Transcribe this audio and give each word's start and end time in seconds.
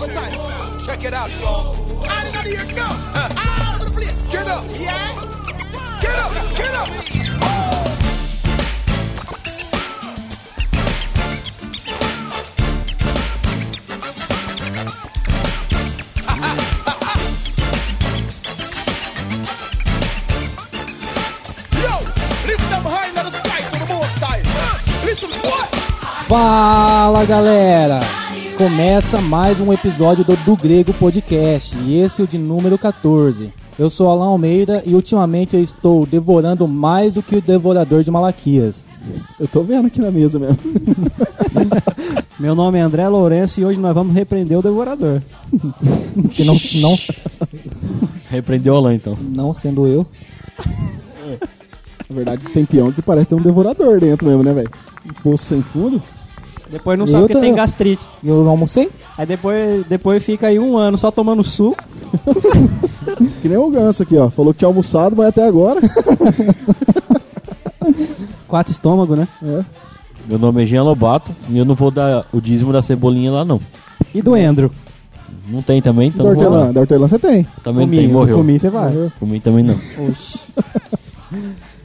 One 0.00 0.08
more 0.08 0.18
time. 0.18 0.78
Check 0.78 1.04
it 1.04 1.12
out, 1.12 1.30
y'all. 1.40 1.76
I 2.08 2.24
didn't 2.24 2.46
hear 2.46 2.60
it. 2.60 2.74
Come. 2.74 2.98
Out 3.14 3.80
to 3.80 3.84
the 3.84 3.90
place. 3.90 4.22
Get 4.32 4.48
up. 4.48 4.64
Yeah. 4.70 5.14
Get 6.00 6.16
up. 6.16 6.32
Get 6.56 6.74
up. 6.74 6.88
Yo, 21.76 21.94
lift 22.46 22.70
them 22.70 22.84
high 22.88 23.08
in 23.08 23.14
the 23.16 23.30
sky 23.30 23.60
to 23.70 23.78
the 23.78 23.86
most 23.92 24.18
high. 24.18 24.42
Listen, 25.04 25.30
what? 25.42 25.68
Fala 26.26 27.26
galera! 27.26 28.19
Começa 28.60 29.22
mais 29.22 29.58
um 29.58 29.72
episódio 29.72 30.22
do 30.22 30.36
Do 30.36 30.54
Grego 30.54 30.92
Podcast 30.92 31.74
e 31.78 31.96
esse 31.96 32.20
é 32.20 32.24
o 32.24 32.28
de 32.28 32.36
número 32.36 32.76
14. 32.76 33.50
Eu 33.78 33.88
sou 33.88 34.10
Alan 34.10 34.26
Almeida 34.26 34.82
e 34.84 34.94
ultimamente 34.94 35.56
eu 35.56 35.62
estou 35.64 36.04
devorando 36.04 36.68
mais 36.68 37.14
do 37.14 37.22
que 37.22 37.36
o 37.36 37.40
devorador 37.40 38.04
de 38.04 38.10
Malaquias. 38.10 38.84
Eu 39.40 39.48
tô 39.48 39.62
vendo 39.62 39.86
aqui 39.86 39.98
na 39.98 40.10
mesa 40.10 40.38
mesmo. 40.38 40.58
Meu 42.38 42.54
nome 42.54 42.78
é 42.78 42.82
André 42.82 43.08
Lourenço 43.08 43.62
e 43.62 43.64
hoje 43.64 43.80
nós 43.80 43.94
vamos 43.94 44.14
repreender 44.14 44.58
o 44.58 44.62
devorador. 44.62 45.22
Que 46.34 46.44
não, 46.44 46.54
não, 46.74 46.98
Repreendeu 48.28 48.76
Alan, 48.76 48.94
então. 48.94 49.16
não 49.22 49.54
sendo 49.54 49.86
eu. 49.86 50.06
Na 52.10 52.14
verdade, 52.14 52.44
tem 52.52 52.66
peão 52.66 52.92
que 52.92 53.00
parece 53.00 53.30
ter 53.30 53.36
um 53.36 53.42
devorador 53.42 53.98
dentro 53.98 54.26
mesmo, 54.28 54.42
né, 54.42 54.52
velho? 54.52 54.70
Um 55.08 55.14
poço 55.22 55.46
sem 55.46 55.62
fundo. 55.62 56.02
Depois 56.70 56.98
não 56.98 57.04
Eu 57.06 57.10
sabe 57.12 57.26
que 57.26 57.32
tô- 57.34 57.40
tem 57.40 57.54
gastrite. 57.54 58.06
Eu 58.22 58.44
não 58.44 58.50
almocei? 58.50 58.88
Aí 59.18 59.26
depois, 59.26 59.84
depois 59.86 60.22
fica 60.24 60.46
aí 60.46 60.58
um 60.58 60.76
ano 60.76 60.96
só 60.96 61.10
tomando 61.10 61.42
suco. 61.42 61.82
Que 63.42 63.48
nem 63.48 63.58
o 63.58 63.70
ganso 63.70 64.02
aqui, 64.02 64.16
ó. 64.16 64.30
Falou 64.30 64.52
que 64.52 64.58
tinha 64.60 64.68
almoçado, 64.68 65.14
vai 65.16 65.28
até 65.28 65.46
agora. 65.46 65.80
Quatro 68.48 68.72
estômagos, 68.72 69.18
né? 69.18 69.28
É. 69.42 69.64
Meu 70.28 70.38
nome 70.38 70.62
é 70.62 70.66
Jean 70.66 70.82
Lobato 70.82 71.30
e 71.48 71.58
eu 71.58 71.64
não 71.64 71.74
vou 71.74 71.90
dar 71.90 72.24
o 72.32 72.40
dízimo 72.40 72.72
da 72.72 72.82
cebolinha 72.82 73.30
lá, 73.32 73.44
não. 73.44 73.60
E 74.14 74.20
do 74.22 74.36
Endro? 74.36 74.70
Não 75.48 75.62
tem 75.62 75.80
também, 75.82 76.08
então 76.08 76.24
da 76.26 76.32
hortelã, 76.32 76.72
da 76.72 76.80
hortelã 76.80 77.08
você 77.08 77.18
tem. 77.18 77.46
Também 77.62 77.80
não 77.80 77.86
Comi, 77.86 77.96
tem, 77.98 78.06
eu 78.06 78.12
morreu. 78.12 78.36
comi, 78.38 78.58
você 78.58 78.70
vai. 78.70 78.88
Morreu. 78.92 79.12
Comi 79.18 79.40
também 79.40 79.64
não. 79.64 79.74
Oxi. 80.08 80.38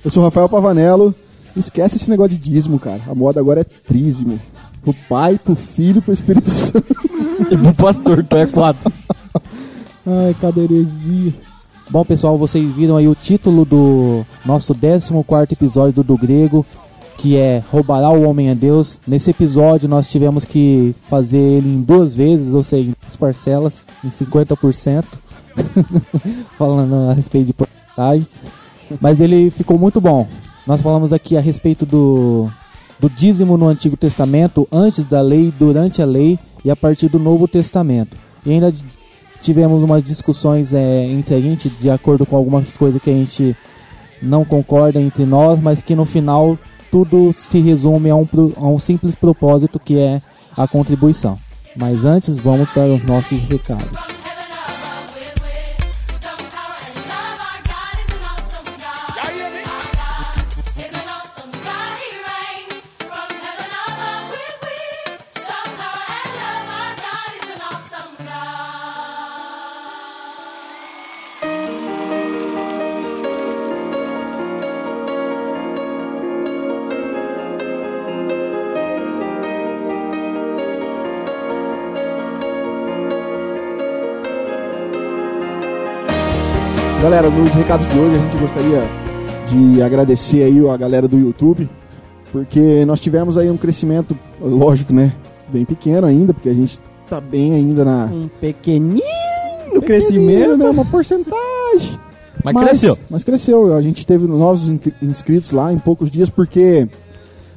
Eu 0.04 0.12
sou 0.12 0.22
o 0.22 0.26
Rafael 0.26 0.50
Pavanello. 0.50 1.14
Esquece 1.56 1.96
esse 1.98 2.10
negócio 2.10 2.38
de 2.38 2.38
dízimo, 2.38 2.78
cara. 2.80 3.02
A 3.10 3.16
moda 3.16 3.40
agora 3.40 3.62
é 3.62 3.64
trízimo. 3.64 4.40
Pro 4.86 4.94
pai, 5.10 5.40
pro 5.44 5.56
filho, 5.56 6.00
pro 6.00 6.14
Espírito 6.14 6.50
Santo. 6.50 6.86
E 7.52 7.58
pro 7.58 7.74
pastor, 7.74 8.20
então 8.20 8.40
é 8.40 8.46
quatro. 8.48 8.92
Ai, 10.08 10.36
cada 10.40 10.62
heresia. 10.62 11.34
Bom 11.90 12.04
pessoal, 12.06 12.38
vocês 12.38 12.74
viram 12.74 12.96
aí 12.96 13.08
o 13.08 13.14
título 13.14 13.66
do 13.66 14.26
nosso 14.46 14.74
14 14.74 15.14
episódio 15.52 15.94
do 15.94 16.04
Do 16.04 16.18
Grego, 16.18 16.66
que 17.18 17.38
é 17.38 17.62
Roubará 17.72 18.10
o 18.10 18.24
Homem 18.24 18.50
a 18.50 18.54
Deus. 18.54 18.98
Nesse 19.06 19.32
episódio 19.32 19.90
nós 19.90 20.10
tivemos 20.10 20.46
que 20.46 20.96
fazer 21.10 21.38
ele 21.38 21.68
em 21.68 21.82
duas 21.82 22.16
vezes, 22.16 22.54
ou 22.54 22.64
seja, 22.64 22.90
em 22.90 22.94
duas 23.02 23.16
parcelas, 23.16 23.84
em 24.04 24.10
50%, 24.10 25.04
falando 26.58 27.10
a 27.10 27.14
respeito 27.14 27.48
de 27.48 27.54
porcentagem. 27.54 28.28
Mas 29.02 29.20
ele 29.20 29.52
ficou 29.52 29.78
muito 29.78 30.00
bom. 30.00 30.28
Nós 30.66 30.82
falamos 30.82 31.12
aqui 31.12 31.38
a 31.38 31.42
respeito 31.42 31.86
do, 31.86 32.50
do 33.00 33.10
dízimo 33.10 33.58
no 33.58 33.68
Antigo 33.68 33.98
Testamento, 33.98 34.68
antes 34.72 35.06
da 35.06 35.22
lei, 35.22 35.54
durante 35.58 36.02
a 36.02 36.06
lei 36.06 36.40
e 36.64 36.72
a 36.72 36.76
partir 36.76 37.10
do 37.10 37.20
Novo 37.20 37.48
Testamento. 37.48 38.18
E 38.46 38.52
ainda 38.52 38.74
tivemos 39.42 39.84
umas 39.84 40.04
discussões 40.04 40.74
é, 40.74 41.06
entre 41.06 41.36
a 41.36 41.42
gente, 41.42 41.70
de 41.70 41.90
acordo 41.90 42.26
com 42.26 42.36
algumas 42.36 42.76
coisas 42.78 43.02
que 43.02 43.10
a 43.10 43.14
gente 43.14 43.56
não 44.22 44.44
concorda 44.46 45.00
entre 45.00 45.26
nós, 45.26 45.60
mas 45.62 45.82
que 45.82 45.96
no 45.96 46.06
final 46.06 46.58
tudo 46.90 47.34
se 47.34 47.60
resume 47.60 48.10
a 48.10 48.16
um, 48.16 48.28
a 48.56 48.68
um 48.68 48.80
simples 48.80 49.14
propósito 49.16 49.80
que 49.80 50.00
é 50.00 50.22
a 50.56 50.68
contribuição. 50.68 51.38
Mas 51.76 52.06
antes, 52.06 52.38
vamos 52.38 52.70
para 52.70 52.88
os 52.88 53.04
nossos 53.04 53.40
recados. 53.42 54.25
Nos 87.38 87.54
recados 87.54 87.88
de 87.90 87.98
hoje 87.98 88.16
a 88.16 88.20
gente 88.20 88.38
gostaria 88.38 88.84
de 89.48 89.82
agradecer 89.82 90.44
aí 90.44 90.68
a 90.68 90.78
galera 90.78 91.08
do 91.08 91.18
YouTube, 91.18 91.70
porque 92.32 92.84
nós 92.86 93.00
tivemos 93.00 93.38
aí 93.38 93.50
um 93.50 93.58
crescimento, 93.58 94.18
lógico, 94.42 94.94
né? 94.94 95.14
Bem 95.50 95.66
pequeno 95.66 96.08
ainda, 96.08 96.34
porque 96.34 96.50
a 96.50 96.54
gente 96.54 96.80
tá 97.10 97.22
bem 97.22 97.54
ainda 97.54 97.86
na. 97.86 98.06
Um 98.06 98.28
pequenino 98.28 99.02
crescimento. 99.86 100.58
né? 100.58 100.70
Uma 100.70 100.86
porcentagem. 100.86 102.00
Mas, 102.44 102.56
cresceu. 102.58 102.98
Mas 103.10 103.24
cresceu. 103.24 103.76
A 103.76 103.82
gente 103.82 104.06
teve 104.06 104.26
novos 104.28 104.68
in- 104.68 104.80
inscritos 105.02 105.52
lá 105.52 105.72
em 105.72 105.78
poucos 105.80 106.10
dias, 106.12 106.30
porque 106.30 106.88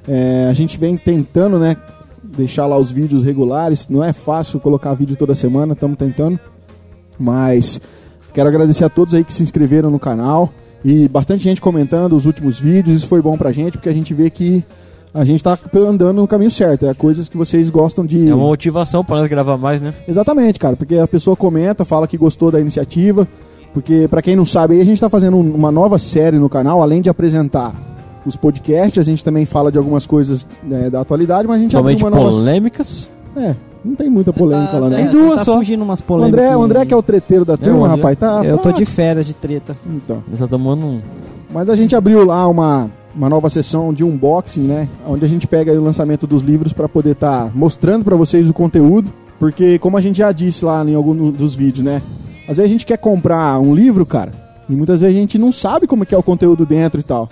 é, 0.07 0.47
a 0.49 0.53
gente 0.53 0.77
vem 0.79 0.97
tentando, 0.97 1.59
né? 1.59 1.77
Deixar 2.23 2.67
lá 2.67 2.77
os 2.77 2.91
vídeos 2.91 3.25
regulares. 3.25 3.87
Não 3.89 4.05
é 4.05 4.13
fácil 4.13 4.61
colocar 4.61 4.93
vídeo 4.95 5.17
toda 5.17 5.35
semana, 5.35 5.73
estamos 5.73 5.97
tentando. 5.97 6.39
Mas 7.19 7.81
quero 8.35 8.49
agradecer 8.49 8.85
a 8.85 8.89
todos 8.89 9.15
aí 9.15 9.25
que 9.25 9.33
se 9.33 9.43
inscreveram 9.43 9.91
no 9.91 9.99
canal. 9.99 10.51
E 10.85 11.09
bastante 11.09 11.43
gente 11.43 11.61
comentando 11.61 12.15
os 12.15 12.25
últimos 12.25 12.59
vídeos. 12.61 12.99
Isso 12.99 13.09
foi 13.09 13.21
bom 13.21 13.37
pra 13.37 13.51
gente, 13.53 13.73
porque 13.73 13.89
a 13.89 13.93
gente 13.93 14.15
vê 14.15 14.31
que 14.31 14.63
a 15.13 15.25
gente 15.25 15.43
tá 15.43 15.59
andando 15.75 16.19
no 16.19 16.29
caminho 16.29 16.51
certo. 16.51 16.87
É 16.87 16.95
coisas 16.95 17.29
que 17.29 17.37
vocês 17.37 17.69
gostam 17.69 18.07
de. 18.07 18.29
É 18.29 18.35
uma 18.35 18.45
motivação 18.47 19.05
pra 19.05 19.17
nós 19.17 19.27
gravar 19.29 19.57
mais, 19.57 19.83
né? 19.83 19.93
Exatamente, 20.07 20.59
cara, 20.59 20.77
porque 20.77 20.97
a 20.97 21.09
pessoa 21.09 21.35
comenta, 21.35 21.85
fala 21.85 22.07
que 22.07 22.17
gostou 22.17 22.51
da 22.53 22.61
iniciativa, 22.61 23.27
porque 23.75 24.07
pra 24.09 24.23
quem 24.23 24.37
não 24.37 24.47
sabe, 24.47 24.75
aí 24.75 24.81
a 24.81 24.85
gente 24.85 25.01
tá 25.01 25.09
fazendo 25.09 25.37
um- 25.37 25.55
uma 25.55 25.73
nova 25.73 25.99
série 25.99 26.39
no 26.39 26.49
canal, 26.49 26.81
além 26.81 27.03
de 27.03 27.09
apresentar 27.11 27.75
os 28.25 28.37
podcasts, 28.37 28.99
a 28.99 29.03
gente 29.03 29.25
também 29.25 29.45
fala 29.47 29.73
de 29.73 29.79
algumas 29.79 30.07
coisas 30.07 30.47
né, 30.63 30.91
da 30.91 31.01
atualidade, 31.01 31.49
mas 31.49 31.57
a 31.59 31.63
gente 31.63 31.73
Somente 31.73 32.05
abriu 32.05 32.19
uma 32.19 32.25
nova... 32.25 32.37
polêmicas. 32.37 33.09
É, 33.37 33.55
não 33.85 33.95
tem 33.95 34.09
muita 34.11 34.33
polêmica 34.33 34.79
lá, 34.79 34.89
Tá- 34.91 34.97
né? 34.97 35.03
Tem 35.05 35.11
duas 35.11 35.39
tá 35.41 35.45
só. 35.45 35.57
fugindo 35.59 35.83
umas 35.83 36.01
O 36.01 36.05
polêmicas. 36.05 36.41
André, 36.41 36.57
o 36.57 36.63
André 36.63 36.87
que 36.87 36.95
é 36.95 36.97
o 36.97 37.03
treteiro 37.03 37.45
da 37.45 37.57
turma, 37.57 37.87
André. 37.87 37.97
rapaz, 37.97 38.19
tá... 38.19 38.45
Eu 38.45 38.59
tô 38.59 38.71
tá- 38.71 38.77
de 38.79 38.85
férias 38.85 39.25
de 39.25 39.35
treta. 39.35 39.77
Então, 39.87 40.23
Nós 40.29 40.39
só 40.39 40.47
tomando 40.47 40.85
um. 40.87 41.01
mas 41.53 41.69
a 41.71 41.75
gente 41.77 41.95
abriu 41.97 42.25
lá 42.25 42.47
uma, 42.49 42.91
uma 43.15 43.29
nova 43.29 43.49
sessão 43.49 43.93
de 43.95 44.05
unboxing, 44.05 44.61
né? 44.63 44.89
Onde 45.07 45.25
a 45.25 45.29
gente 45.29 45.47
pega 45.47 45.73
aí 45.73 45.79
o 45.79 45.83
lançamento 45.83 46.27
dos 46.27 46.43
livros 46.43 46.73
para 46.73 46.89
poder 46.89 47.13
estar 47.13 47.51
mostrando 47.55 48.05
para 48.05 48.17
vocês 48.17 48.49
o 48.51 48.53
conteúdo. 48.55 49.13
Porque, 49.39 49.79
como 49.79 49.97
a 49.97 50.01
gente 50.01 50.19
já 50.19 50.33
disse 50.33 50.65
lá 50.65 50.85
em 50.85 50.95
algum 50.97 51.31
dos 51.31 51.55
vídeos, 51.55 51.85
né? 51.85 52.03
Às 52.49 52.57
vezes 52.57 52.65
a 52.65 52.73
gente 52.73 52.85
quer 52.87 52.99
comprar 52.99 53.59
um 53.61 53.73
livro, 53.75 54.05
cara, 54.05 54.33
e 54.69 54.73
muitas 54.75 55.01
vezes 55.01 55.17
a 55.17 55.21
gente 55.21 55.39
não 55.39 55.53
sabe 55.53 55.87
como 55.87 56.05
que 56.05 56.15
é 56.15 56.19
o 56.19 56.23
conteúdo 56.23 56.67
dentro 56.67 56.99
e 56.99 57.05
tal. 57.05 57.29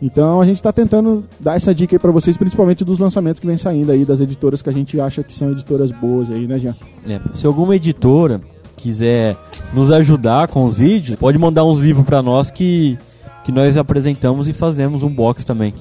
Então 0.00 0.40
a 0.40 0.44
gente 0.44 0.62
tá 0.62 0.72
tentando 0.72 1.24
dar 1.40 1.56
essa 1.56 1.74
dica 1.74 1.94
aí 1.94 1.98
pra 1.98 2.10
vocês, 2.10 2.36
principalmente 2.36 2.84
dos 2.84 2.98
lançamentos 2.98 3.40
que 3.40 3.46
vem 3.46 3.56
saindo 3.56 3.90
aí, 3.92 4.04
das 4.04 4.20
editoras 4.20 4.60
que 4.60 4.68
a 4.68 4.72
gente 4.72 5.00
acha 5.00 5.22
que 5.22 5.32
são 5.32 5.50
editoras 5.52 5.90
boas 5.90 6.30
aí, 6.30 6.46
né, 6.46 6.58
Jean? 6.58 6.74
É, 7.08 7.18
se 7.32 7.46
alguma 7.46 7.74
editora 7.76 8.40
quiser 8.76 9.36
nos 9.72 9.90
ajudar 9.90 10.48
com 10.48 10.64
os 10.64 10.76
vídeos, 10.76 11.18
pode 11.18 11.38
mandar 11.38 11.64
uns 11.64 11.78
livros 11.78 12.04
pra 12.04 12.20
nós 12.22 12.50
que, 12.50 12.98
que 13.44 13.50
nós 13.50 13.78
apresentamos 13.78 14.46
e 14.46 14.52
fazemos 14.52 15.02
um 15.02 15.08
box 15.08 15.44
também. 15.44 15.72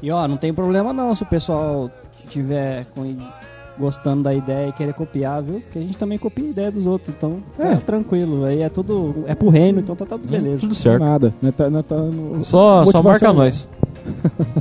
E 0.00 0.10
ó, 0.10 0.28
não 0.28 0.36
tem 0.36 0.54
problema 0.54 0.92
não 0.92 1.12
se 1.14 1.24
o 1.24 1.26
pessoal 1.26 1.90
tiver 2.30 2.86
com- 2.94 3.16
gostando 3.78 4.22
da 4.22 4.32
ideia 4.34 4.68
e 4.68 4.72
querer 4.72 4.94
copiar, 4.94 5.42
viu? 5.42 5.60
Porque 5.60 5.78
a 5.78 5.82
gente 5.82 5.96
também 5.96 6.16
copia 6.18 6.44
a 6.44 6.48
ideia 6.48 6.70
dos 6.70 6.86
outros, 6.86 7.14
então 7.16 7.38
é, 7.58 7.72
É. 7.72 7.76
tranquilo. 7.76 8.44
Aí 8.44 8.62
é 8.62 8.68
tudo. 8.68 9.14
É 9.26 9.34
pro 9.34 9.48
reino, 9.48 9.80
então 9.80 9.96
tá 9.96 10.04
tudo 10.06 10.28
beleza. 10.28 10.60
Tudo 10.60 10.74
certo. 10.74 11.02
Nada, 11.02 11.34
né? 11.42 11.52
Tá, 11.56 11.68
né, 11.70 11.82
tá 11.86 11.96
no- 11.96 12.42
Só, 12.44 12.84
só 12.86 13.02
marca 13.02 13.32
nós. 13.32 13.66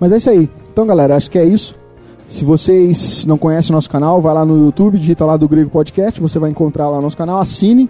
Mas 0.00 0.12
é 0.12 0.16
isso 0.16 0.30
aí. 0.30 0.48
Então, 0.72 0.86
galera, 0.86 1.16
acho 1.16 1.30
que 1.30 1.38
é 1.38 1.44
isso. 1.44 1.74
Se 2.26 2.44
vocês 2.44 3.26
não 3.26 3.36
conhecem 3.36 3.70
o 3.72 3.74
nosso 3.74 3.90
canal, 3.90 4.20
vai 4.20 4.32
lá 4.34 4.44
no 4.44 4.64
YouTube, 4.64 4.98
digita 4.98 5.24
lá 5.24 5.36
do 5.36 5.46
Grego 5.48 5.70
Podcast, 5.70 6.18
você 6.20 6.38
vai 6.38 6.50
encontrar 6.50 6.88
lá 6.88 7.00
nosso 7.00 7.16
canal, 7.16 7.40
assine, 7.40 7.88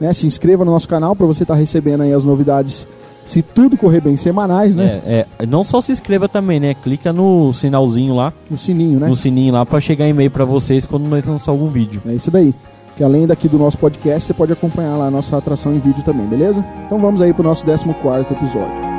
né, 0.00 0.12
se 0.12 0.26
inscreva 0.26 0.64
no 0.64 0.70
nosso 0.70 0.88
canal 0.88 1.16
para 1.16 1.26
você 1.26 1.42
estar 1.42 1.54
recebendo 1.54 2.02
aí 2.02 2.12
as 2.12 2.24
novidades 2.24 2.86
Se 3.24 3.42
tudo 3.42 3.76
correr 3.76 4.00
bem, 4.00 4.16
semanais, 4.16 4.74
né? 4.74 5.00
É, 5.06 5.26
é, 5.38 5.46
não 5.46 5.62
só 5.62 5.80
se 5.80 5.92
inscreva 5.92 6.28
também, 6.28 6.58
né? 6.58 6.74
Clica 6.74 7.12
no 7.12 7.52
sinalzinho 7.52 8.14
lá, 8.14 8.32
No 8.50 8.58
sininho, 8.58 8.98
né? 8.98 9.06
no 9.06 9.14
sininho 9.14 9.52
lá, 9.52 9.64
pra 9.64 9.78
chegar 9.80 10.08
e-mail 10.08 10.30
pra 10.30 10.44
vocês 10.44 10.84
quando 10.84 11.04
nós 11.04 11.24
lançar 11.24 11.52
algum 11.52 11.68
vídeo. 11.68 12.02
É 12.06 12.12
isso 12.12 12.30
daí. 12.30 12.52
Que 12.96 13.04
além 13.04 13.26
daqui 13.26 13.48
do 13.48 13.56
nosso 13.58 13.78
podcast, 13.78 14.26
você 14.26 14.34
pode 14.34 14.52
acompanhar 14.52 14.96
lá 14.96 15.06
a 15.06 15.10
nossa 15.10 15.36
atração 15.36 15.72
em 15.72 15.78
vídeo 15.78 16.02
também, 16.02 16.26
beleza? 16.26 16.64
Então 16.86 16.98
vamos 16.98 17.20
aí 17.22 17.32
pro 17.32 17.44
nosso 17.44 17.64
14 17.64 18.26
episódio. 18.32 18.90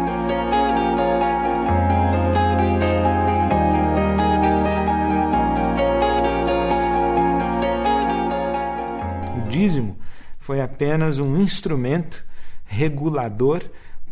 O 9.38 9.50
dízimo 9.50 9.98
foi 10.40 10.62
apenas 10.62 11.20
um 11.20 11.38
instrumento 11.38 12.26
regulador 12.66 13.62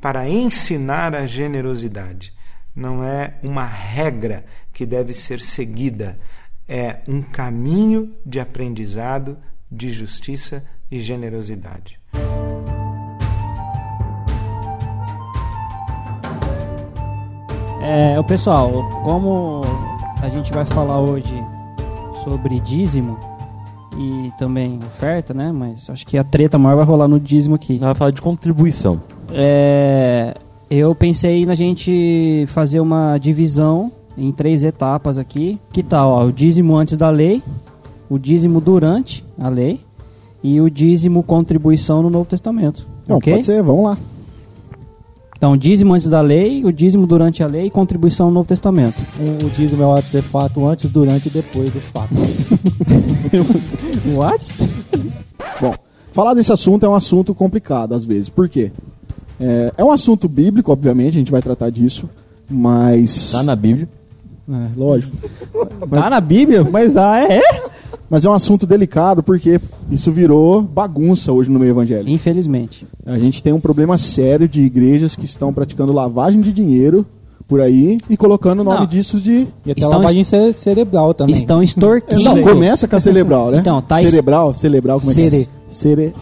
para 0.01 0.29
ensinar 0.29 1.13
a 1.13 1.25
generosidade. 1.25 2.33
Não 2.75 3.03
é 3.03 3.33
uma 3.43 3.65
regra 3.65 4.45
que 4.71 4.85
deve 4.85 5.13
ser 5.13 5.41
seguida, 5.41 6.17
é 6.67 6.97
um 7.07 7.21
caminho 7.21 8.13
de 8.25 8.39
aprendizado 8.39 9.37
de 9.71 9.91
justiça 9.91 10.63
e 10.89 10.99
generosidade. 10.99 11.99
É, 17.81 18.19
o 18.19 18.23
pessoal, 18.23 18.71
como 19.03 19.61
a 20.21 20.29
gente 20.29 20.51
vai 20.51 20.63
falar 20.65 20.99
hoje 20.99 21.35
sobre 22.23 22.59
dízimo 22.59 23.17
e 23.97 24.31
também 24.37 24.79
oferta, 24.79 25.33
né? 25.33 25.51
Mas 25.51 25.89
acho 25.89 26.05
que 26.05 26.17
a 26.17 26.23
treta 26.23 26.57
maior 26.57 26.77
vai 26.77 26.85
rolar 26.85 27.07
no 27.07 27.19
dízimo 27.19 27.55
aqui. 27.55 27.77
Vamos 27.77 27.97
falar 27.97 28.11
de 28.11 28.21
contribuição. 28.21 29.01
É, 29.31 30.35
eu 30.69 30.93
pensei 30.93 31.45
na 31.45 31.55
gente 31.55 32.45
fazer 32.47 32.79
uma 32.79 33.17
divisão 33.17 33.91
em 34.17 34.31
três 34.31 34.63
etapas 34.63 35.17
aqui. 35.17 35.59
Que 35.71 35.81
tal? 35.81 36.09
Ó, 36.09 36.25
o 36.25 36.31
dízimo 36.31 36.75
antes 36.75 36.97
da 36.97 37.09
lei, 37.09 37.41
o 38.09 38.17
dízimo 38.17 38.59
durante 38.59 39.23
a 39.39 39.49
lei 39.49 39.81
e 40.43 40.59
o 40.59 40.69
dízimo 40.69 41.23
contribuição 41.23 42.01
no 42.01 42.09
Novo 42.09 42.29
Testamento. 42.29 42.87
Não, 43.07 43.17
ok? 43.17 43.33
pode 43.33 43.45
ser, 43.45 43.61
vamos 43.63 43.83
lá. 43.83 43.97
Então, 45.39 45.55
dízimo 45.55 45.93
antes 45.93 46.09
da 46.09 46.19
lei, 46.19 46.65
o 46.65 46.71
dízimo 46.71 47.07
durante 47.07 47.41
a 47.41 47.47
lei 47.47 47.67
e 47.67 47.69
contribuição 47.69 48.27
no 48.27 48.33
Novo 48.33 48.47
Testamento. 48.49 49.01
O, 49.17 49.45
o 49.45 49.49
dízimo 49.49 49.81
é 49.81 49.85
o 49.85 49.93
ato 49.93 50.09
de 50.11 50.21
fato 50.21 50.67
antes, 50.67 50.89
durante 50.89 51.27
e 51.27 51.31
depois 51.31 51.71
do 51.71 51.79
fato. 51.79 52.13
What? 54.13 54.53
Bom, 55.61 55.73
falar 56.11 56.33
desse 56.33 56.51
assunto 56.51 56.85
é 56.85 56.89
um 56.89 56.93
assunto 56.93 57.33
complicado 57.33 57.93
às 57.95 58.03
vezes. 58.03 58.27
Por 58.27 58.49
quê? 58.49 58.69
É, 59.39 59.73
é 59.77 59.83
um 59.83 59.91
assunto 59.91 60.27
bíblico, 60.27 60.71
obviamente, 60.71 61.09
a 61.15 61.19
gente 61.19 61.31
vai 61.31 61.41
tratar 61.41 61.69
disso, 61.69 62.09
mas. 62.49 63.31
Tá 63.31 63.43
na 63.43 63.55
Bíblia. 63.55 63.87
É, 64.51 64.77
lógico. 64.77 65.15
Tá 65.89 66.09
na 66.09 66.19
Bíblia? 66.21 66.63
Mas 66.63 66.95
ah, 66.97 67.19
é? 67.21 67.41
Mas 68.09 68.25
é 68.25 68.29
um 68.29 68.33
assunto 68.33 68.65
delicado 68.65 69.21
porque 69.21 69.59
isso 69.91 70.11
virou 70.11 70.61
bagunça 70.61 71.31
hoje 71.31 71.49
no 71.49 71.59
meio 71.59 71.71
evangélico. 71.71 72.09
Infelizmente. 72.09 72.87
A 73.05 73.17
gente 73.19 73.41
tem 73.43 73.51
um 73.53 73.59
problema 73.59 73.97
sério 73.97 74.47
de 74.47 74.61
igrejas 74.61 75.15
que 75.15 75.25
estão 75.25 75.53
praticando 75.53 75.91
lavagem 75.93 76.41
de 76.41 76.51
dinheiro 76.51 77.05
por 77.47 77.61
aí 77.61 77.97
e 78.09 78.15
colocando 78.15 78.59
o 78.59 78.63
nome 78.63 78.79
Não. 78.81 78.85
disso 78.85 79.19
de. 79.19 79.47
E 79.65 79.71
até 79.71 79.81
Estão 79.81 79.97
lavagem 79.99 80.23
ce- 80.23 80.53
cerebral 80.53 81.13
também. 81.13 81.33
Estão 81.33 81.61
extorquindo. 81.63 82.23
Não, 82.23 82.41
começa 82.41 82.87
com 82.87 82.95
a 82.95 82.99
cerebral, 83.01 83.51
né? 83.51 83.57
Então, 83.59 83.81
tá 83.81 83.99
Cerebral, 83.99 84.53
cerebral, 84.53 84.99
como 84.99 85.11
é 85.11 85.15
que 85.15 85.21
é? 85.21 85.29
Cere. 85.29 85.49
Cere, 85.69 86.13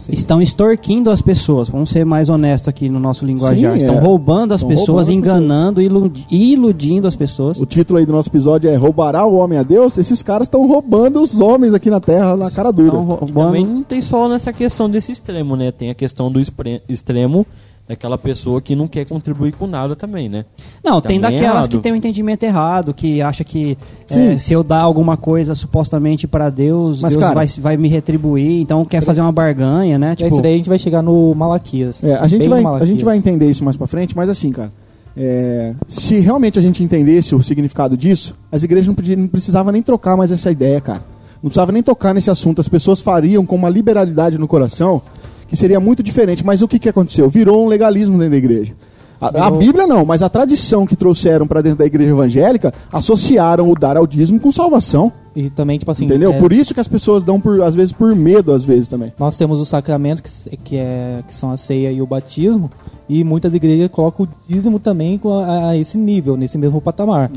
cerebral. 0.00 0.18
Estão 0.20 0.42
extorquindo 0.42 1.10
as 1.10 1.22
pessoas. 1.22 1.68
Vamos 1.68 1.90
ser 1.90 2.04
mais 2.04 2.28
honestos 2.28 2.68
aqui 2.68 2.88
no 2.88 2.98
nosso 2.98 3.24
linguajar. 3.24 3.72
Sim, 3.72 3.78
Estão 3.78 3.96
é. 3.96 4.00
roubando 4.00 4.52
as 4.52 4.60
Estão 4.60 4.68
pessoas, 4.68 4.88
roubando 4.88 5.10
as 5.10 5.10
enganando, 5.16 5.80
iludi- 5.82 6.26
iludindo 6.30 7.06
as 7.06 7.14
pessoas. 7.16 7.60
O 7.60 7.66
título 7.66 7.98
aí 7.98 8.06
do 8.06 8.12
nosso 8.12 8.28
episódio 8.28 8.68
é 8.68 8.76
Roubará 8.76 9.24
o 9.24 9.34
Homem 9.36 9.58
a 9.58 9.62
Deus? 9.62 9.96
Esses 9.98 10.22
caras 10.22 10.46
estão 10.46 10.66
roubando 10.66 11.20
os 11.20 11.40
homens 11.40 11.72
aqui 11.74 11.88
na 11.90 12.00
Terra, 12.00 12.36
na 12.36 12.50
cara 12.50 12.70
dura. 12.72 12.98
Roubando. 12.98 13.32
também 13.32 13.64
não 13.66 13.82
tem 13.82 14.00
só 14.02 14.28
nessa 14.28 14.52
questão 14.52 14.88
desse 14.90 15.12
extremo, 15.12 15.54
né? 15.56 15.70
Tem 15.72 15.90
a 15.90 15.94
questão 15.94 16.30
do 16.30 16.40
extremo 16.88 17.46
daquela 17.90 18.16
pessoa 18.16 18.60
que 18.62 18.76
não 18.76 18.86
quer 18.86 19.04
contribuir 19.04 19.50
com 19.52 19.66
nada 19.66 19.96
também, 19.96 20.28
né? 20.28 20.44
Não, 20.82 21.00
tem 21.00 21.20
Também 21.20 21.36
é 21.36 21.40
daquelas 21.40 21.64
errado. 21.64 21.70
que 21.70 21.78
tem 21.78 21.92
um 21.92 21.96
entendimento 21.96 22.42
errado, 22.44 22.94
que 22.94 23.20
acha 23.20 23.42
que 23.42 23.76
é, 24.08 24.38
se 24.38 24.52
eu 24.52 24.62
dar 24.62 24.78
alguma 24.82 25.16
coisa 25.16 25.56
supostamente 25.56 26.28
pra 26.28 26.50
Deus, 26.50 27.00
Mas, 27.00 27.14
Deus 27.14 27.20
cara- 27.24 27.34
vai, 27.34 27.46
vai 27.58 27.76
me 27.76 27.88
retribuir, 27.88 28.60
então 28.60 28.84
quer 28.84 29.02
fazer 29.02 29.20
uma 29.20 29.32
barganha, 29.32 29.98
né? 29.98 30.12
É 30.12 30.14
Tipo, 30.14 30.32
isso 30.34 30.40
daí 30.42 30.54
a 30.54 30.56
gente 30.56 30.68
vai 30.68 30.78
chegar 30.78 31.02
no 31.02 31.34
Malaquias. 31.34 32.04
É, 32.04 32.14
a, 32.14 32.28
gente 32.28 32.48
vai, 32.48 32.60
no 32.60 32.68
a 32.68 32.70
Malaquias. 32.70 32.88
gente 32.90 33.04
vai 33.04 33.16
entender 33.16 33.50
isso 33.50 33.64
mais 33.64 33.76
pra 33.76 33.88
frente, 33.88 34.16
mas 34.16 34.28
assim, 34.28 34.50
cara, 34.52 34.70
é, 35.16 35.74
se 35.88 36.16
realmente 36.20 36.60
a 36.60 36.62
gente 36.62 36.84
entendesse 36.84 37.34
o 37.34 37.42
significado 37.42 37.96
disso, 37.96 38.36
as 38.52 38.62
igrejas 38.62 38.86
não, 38.86 38.94
podia, 38.94 39.16
não 39.16 39.26
precisavam 39.26 39.72
nem 39.72 39.82
trocar 39.82 40.16
mais 40.16 40.30
essa 40.30 40.48
ideia, 40.50 40.80
cara. 40.80 41.02
Não 41.42 41.48
precisava 41.48 41.72
nem 41.72 41.82
tocar 41.82 42.14
nesse 42.14 42.30
assunto. 42.30 42.60
As 42.60 42.68
pessoas 42.68 43.00
fariam 43.00 43.44
com 43.44 43.56
uma 43.56 43.68
liberalidade 43.68 44.36
no 44.38 44.46
coração 44.46 45.02
que 45.50 45.56
seria 45.56 45.80
muito 45.80 46.00
diferente. 46.02 46.46
Mas 46.46 46.62
o 46.62 46.68
que, 46.68 46.78
que 46.78 46.88
aconteceu? 46.88 47.28
Virou 47.28 47.64
um 47.64 47.68
legalismo 47.68 48.16
dentro 48.16 48.30
da 48.30 48.36
igreja. 48.36 48.72
A, 49.20 49.48
a 49.48 49.50
Bíblia 49.50 49.86
não, 49.86 50.04
mas 50.04 50.22
a 50.22 50.30
tradição 50.30 50.86
que 50.86 50.96
trouxeram 50.96 51.46
pra 51.46 51.60
dentro 51.60 51.80
da 51.80 51.84
igreja 51.84 52.10
evangélica 52.10 52.72
associaram 52.90 53.68
o 53.68 53.74
dar 53.74 53.96
ao 53.96 54.06
dízimo 54.06 54.40
com 54.40 54.50
salvação. 54.50 55.12
E 55.34 55.48
também, 55.48 55.78
tipo 55.78 55.90
assim. 55.90 56.06
entendeu? 56.06 56.32
é, 56.32 56.38
Por 56.38 56.52
isso 56.52 56.74
que 56.74 56.80
as 56.80 56.88
pessoas 56.88 57.22
dão, 57.22 57.40
por, 57.40 57.62
às 57.62 57.74
vezes, 57.74 57.92
por 57.92 58.14
medo, 58.14 58.52
às 58.52 58.64
vezes 58.64 58.88
também. 58.88 59.12
Nós 59.18 59.36
temos 59.36 59.60
os 59.60 59.68
sacramentos 59.68 60.22
que, 60.22 60.56
que, 60.56 60.76
é, 60.76 61.22
que 61.26 61.34
são 61.34 61.50
a 61.50 61.56
ceia 61.56 61.92
e 61.92 62.02
o 62.02 62.06
batismo. 62.06 62.70
E 63.08 63.24
muitas 63.24 63.52
igrejas 63.52 63.90
colocam 63.90 64.24
o 64.24 64.28
dízimo 64.48 64.78
também 64.78 65.18
com 65.18 65.32
a, 65.32 65.70
a 65.70 65.76
esse 65.76 65.98
nível, 65.98 66.36
nesse 66.36 66.56
mesmo 66.56 66.80
patamar. 66.80 67.28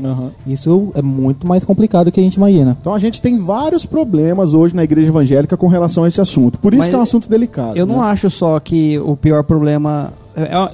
Isso 0.46 0.92
é 0.94 1.02
muito 1.02 1.48
mais 1.48 1.64
complicado 1.64 2.04
do 2.04 2.12
que 2.12 2.20
a 2.20 2.22
gente 2.22 2.34
imagina. 2.34 2.76
Então 2.80 2.94
a 2.94 2.98
gente 3.00 3.20
tem 3.20 3.40
vários 3.40 3.84
problemas 3.84 4.54
hoje 4.54 4.74
na 4.74 4.84
igreja 4.84 5.08
evangélica 5.08 5.56
com 5.56 5.66
relação 5.66 6.04
a 6.04 6.08
esse 6.08 6.20
assunto. 6.20 6.60
Por 6.60 6.72
isso 6.72 6.78
Mas 6.78 6.90
que 6.90 6.94
é 6.94 6.98
um 6.98 7.02
assunto 7.02 7.28
delicado. 7.28 7.76
Eu 7.76 7.86
não 7.86 7.96
né? 7.96 8.04
acho 8.04 8.30
só 8.30 8.60
que 8.60 9.00
o 9.00 9.16
pior 9.16 9.42
problema. 9.42 10.12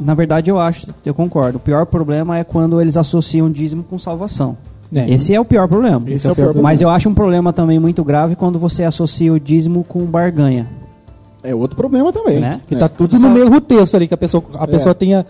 na 0.00 0.14
verdade, 0.14 0.50
eu 0.50 0.58
acho, 0.58 0.86
eu 1.02 1.14
concordo. 1.14 1.56
O 1.56 1.60
pior 1.60 1.86
problema 1.86 2.36
é 2.36 2.44
quando 2.44 2.78
eles 2.78 2.98
associam 2.98 3.50
dízimo 3.50 3.82
com 3.82 3.98
salvação. 3.98 4.54
É. 4.94 5.08
Esse 5.10 5.32
é 5.34 5.40
o 5.40 5.44
pior 5.44 5.68
problema. 5.68 6.02
Esse 6.08 6.26
é 6.26 6.32
o 6.32 6.34
pior 6.34 6.46
problema. 6.46 6.68
Mas 6.68 6.80
eu 6.80 6.88
acho 6.88 7.08
um 7.08 7.14
problema 7.14 7.52
também 7.52 7.78
muito 7.78 8.02
grave 8.02 8.34
quando 8.34 8.58
você 8.58 8.82
associa 8.84 9.32
o 9.32 9.38
dízimo 9.38 9.84
com 9.84 10.00
barganha. 10.04 10.66
É 11.42 11.54
outro 11.54 11.76
problema 11.76 12.12
também. 12.12 12.40
Né? 12.40 12.60
Que 12.66 12.74
É. 12.74 12.78
tá 12.78 12.88
tudo 12.88 13.16
Só- 13.18 13.28
no 13.28 13.34
mesmo 13.34 13.60
texto 13.60 13.94
ali, 13.94 14.08
que 14.08 14.14
a 14.14 14.16
pessoa, 14.18 14.42
a 14.58 14.64
É. 14.64 14.66
pessoa 14.66 14.94
tenha. 14.94 15.24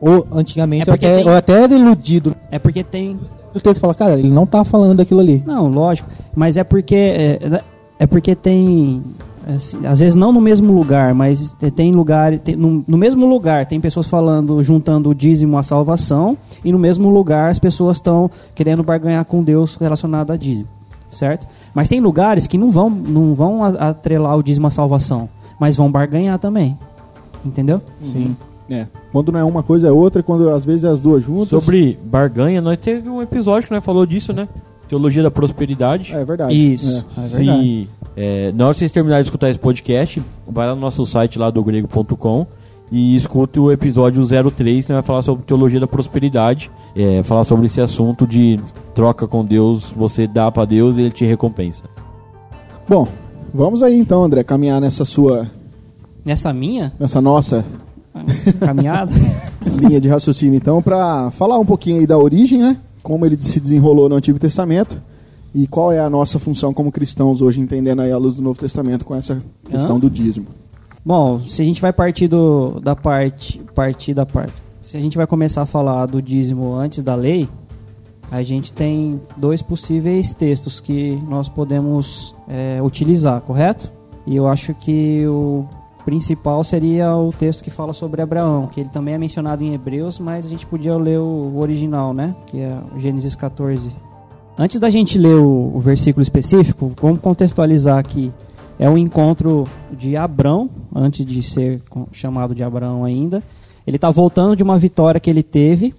Ou 0.00 0.26
antigamente, 0.32 0.88
É 0.88 0.92
ou 0.92 0.94
até, 0.94 1.16
tem- 1.16 1.28
ou 1.28 1.36
até 1.36 1.62
era 1.64 1.74
iludido. 1.74 2.34
É 2.50 2.58
porque 2.58 2.82
tem. 2.82 3.18
O 3.54 3.60
texto 3.60 3.80
fala, 3.80 3.94
cara, 3.94 4.18
ele 4.18 4.30
não 4.30 4.46
tá 4.46 4.64
falando 4.64 4.96
daquilo 4.98 5.20
ali. 5.20 5.42
Não, 5.44 5.68
lógico. 5.68 6.08
Mas 6.34 6.56
é 6.56 6.64
porque. 6.64 6.94
É, 6.94 7.60
é 7.98 8.06
porque 8.06 8.34
tem. 8.34 9.02
Assim, 9.46 9.86
às 9.86 10.00
vezes 10.00 10.14
não 10.14 10.32
no 10.32 10.40
mesmo 10.40 10.72
lugar, 10.72 11.14
mas 11.14 11.56
tem 11.74 11.92
lugar. 11.92 12.38
tem- 12.38 12.56
no, 12.56 12.84
no 12.86 12.98
mesmo 12.98 13.26
lugar 13.26 13.66
tem 13.66 13.80
pessoas 13.80 14.06
falando, 14.06 14.62
juntando 14.62 15.10
o 15.10 15.14
dízimo 15.14 15.56
à 15.58 15.62
salvação, 15.62 16.36
e 16.64 16.70
no 16.72 16.78
mesmo 16.78 17.08
lugar 17.10 17.50
as 17.50 17.58
pessoas 17.58 17.96
estão 17.96 18.30
querendo 18.54 18.82
barganhar 18.82 19.24
com 19.24 19.42
Deus 19.42 19.76
relacionado 19.76 20.30
a 20.32 20.36
dízimo. 20.36 20.68
Certo? 21.08 21.46
Mas 21.74 21.88
tem 21.88 22.00
lugares 22.00 22.46
que 22.46 22.56
não 22.56 22.70
vão, 22.70 22.88
não 22.88 23.34
vão 23.34 23.64
atrelar 23.64 24.36
o 24.36 24.42
dízimo 24.42 24.68
à 24.68 24.70
salvação, 24.70 25.28
mas 25.58 25.74
vão 25.76 25.90
barganhar 25.90 26.38
também. 26.38 26.78
Entendeu? 27.44 27.80
Sim. 28.00 28.36
É. 28.70 28.86
Quando 29.12 29.32
não 29.32 29.40
é 29.40 29.44
uma 29.44 29.62
coisa 29.64 29.88
é 29.88 29.90
outra, 29.90 30.20
e 30.20 30.22
quando 30.22 30.48
às 30.50 30.64
vezes 30.64 30.84
é 30.84 30.88
as 30.88 31.00
duas 31.00 31.24
juntas. 31.24 31.48
Sobre 31.48 31.98
barganha, 32.04 32.60
nós 32.60 32.78
teve 32.78 33.08
um 33.08 33.20
episódio 33.20 33.66
que 33.66 33.74
nós 33.74 33.84
falou 33.84 34.06
disso, 34.06 34.32
né? 34.32 34.46
Teologia 34.88 35.22
da 35.24 35.30
prosperidade. 35.30 36.12
É 36.14 36.24
verdade. 36.24 36.54
Isso. 36.54 37.04
É, 37.18 37.20
verdade. 37.26 37.88
Se 37.88 37.88
é, 38.16 38.52
na 38.52 38.66
hora 38.66 38.74
que 38.74 38.80
vocês 38.80 38.92
terminarem 38.92 39.22
de 39.22 39.28
escutar 39.28 39.50
esse 39.50 39.58
podcast, 39.58 40.22
vai 40.46 40.66
lá 40.66 40.74
no 40.74 40.80
nosso 40.80 41.06
site 41.06 41.38
lá 41.38 41.50
do 41.50 41.62
grego.com 41.62 42.46
e 42.90 43.14
escute 43.14 43.58
o 43.60 43.70
episódio 43.70 44.24
03, 44.26 44.86
que 44.86 44.92
vai 44.92 45.02
falar 45.02 45.22
sobre 45.22 45.44
teologia 45.44 45.78
da 45.78 45.86
prosperidade, 45.86 46.70
é, 46.96 47.22
falar 47.22 47.44
sobre 47.44 47.66
esse 47.66 47.80
assunto 47.80 48.26
de 48.26 48.58
troca 48.94 49.28
com 49.28 49.44
Deus, 49.44 49.92
você 49.96 50.26
dá 50.26 50.50
pra 50.50 50.64
Deus 50.64 50.96
e 50.96 51.02
ele 51.02 51.10
te 51.10 51.24
recompensa. 51.24 51.84
Bom, 52.88 53.06
vamos 53.54 53.82
aí 53.82 53.96
então, 53.96 54.24
André, 54.24 54.42
caminhar 54.42 54.80
nessa 54.80 55.04
sua. 55.04 55.48
Nessa 56.24 56.52
minha 56.52 56.92
nessa 56.98 57.20
nossa 57.20 57.64
caminhada. 58.60 59.12
linha 59.64 60.00
de 60.00 60.08
raciocínio, 60.08 60.56
então, 60.56 60.82
para 60.82 61.30
falar 61.32 61.58
um 61.58 61.64
pouquinho 61.64 62.00
aí 62.00 62.06
da 62.06 62.18
origem, 62.18 62.58
né? 62.58 62.76
Como 63.02 63.24
ele 63.24 63.40
se 63.40 63.60
desenrolou 63.60 64.08
no 64.08 64.16
Antigo 64.16 64.38
Testamento 64.38 65.00
e 65.54 65.66
qual 65.66 65.92
é 65.92 65.98
a 65.98 66.08
nossa 66.08 66.38
função 66.38 66.72
como 66.72 66.92
cristãos 66.92 67.42
hoje, 67.42 67.60
entendendo 67.60 68.02
aí 68.02 68.12
a 68.12 68.18
luz 68.18 68.36
do 68.36 68.42
Novo 68.42 68.58
Testamento 68.58 69.04
com 69.04 69.14
essa 69.14 69.42
questão 69.64 69.96
Hã? 69.96 70.00
do 70.00 70.08
dízimo. 70.08 70.46
Bom, 71.04 71.40
se 71.40 71.62
a 71.62 71.64
gente 71.64 71.80
vai 71.80 71.92
partir 71.92 72.28
do, 72.28 72.78
da 72.80 72.94
parte, 72.94 73.60
partir 73.74 74.14
da 74.14 74.26
parte, 74.26 74.52
se 74.82 74.96
a 74.96 75.00
gente 75.00 75.16
vai 75.16 75.26
começar 75.26 75.62
a 75.62 75.66
falar 75.66 76.06
do 76.06 76.20
dízimo 76.20 76.74
antes 76.74 77.02
da 77.02 77.14
lei, 77.14 77.48
a 78.30 78.42
gente 78.42 78.72
tem 78.72 79.20
dois 79.36 79.60
possíveis 79.60 80.34
textos 80.34 80.78
que 80.78 81.20
nós 81.28 81.48
podemos 81.48 82.34
é, 82.48 82.80
utilizar, 82.82 83.40
correto? 83.40 83.90
E 84.26 84.36
eu 84.36 84.46
acho 84.46 84.72
que 84.74 85.26
o 85.26 85.66
principal 86.04 86.62
seria 86.62 87.14
o 87.14 87.32
texto 87.32 87.64
que 87.64 87.70
fala 87.70 87.92
sobre 87.92 88.22
Abraão, 88.22 88.66
que 88.66 88.80
ele 88.80 88.88
também 88.88 89.14
é 89.14 89.18
mencionado 89.18 89.64
em 89.64 89.74
Hebreus, 89.74 90.18
mas 90.18 90.46
a 90.46 90.48
gente 90.48 90.66
podia 90.66 90.96
ler 90.96 91.18
o 91.18 91.58
original, 91.58 92.14
né? 92.14 92.34
Que 92.46 92.60
é 92.60 92.78
Gênesis 92.96 93.34
14. 93.34 93.90
Antes 94.62 94.78
da 94.78 94.90
gente 94.90 95.16
ler 95.16 95.36
o, 95.36 95.72
o 95.74 95.80
versículo 95.80 96.22
específico, 96.22 96.92
vamos 97.00 97.20
contextualizar 97.20 97.96
aqui. 97.96 98.30
É 98.78 98.90
o 98.90 98.98
encontro 98.98 99.66
de 99.90 100.18
Abrão, 100.18 100.68
antes 100.94 101.24
de 101.24 101.42
ser 101.42 101.80
chamado 102.12 102.54
de 102.54 102.62
Abraão 102.62 103.02
ainda. 103.02 103.42
Ele 103.86 103.96
está 103.96 104.10
voltando 104.10 104.54
de 104.54 104.62
uma 104.62 104.76
vitória 104.78 105.18
que 105.18 105.30
ele 105.30 105.42
teve 105.42 105.94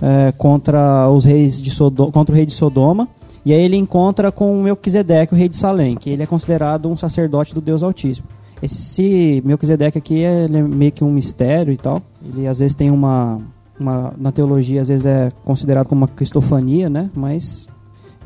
é, 0.00 0.30
contra 0.30 1.10
os 1.10 1.24
reis 1.24 1.60
de 1.60 1.72
Sodo- 1.72 2.12
contra 2.12 2.32
o 2.32 2.36
rei 2.36 2.46
de 2.46 2.54
Sodoma. 2.54 3.08
E 3.44 3.52
aí 3.52 3.60
ele 3.60 3.76
encontra 3.76 4.30
com 4.30 4.62
Melquisedeque, 4.62 5.34
o 5.34 5.36
rei 5.36 5.48
de 5.48 5.56
Salém, 5.56 5.96
que 5.96 6.08
ele 6.08 6.22
é 6.22 6.26
considerado 6.26 6.88
um 6.88 6.96
sacerdote 6.96 7.52
do 7.52 7.60
Deus 7.60 7.82
Altíssimo. 7.82 8.28
Esse 8.62 9.42
Melquisedeque 9.44 9.98
aqui 9.98 10.22
é, 10.22 10.44
é 10.44 10.48
meio 10.48 10.92
que 10.92 11.02
um 11.02 11.10
mistério 11.10 11.72
e 11.72 11.76
tal. 11.76 12.00
Ele 12.24 12.46
às 12.46 12.60
vezes 12.60 12.76
tem 12.76 12.92
uma, 12.92 13.40
uma 13.78 14.14
na 14.16 14.30
teologia 14.30 14.82
às 14.82 14.86
vezes 14.88 15.04
é 15.04 15.30
considerado 15.44 15.88
como 15.88 16.02
uma 16.02 16.08
cristofania, 16.08 16.88
né? 16.88 17.10
Mas 17.12 17.68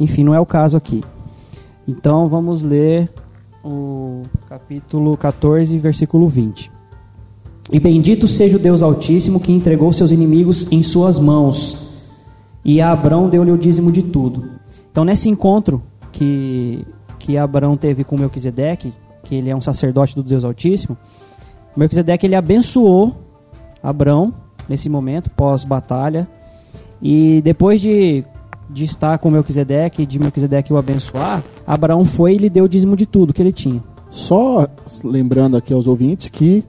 enfim, 0.03 0.25
não 0.25 0.35
é 0.35 0.41
o 0.41 0.47
caso 0.47 0.77
aqui. 0.77 1.03
Então 1.87 2.29
vamos 2.29 2.63
ler 2.63 3.11
o 3.65 4.23
capítulo 4.49 5.17
14, 5.17 5.79
versículo 5.79 6.29
20. 6.29 6.71
E 7.71 7.79
bendito 7.79 8.27
seja 8.27 8.57
o 8.57 8.61
Deus 8.61 8.83
Altíssimo 8.83 9.41
que 9.41 9.53
entregou 9.53 9.93
seus 9.93 10.11
inimigos 10.11 10.71
em 10.73 10.83
suas 10.83 11.19
mãos. 11.19 12.01
E 12.65 12.81
a 12.81 12.91
Abrão 12.91 13.29
deu-lhe 13.29 13.51
o 13.51 13.59
dízimo 13.59 13.91
de 13.93 14.03
tudo. 14.03 14.51
Então, 14.91 15.05
nesse 15.05 15.29
encontro 15.29 15.83
que, 16.11 16.85
que 17.19 17.39
Abrão 17.39 17.77
teve 17.77 18.05
com 18.05 18.19
Melquisedeque, 18.19 18.93
que 19.25 19.35
ele 19.35 19.51
é 19.51 19.57
um 19.57 19.61
sacerdote 19.61 20.15
do 20.15 20.23
Deus 20.23 20.45
Altíssimo, 20.45 20.97
Melquisedeque 21.77 22.27
ele 22.27 22.35
abençoou 22.35 23.15
Abrão 23.83 24.35
nesse 24.69 24.89
momento, 24.89 25.31
pós-batalha. 25.31 26.29
E 27.01 27.41
depois 27.43 27.81
de, 27.81 28.25
de 28.73 28.85
estar 28.85 29.19
com 29.19 29.31
Melquisedeque, 29.31 30.07
de 30.07 30.19
Melquisedeque 30.19 30.73
o 30.73 30.77
abençoar, 30.77 31.43
Abraão 31.67 32.05
foi 32.05 32.35
e 32.35 32.39
lhe 32.39 32.51
deu 32.51 32.65
o 32.65 32.69
dízimo 32.69 32.97
de 32.97 33.07
tudo 33.07 33.33
que 33.33 33.43
ele 33.43 33.53
tinha. 33.53 33.83
Só 34.11 34.69
lembrando 35.03 35.57
aqui 35.57 35.73
aos 35.73 35.87
ouvintes 35.87 36.29
que 36.29 36.65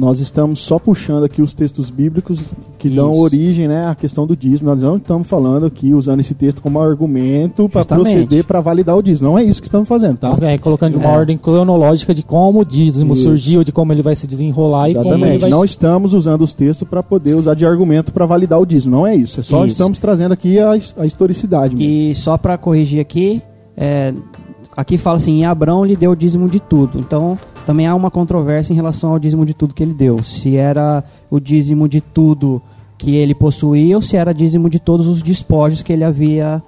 nós 0.00 0.18
estamos 0.18 0.60
só 0.60 0.78
puxando 0.78 1.24
aqui 1.24 1.42
os 1.42 1.52
textos 1.52 1.90
bíblicos 1.90 2.40
que 2.78 2.88
dão 2.88 3.10
Isso. 3.10 3.20
origem 3.20 3.68
né, 3.68 3.86
à 3.86 3.94
questão 3.94 4.26
do 4.26 4.34
dízimo. 4.34 4.70
Nós 4.70 4.80
não 4.82 4.96
estamos 4.96 5.28
falando 5.28 5.66
aqui 5.66 5.92
usando 5.92 6.20
esse 6.20 6.32
texto 6.34 6.62
como 6.62 6.80
argumento 6.80 7.68
para 7.68 7.84
proceder 7.84 8.42
para 8.44 8.60
validar 8.62 8.96
o 8.96 9.02
dízimo. 9.02 9.28
Não 9.28 9.38
é 9.38 9.44
isso 9.44 9.60
que 9.60 9.68
estamos 9.68 9.86
fazendo, 9.86 10.16
tá? 10.16 10.36
É, 10.40 10.56
colocando 10.56 10.96
uma 10.96 11.04
É. 11.10 11.16
ordem 11.18 11.36
cronológica 11.36 12.14
de 12.14 12.22
como 12.22 12.60
o 12.60 12.64
dízimo 12.64 13.12
Isso. 13.12 13.24
surgiu, 13.24 13.62
de 13.62 13.70
como 13.72 13.92
ele 13.92 14.02
vai 14.02 14.16
se 14.16 14.26
desenrolar 14.26 14.88
e 14.88 14.94
como 14.94 15.08
ele 15.08 15.14
Exatamente. 15.16 15.40
vai... 15.42 15.50
Não 15.50 15.64
estamos 15.64 16.14
usando 16.14 16.40
os 16.42 16.54
textos 16.54 16.88
para 16.88 17.02
poder 17.02 17.34
usar 17.34 17.52
de 17.54 17.66
argumento 17.66 18.10
para 18.10 18.24
validar 18.24 18.58
o 18.58 18.64
dízimo. 18.64 18.96
Não 18.96 19.06
é 19.06 19.14
isso. 19.14 19.40
É 19.40 19.42
só 19.42 19.64
Isso. 19.66 19.72
estamos 19.72 19.98
trazendo 19.98 20.32
aqui 20.32 20.58
a, 20.58 20.70
a 20.96 21.04
historicidade. 21.06 21.76
mesmo. 21.76 21.90
E 21.90 22.14
só 22.14 22.38
para 22.38 22.56
corrigir 22.56 23.00
aqui, 23.00 23.42
é, 23.76 24.14
aqui 24.76 24.96
fala 24.96 25.16
assim: 25.16 25.40
e 25.40 25.44
Abraão 25.44 25.84
lhe 25.84 25.96
deu 25.96 26.12
o 26.12 26.16
dízimo 26.16 26.48
de 26.48 26.60
tudo. 26.60 26.98
Então 26.98 27.38
também 27.66 27.86
há 27.86 27.94
uma 27.94 28.10
controvérsia 28.10 28.72
em 28.72 28.76
relação 28.76 29.10
ao 29.10 29.18
dízimo 29.18 29.44
de 29.44 29.54
tudo 29.54 29.74
que 29.74 29.82
ele 29.82 29.94
deu. 29.94 30.22
Se 30.22 30.56
era 30.56 31.04
o 31.30 31.38
dízimo 31.38 31.88
de 31.88 32.00
tudo 32.00 32.60
que 32.98 33.16
ele 33.16 33.34
possuía 33.34 33.96
ou 33.96 34.02
se 34.02 34.16
era 34.16 34.32
dízimo 34.34 34.68
de 34.68 34.78
todos 34.78 35.06
os 35.06 35.22
despojos 35.22 35.82
que 35.82 35.92
ele 35.92 36.04
havia 36.04 36.62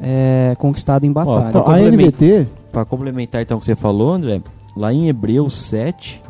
é, 0.00 0.54
conquistado 0.58 1.04
em 1.04 1.12
batalha. 1.12 1.48
Então, 1.48 1.66
a. 1.68 1.78
NVT, 1.78 2.46
Para 2.70 2.84
complementar 2.84 3.42
então 3.42 3.56
o 3.56 3.60
que 3.60 3.66
você 3.66 3.76
falou, 3.76 4.12
André, 4.12 4.40
lá 4.76 4.92
em 4.92 5.08
Hebreus 5.08 5.54
7, 5.62 6.22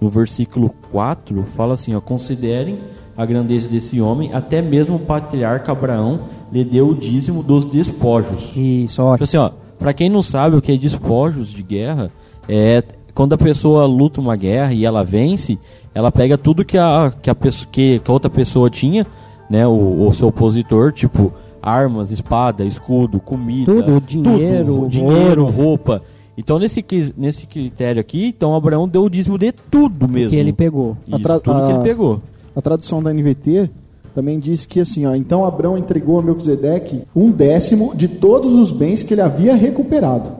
no 0.00 0.08
versículo 0.08 0.70
4, 0.90 1.42
fala 1.44 1.74
assim, 1.74 1.94
ó, 1.94 2.00
considerem 2.00 2.78
a 3.16 3.26
grandeza 3.26 3.68
desse 3.68 4.00
homem, 4.00 4.32
até 4.32 4.62
mesmo 4.62 4.96
o 4.96 5.00
patriarca 5.00 5.72
Abraão 5.72 6.20
lhe 6.52 6.64
deu 6.64 6.88
o 6.88 6.94
dízimo 6.94 7.42
dos 7.42 7.64
despojos. 7.64 8.52
Isso, 8.54 8.96
Tipo 8.96 9.08
ótimo. 9.08 9.24
assim, 9.24 9.36
ó, 9.36 9.50
pra 9.78 9.92
quem 9.92 10.08
não 10.08 10.22
sabe 10.22 10.56
o 10.56 10.62
que 10.62 10.72
é 10.72 10.76
despojos 10.76 11.50
de 11.50 11.62
guerra, 11.62 12.10
é 12.48 12.82
quando 13.14 13.32
a 13.32 13.38
pessoa 13.38 13.84
luta 13.86 14.20
uma 14.20 14.36
guerra 14.36 14.72
e 14.72 14.84
ela 14.84 15.02
vence, 15.04 15.58
ela 15.94 16.12
pega 16.12 16.38
tudo 16.38 16.64
que 16.64 16.78
a, 16.78 17.12
que 17.20 17.28
a, 17.30 17.34
pessoa, 17.34 17.68
que, 17.70 18.00
a 18.06 18.12
outra 18.12 18.30
pessoa 18.30 18.70
tinha, 18.70 19.06
né, 19.50 19.66
o, 19.66 20.06
o 20.06 20.12
seu 20.12 20.28
opositor, 20.28 20.92
tipo 20.92 21.32
armas, 21.60 22.10
espada, 22.12 22.64
escudo, 22.64 23.18
comida, 23.18 23.72
Tudo, 23.82 24.00
dinheiro, 24.00 24.66
tudo, 24.74 24.88
dinheiro, 24.88 25.42
ouro. 25.42 25.52
roupa. 25.52 26.02
Então 26.36 26.56
nesse, 26.58 26.84
nesse 27.16 27.46
critério 27.46 28.00
aqui, 28.00 28.26
então 28.26 28.54
Abraão 28.54 28.86
deu 28.86 29.02
o 29.02 29.10
dízimo 29.10 29.36
de 29.36 29.50
tudo 29.50 30.08
mesmo. 30.08 30.30
Que 30.30 30.36
ele 30.36 30.52
pegou. 30.52 30.96
Isso, 31.06 31.16
A 31.32 31.40
tudo 31.40 31.60
que 31.66 31.70
ele 31.72 31.78
a- 31.78 31.82
pegou. 31.82 32.22
a 32.54 32.62
tradução 32.62 33.02
da 33.02 33.12
NVT 33.12 33.68
também 34.18 34.40
diz 34.40 34.66
que 34.66 34.80
assim, 34.80 35.06
ó, 35.06 35.14
então 35.14 35.44
Abraão 35.44 35.78
entregou 35.78 36.18
a 36.18 36.22
Melquisedeque 36.24 37.02
um 37.14 37.30
décimo 37.30 37.94
de 37.94 38.08
todos 38.08 38.52
os 38.52 38.72
bens 38.72 39.00
que 39.00 39.14
ele 39.14 39.20
havia 39.20 39.54
recuperado. 39.54 40.30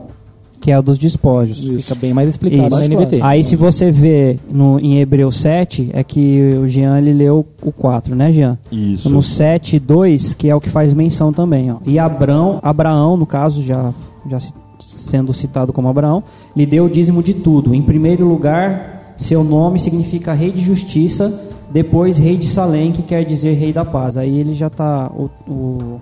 Que 0.59 0.69
é 0.69 0.77
o 0.77 0.81
dos 0.81 0.97
despojos. 0.97 1.63
Fica 1.63 1.95
bem 1.95 2.13
mais 2.13 2.27
explicado 2.27 2.77
Isso. 2.77 2.89
na 2.89 2.95
NVT. 2.97 3.21
Aí 3.21 3.41
se 3.41 3.55
você 3.55 3.89
vê 3.89 4.37
no, 4.51 4.77
em 4.81 4.99
Hebreus 4.99 5.39
7, 5.39 5.91
é 5.93 6.03
que 6.03 6.57
o 6.61 6.67
Jean 6.67 6.97
ele 6.97 7.13
leu 7.13 7.45
o 7.61 7.71
4, 7.71 8.13
né, 8.13 8.33
Jean? 8.33 8.57
Isso. 8.69 9.09
No 9.09 9.23
7, 9.23 9.79
2, 9.79 10.35
que 10.35 10.49
é 10.49 10.55
o 10.55 10.59
que 10.59 10.69
faz 10.69 10.93
menção 10.93 11.31
também. 11.31 11.71
Ó. 11.71 11.77
E 11.85 11.97
Abrão, 11.97 12.59
Abraão, 12.61 13.15
no 13.15 13.25
caso, 13.25 13.63
já, 13.63 13.93
já 14.29 14.39
sendo 14.77 15.33
citado 15.33 15.71
como 15.71 15.87
Abraão, 15.87 16.21
lhe 16.53 16.65
deu 16.65 16.83
o 16.83 16.89
dízimo 16.89 17.23
de 17.23 17.33
tudo. 17.33 17.73
Em 17.73 17.81
primeiro 17.81 18.27
lugar, 18.27 19.13
seu 19.15 19.41
nome 19.41 19.79
significa 19.79 20.33
rei 20.33 20.51
de 20.51 20.59
justiça, 20.59 21.48
depois 21.71 22.17
rei 22.17 22.37
de 22.37 22.47
Salém, 22.47 22.91
que 22.91 23.01
quer 23.01 23.23
dizer 23.23 23.53
rei 23.53 23.71
da 23.73 23.85
paz. 23.85 24.17
Aí 24.17 24.39
ele 24.39 24.53
já 24.53 24.67
está, 24.67 25.07
o, 25.07 25.29
o 25.47 26.01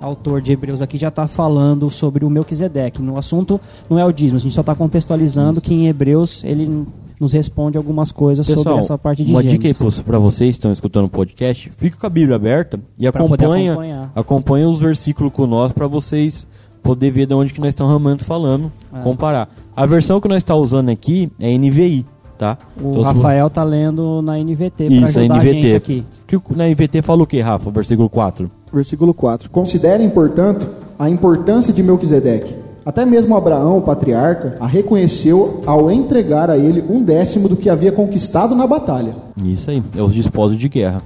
autor 0.00 0.40
de 0.40 0.52
Hebreus 0.52 0.80
aqui 0.80 0.96
já 0.96 1.08
está 1.08 1.26
falando 1.26 1.90
sobre 1.90 2.24
o 2.24 2.30
Melquisedeque. 2.30 3.02
No 3.02 3.16
assunto 3.16 3.60
não 3.88 3.98
é 3.98 4.04
o 4.04 4.12
dízimo, 4.12 4.38
a 4.38 4.40
gente 4.40 4.54
só 4.54 4.60
está 4.62 4.74
contextualizando 4.74 5.60
que 5.60 5.74
em 5.74 5.88
Hebreus 5.88 6.42
ele 6.44 6.86
nos 7.20 7.34
responde 7.34 7.76
algumas 7.76 8.10
coisas 8.10 8.46
sobre 8.46 8.62
Pessoal, 8.62 8.78
essa 8.78 8.96
parte 8.96 9.22
de 9.22 9.30
uma 9.30 9.42
dica 9.42 9.68
aí 9.68 9.74
para 10.04 10.18
vocês 10.18 10.52
que 10.52 10.58
estão 10.58 10.72
escutando 10.72 11.04
o 11.04 11.08
podcast, 11.10 11.70
fica 11.76 11.98
com 11.98 12.06
a 12.06 12.10
Bíblia 12.10 12.34
aberta 12.36 12.80
e 12.98 13.10
Pra 13.12 13.22
acompanha, 13.22 14.10
acompanha 14.14 14.66
os 14.66 14.78
versículos 14.78 15.30
com 15.30 15.46
nós 15.46 15.70
para 15.70 15.86
vocês 15.86 16.46
poder 16.82 17.10
ver 17.10 17.26
de 17.26 17.34
onde 17.34 17.52
que 17.52 17.60
nós 17.60 17.68
estamos 17.68 17.90
realmente 17.90 18.24
falando, 18.24 18.72
É. 18.90 19.00
comparar. 19.02 19.50
A 19.76 19.84
versão 19.84 20.18
que 20.18 20.28
nós 20.28 20.38
estamos 20.38 20.64
usando 20.72 20.88
aqui 20.88 21.30
é 21.38 21.52
NVI, 21.58 22.06
tá? 22.40 22.56
O 22.82 22.90
Então, 22.92 23.02
Rafael 23.02 23.50
tá 23.50 23.62
lendo 23.62 24.22
na 24.22 24.38
NVT 24.38 24.86
para 24.86 24.94
Isso, 24.94 25.18
ajudar 25.20 25.34
a 25.34 25.38
NVT. 25.38 25.60
gente 25.60 25.76
aqui. 25.76 26.04
Que 26.26 26.36
o- 26.36 26.42
na 26.56 26.66
NVT 26.66 27.02
fala 27.02 27.22
o 27.22 27.26
que, 27.26 27.38
Rafa? 27.40 27.70
Versículo 27.70 28.08
4. 28.08 28.50
Versículo 28.72 29.12
4. 29.12 29.50
Considerem, 29.50 30.08
portanto, 30.08 30.66
a 30.98 31.10
importância 31.10 31.72
de 31.72 31.82
Melquisedeque. 31.82 32.54
Até 32.86 33.04
mesmo 33.04 33.36
Abraão, 33.36 33.76
o 33.76 33.82
patriarca, 33.82 34.56
a 34.58 34.66
reconheceu 34.66 35.62
ao 35.66 35.90
entregar 35.90 36.48
a 36.48 36.56
ele 36.56 36.82
um 36.88 37.02
décimo 37.02 37.46
do 37.46 37.54
que 37.56 37.68
havia 37.68 37.92
conquistado 37.92 38.54
na 38.54 38.66
batalha. 38.66 39.14
Isso 39.44 39.70
aí, 39.70 39.82
é 39.94 40.02
os 40.02 40.14
despojos 40.14 40.56
de 40.58 40.68
guerra. 40.68 41.02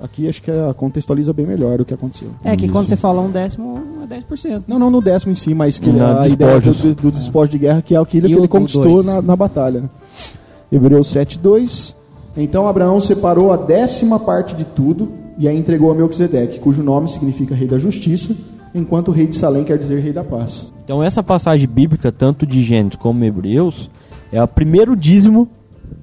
Aqui 0.00 0.28
acho 0.28 0.40
que 0.40 0.48
é, 0.50 0.72
contextualiza 0.76 1.32
bem 1.32 1.44
melhor 1.44 1.80
o 1.80 1.84
que 1.84 1.92
aconteceu. 1.92 2.28
É 2.44 2.56
que 2.56 2.64
Isso. 2.66 2.72
quando 2.72 2.86
você 2.88 2.94
fala 2.96 3.20
um 3.20 3.30
décimo, 3.30 3.80
é 4.04 4.06
10%. 4.06 4.62
Não, 4.68 4.78
não 4.78 4.90
no 4.90 5.00
décimo 5.00 5.32
em 5.32 5.34
si, 5.34 5.52
mas 5.54 5.78
que 5.78 5.92
Na 5.92 6.22
a 6.22 6.28
ideia 6.28 6.60
do, 6.60 6.72
do, 6.72 6.94
do 6.94 7.10
despojo 7.10 7.50
de 7.50 7.58
guerra, 7.58 7.82
que 7.82 7.96
é 7.96 7.98
aquilo 7.98 8.26
E 8.26 8.30
que 8.30 8.36
o- 8.36 8.38
ele 8.38 8.48
conquistou 8.48 9.02
na, 9.02 9.20
na 9.20 9.34
batalha. 9.34 9.80
Né? 9.80 9.88
Hebreus 10.70 11.12
7,2 11.14 11.94
Então 12.36 12.68
Abraão 12.68 13.00
separou 13.00 13.52
a 13.52 13.56
décima 13.56 14.18
parte 14.18 14.54
de 14.54 14.64
tudo 14.64 15.10
e 15.38 15.46
a 15.48 15.54
entregou 15.54 15.90
a 15.90 15.94
Melquisedeque, 15.94 16.58
cujo 16.58 16.82
nome 16.82 17.08
significa 17.08 17.54
Rei 17.54 17.68
da 17.68 17.78
Justiça, 17.78 18.34
enquanto 18.74 19.08
o 19.08 19.12
Rei 19.12 19.26
de 19.26 19.36
Salém 19.36 19.62
quer 19.64 19.78
dizer 19.78 20.00
Rei 20.00 20.12
da 20.12 20.24
Paz. 20.24 20.72
Então 20.84 21.02
essa 21.02 21.22
passagem 21.22 21.68
bíblica, 21.68 22.10
tanto 22.10 22.44
de 22.46 22.62
Gênesis 22.64 22.96
como 22.98 23.24
Hebreus, 23.24 23.88
é 24.32 24.42
o 24.42 24.48
primeiro 24.48 24.96
dízimo, 24.96 25.48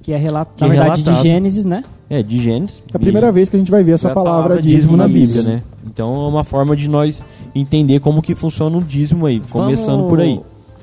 Que 0.02 0.12
é 0.12 0.16
relato, 0.16 0.52
Que 0.56 0.62
na 0.62 0.66
é 0.68 0.70
verdade, 0.78 1.02
relatado. 1.02 1.22
de 1.22 1.28
Gênesis, 1.28 1.64
né? 1.64 1.84
é, 2.08 2.22
de 2.22 2.40
Gênesis. 2.42 2.82
É 2.92 2.96
a 2.96 2.98
primeira 2.98 3.30
vez 3.30 3.48
que 3.50 3.56
a 3.56 3.58
gente 3.58 3.70
vai 3.70 3.84
ver 3.84 3.92
essa 3.92 4.08
É 4.08 4.10
a 4.10 4.14
palavra, 4.14 4.60
dízimo, 4.62 4.96
na 4.96 5.06
Bíblia. 5.06 5.42
né? 5.42 5.62
Então 5.86 6.14
é 6.24 6.28
uma 6.28 6.42
forma 6.44 6.74
de 6.76 6.88
nós 6.88 7.22
entender 7.54 8.00
como 8.00 8.22
que 8.22 8.34
funciona 8.34 8.76
o 8.78 8.82
dízimo 8.82 9.26
aí, 9.26 9.40
começando 9.50 9.96
Vamos- 9.96 10.08
por 10.10 10.20
aí. 10.20 10.40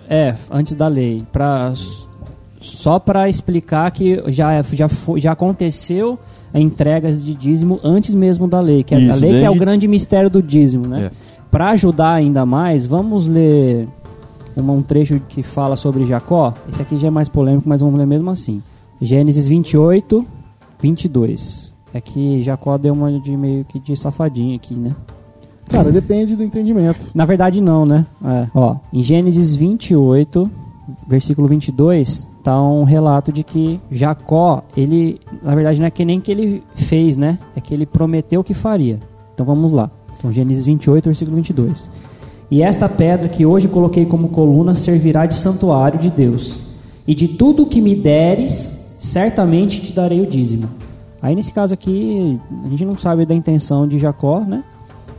É, 0.09 0.35
antes 0.51 0.73
da 0.75 0.87
lei. 0.87 1.25
Pra, 1.31 1.73
só 2.63 2.97
para 2.97 3.27
explicar 3.27 3.91
que 3.91 4.23
já, 4.27 4.61
já, 4.61 4.87
foi, 4.87 5.19
já 5.19 5.33
aconteceu 5.33 6.17
a 6.53 6.59
entregas 6.59 7.23
de 7.23 7.35
dízimo 7.35 7.79
antes 7.83 8.15
mesmo 8.15 8.47
da 8.47 8.61
lei. 8.61 8.83
Que 8.83 8.95
é 8.95 9.09
a 9.09 9.15
lei 9.15 9.39
que 9.39 9.43
é 9.43 9.49
o 9.49 9.55
grande 9.55 9.85
mistério 9.85 10.29
do 10.29 10.41
dízimo, 10.41 10.87
né? 10.87 11.07
É. 11.07 11.11
Para 11.51 11.71
ajudar 11.71 12.13
ainda 12.13 12.45
mais, 12.45 12.87
vamos 12.87 13.27
ler 13.27 13.87
um 14.55 14.81
trecho 14.81 15.19
que 15.27 15.43
fala 15.43 15.75
sobre 15.75 16.05
Jacó. 16.05 16.53
Esse 16.69 16.81
aqui 16.81 16.97
já 16.97 17.09
é 17.09 17.11
mais 17.11 17.27
polêmico, 17.27 17.67
mas 17.67 17.81
vamos 17.81 17.99
ler 17.99 18.07
mesmo 18.07 18.29
assim. 18.29 18.63
Gênesis 19.01 19.45
28, 19.47 20.25
22. 20.79 21.73
É 21.93 21.99
que 21.99 22.41
Jacó 22.43 22.77
deu 22.77 22.93
uma 22.93 23.11
de 23.19 23.35
meio 23.35 23.65
que 23.65 23.77
de 23.77 23.95
safadinha 23.97 24.55
aqui, 24.55 24.73
né? 24.73 24.95
Cara, 25.69 25.91
depende 25.91 26.35
do 26.35 26.43
entendimento. 26.43 26.99
Na 27.13 27.25
verdade, 27.25 27.59
não, 27.61 27.85
né? 27.85 28.05
É. 28.23 28.47
Ó, 28.55 28.77
em 28.91 29.03
Gênesis 29.03 29.53
28, 29.53 30.49
versículo 31.07 31.47
22, 31.47 32.27
tá 32.43 32.61
um 32.61 32.83
relato 32.83 33.31
de 33.31 33.43
que 33.43 33.79
Jacó, 33.89 34.63
ele, 34.75 35.21
na 35.41 35.55
verdade 35.55 35.79
não 35.79 35.87
é 35.87 35.91
que 35.91 36.03
nem 36.03 36.19
que 36.19 36.31
ele 36.31 36.63
fez, 36.75 37.15
né? 37.15 37.39
É 37.55 37.61
que 37.61 37.73
ele 37.73 37.85
prometeu 37.85 38.43
que 38.43 38.53
faria. 38.53 38.99
Então 39.33 39.45
vamos 39.45 39.71
lá. 39.71 39.89
Então 40.17 40.31
Gênesis 40.31 40.65
28, 40.65 41.05
versículo 41.05 41.37
22. 41.37 41.89
E 42.51 42.61
esta 42.61 42.87
pedra 42.89 43.29
que 43.29 43.45
hoje 43.45 43.67
coloquei 43.67 44.05
como 44.05 44.29
coluna 44.29 44.75
servirá 44.75 45.25
de 45.25 45.35
santuário 45.35 45.97
de 45.97 46.11
Deus. 46.11 46.59
E 47.07 47.15
de 47.15 47.27
tudo 47.27 47.65
que 47.65 47.81
me 47.81 47.95
deres, 47.95 48.97
certamente 48.99 49.81
te 49.81 49.93
darei 49.93 50.21
o 50.21 50.27
dízimo. 50.27 50.69
Aí 51.21 51.35
nesse 51.35 51.53
caso 51.53 51.73
aqui, 51.73 52.39
a 52.65 52.69
gente 52.69 52.85
não 52.85 52.97
sabe 52.97 53.25
da 53.25 53.33
intenção 53.33 53.87
de 53.87 53.97
Jacó, 53.97 54.41
né? 54.41 54.63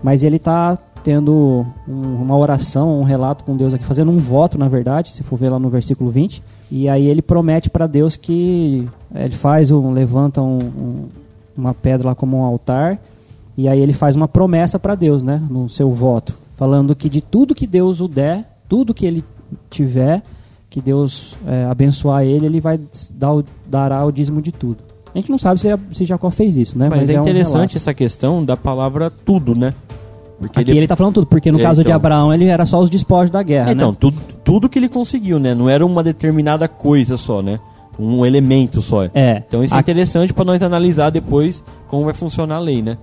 Mas 0.03 0.23
ele 0.23 0.37
está 0.37 0.79
tendo 1.05 1.67
um, 1.87 2.23
uma 2.23 2.37
oração, 2.37 2.99
um 2.99 3.05
relato 3.05 3.45
com 3.45 3.55
Deus 3.55 3.75
aqui, 3.75 3.85
fazendo 3.85 4.11
um 4.11 4.17
voto, 4.17 4.59
na 4.59 4.67
verdade, 4.67 5.11
se 5.11 5.23
for 5.23 5.39
ver 5.39 5.51
lá 5.51 5.59
no 5.59 5.69
versículo 5.69 6.11
20. 6.11 6.43
E 6.73 6.89
aí 6.89 7.07
ele 7.07 7.21
promete 7.21 7.69
para 7.69 7.87
Deus 7.87 8.17
que 8.17 8.89
ele 9.15 9.37
faz 9.37 9.71
um, 9.71 9.93
levanta 9.93 10.43
um, 10.43 10.59
um, 10.59 11.05
uma 11.55 11.75
pedra 11.75 12.09
lá 12.09 12.15
como 12.15 12.39
um 12.39 12.43
altar, 12.43 12.99
e 13.57 13.69
aí 13.69 13.79
ele 13.79 13.93
faz 13.93 14.17
uma 14.17 14.27
promessa 14.27 14.79
para 14.79 14.95
Deus, 14.95 15.23
né, 15.23 15.41
no 15.49 15.69
seu 15.69 15.91
voto, 15.91 16.37
falando 16.57 16.97
que 16.97 17.09
de 17.09 17.21
tudo 17.21 17.55
que 17.55 17.67
Deus 17.67 18.01
o 18.01 18.09
der, 18.09 18.59
tudo 18.67 18.95
que 18.95 19.05
ele 19.05 19.23
tiver, 19.69 20.23
que 20.71 20.81
Deus 20.81 21.37
é, 21.47 21.65
abençoar 21.67 22.25
ele, 22.25 22.47
ele 22.47 22.61
vai 22.61 22.81
dar 23.13 23.45
dará 23.69 24.05
o 24.05 24.11
dízimo 24.11 24.41
de 24.41 24.51
tudo. 24.51 24.79
A 25.15 25.19
gente 25.19 25.31
não 25.31 25.39
sabe 25.39 25.61
se, 25.61 25.69
se 25.93 26.05
Jacó 26.05 26.29
fez 26.31 26.57
isso, 26.57 26.77
né? 26.77 26.89
Mas, 26.89 27.01
Mas, 27.01 27.11
é 27.11 27.19
um 27.19 27.23
interessante 27.23 27.75
relato. 27.75 27.77
essa 27.77 27.95
questão 27.95 28.45
da 28.45 28.57
palavra 28.57 29.11
tudo, 29.11 29.55
né? 29.55 29.73
Porque 30.49 30.61
Aqui 30.61 30.79
ele 30.79 30.87
tá 30.87 30.97
falando 30.97 31.15
tudo, 31.15 31.27
porque 31.27 31.51
no 31.53 31.59
É, 31.59 31.63
caso 31.63 31.83
de 31.83 31.89
então. 31.89 31.97
Abraão 31.97 32.33
ele 32.33 32.47
era 32.47 32.65
só 32.67 32.81
os 32.81 32.89
despojos 32.91 33.31
da 33.31 33.43
guerra, 33.43 33.73
Então, 33.73 33.91
né? 33.93 33.97
tudo, 34.01 34.17
tudo 34.45 34.69
que 34.69 34.79
ele 34.79 34.89
conseguiu, 34.89 35.39
né? 35.39 35.55
Não 35.55 35.69
era 35.69 35.85
uma 35.85 36.03
determinada 36.03 36.67
coisa 36.69 37.17
só, 37.17 37.43
né? 37.43 37.59
Um 37.99 38.27
elemento 38.27 38.83
só. 38.83 39.05
É. 39.15 39.43
Então 39.47 39.63
isso 39.63 39.75
é 39.75 39.79
Aqui- 39.79 39.91
interessante 39.93 40.33
para 40.33 40.45
nós 40.45 40.63
analisar 40.63 41.11
depois 41.11 41.63
como 41.87 42.05
vai 42.05 42.15
funcionar 42.15 42.57
a 42.57 42.61
lei, 42.61 42.83
né? 42.83 42.99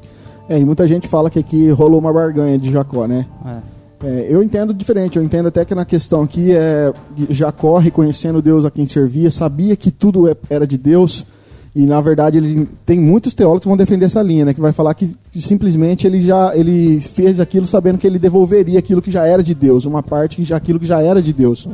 É, 0.49 0.59
e 0.59 0.65
muita 0.65 0.85
gente 0.85 1.07
fala 1.07 1.29
que 1.29 1.39
aqui 1.39 1.69
rolou 1.69 1.99
uma 1.99 2.11
barganha 2.11 2.57
de 2.57 2.71
Jacó, 2.71 3.07
né? 3.07 3.25
É. 3.45 3.81
É, 4.03 4.25
eu 4.29 4.41
entendo 4.41 4.73
diferente, 4.73 5.15
eu 5.17 5.23
entendo 5.23 5.47
até 5.47 5.63
que 5.63 5.75
na 5.75 5.85
questão 5.85 6.23
aqui 6.23 6.51
é 6.51 6.91
Jacó 7.29 7.77
reconhecendo 7.77 8.41
Deus 8.41 8.65
a 8.65 8.71
quem 8.71 8.85
servia, 8.87 9.29
sabia 9.29 9.75
que 9.75 9.91
tudo 9.91 10.27
é- 10.27 10.35
era 10.49 10.65
de 10.65 10.75
Deus, 10.77 11.23
e 11.73 11.85
na 11.85 12.01
verdade 12.01 12.37
ele 12.37 12.67
tem 12.85 12.99
muitos 12.99 13.33
teólogos 13.33 13.61
que 13.61 13.67
vão 13.67 13.77
defender 13.77 14.05
essa 14.05 14.21
linha, 14.21 14.45
né? 14.45 14.53
Que 14.53 14.59
vai 14.59 14.73
falar 14.73 14.93
que, 14.93 15.15
simplesmente 15.39 16.05
ele 16.05 16.21
já 16.21 16.55
ele 16.55 16.99
fez 16.99 17.39
aquilo 17.39 17.65
sabendo 17.65 17.97
que 17.97 18.05
ele 18.05 18.19
devolveria 18.19 18.77
aquilo 18.77 19.01
que 19.01 19.09
já 19.09 19.25
era 19.25 19.41
de 19.41 19.55
Deus, 19.55 19.85
uma 19.85 20.03
parte 20.03 20.37
que 20.37 20.43
já 20.43 20.57
aquilo 20.57 20.79
que 20.79 20.85
já 20.85 21.01
era 21.01 21.21
de 21.21 21.31
Deus. 21.31 21.67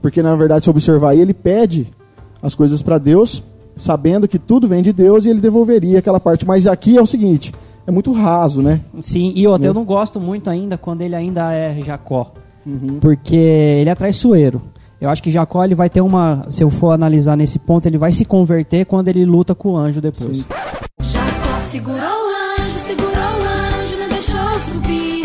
Porque 0.00 0.22
na 0.22 0.34
verdade, 0.34 0.64
se 0.64 0.70
observar 0.70 1.10
aí, 1.10 1.20
ele 1.20 1.34
pede 1.34 1.88
as 2.42 2.54
coisas 2.54 2.80
para 2.80 2.96
Deus, 2.96 3.44
sabendo 3.76 4.26
que 4.26 4.38
tudo 4.38 4.66
vem 4.66 4.82
de 4.82 4.92
Deus 4.92 5.26
e 5.26 5.30
ele 5.30 5.40
devolveria 5.40 5.98
aquela 5.98 6.18
parte. 6.18 6.46
Mas 6.46 6.66
aqui 6.66 6.96
é 6.96 7.02
o 7.02 7.06
seguinte, 7.06 7.52
é 7.86 7.90
muito 7.90 8.10
raso, 8.12 8.62
né? 8.62 8.80
Sim, 9.02 9.32
e 9.36 9.46
outra, 9.46 9.68
eu 9.68 9.74
não 9.74 9.84
gosto 9.84 10.18
muito 10.18 10.48
ainda 10.48 10.78
quando 10.78 11.02
ele 11.02 11.14
ainda 11.14 11.52
é 11.52 11.78
Jacó. 11.82 12.32
Uhum. 12.64 12.98
Porque 13.00 13.36
ele 13.36 13.90
é 13.90 13.94
traiçoeiro. 13.94 14.62
Eu 15.02 15.10
acho 15.10 15.20
que 15.20 15.32
Jacó 15.32 15.64
ele 15.64 15.74
vai 15.74 15.90
ter 15.90 16.00
uma. 16.00 16.46
Se 16.48 16.62
eu 16.62 16.70
for 16.70 16.92
analisar 16.92 17.36
nesse 17.36 17.58
ponto, 17.58 17.84
ele 17.86 17.98
vai 17.98 18.12
se 18.12 18.24
converter 18.24 18.86
quando 18.86 19.08
ele 19.08 19.24
luta 19.24 19.52
com 19.52 19.70
o 19.70 19.76
anjo 19.76 20.00
depois. 20.00 20.36
Sim. 20.36 20.44
Jacó 21.00 21.60
segurou 21.72 21.98
o 21.98 22.60
anjo, 22.60 22.78
segurou 22.86 23.10
o 23.10 23.80
anjo, 23.80 23.96
não 23.98 24.08
deixou 24.08 24.60
subir. 24.72 25.22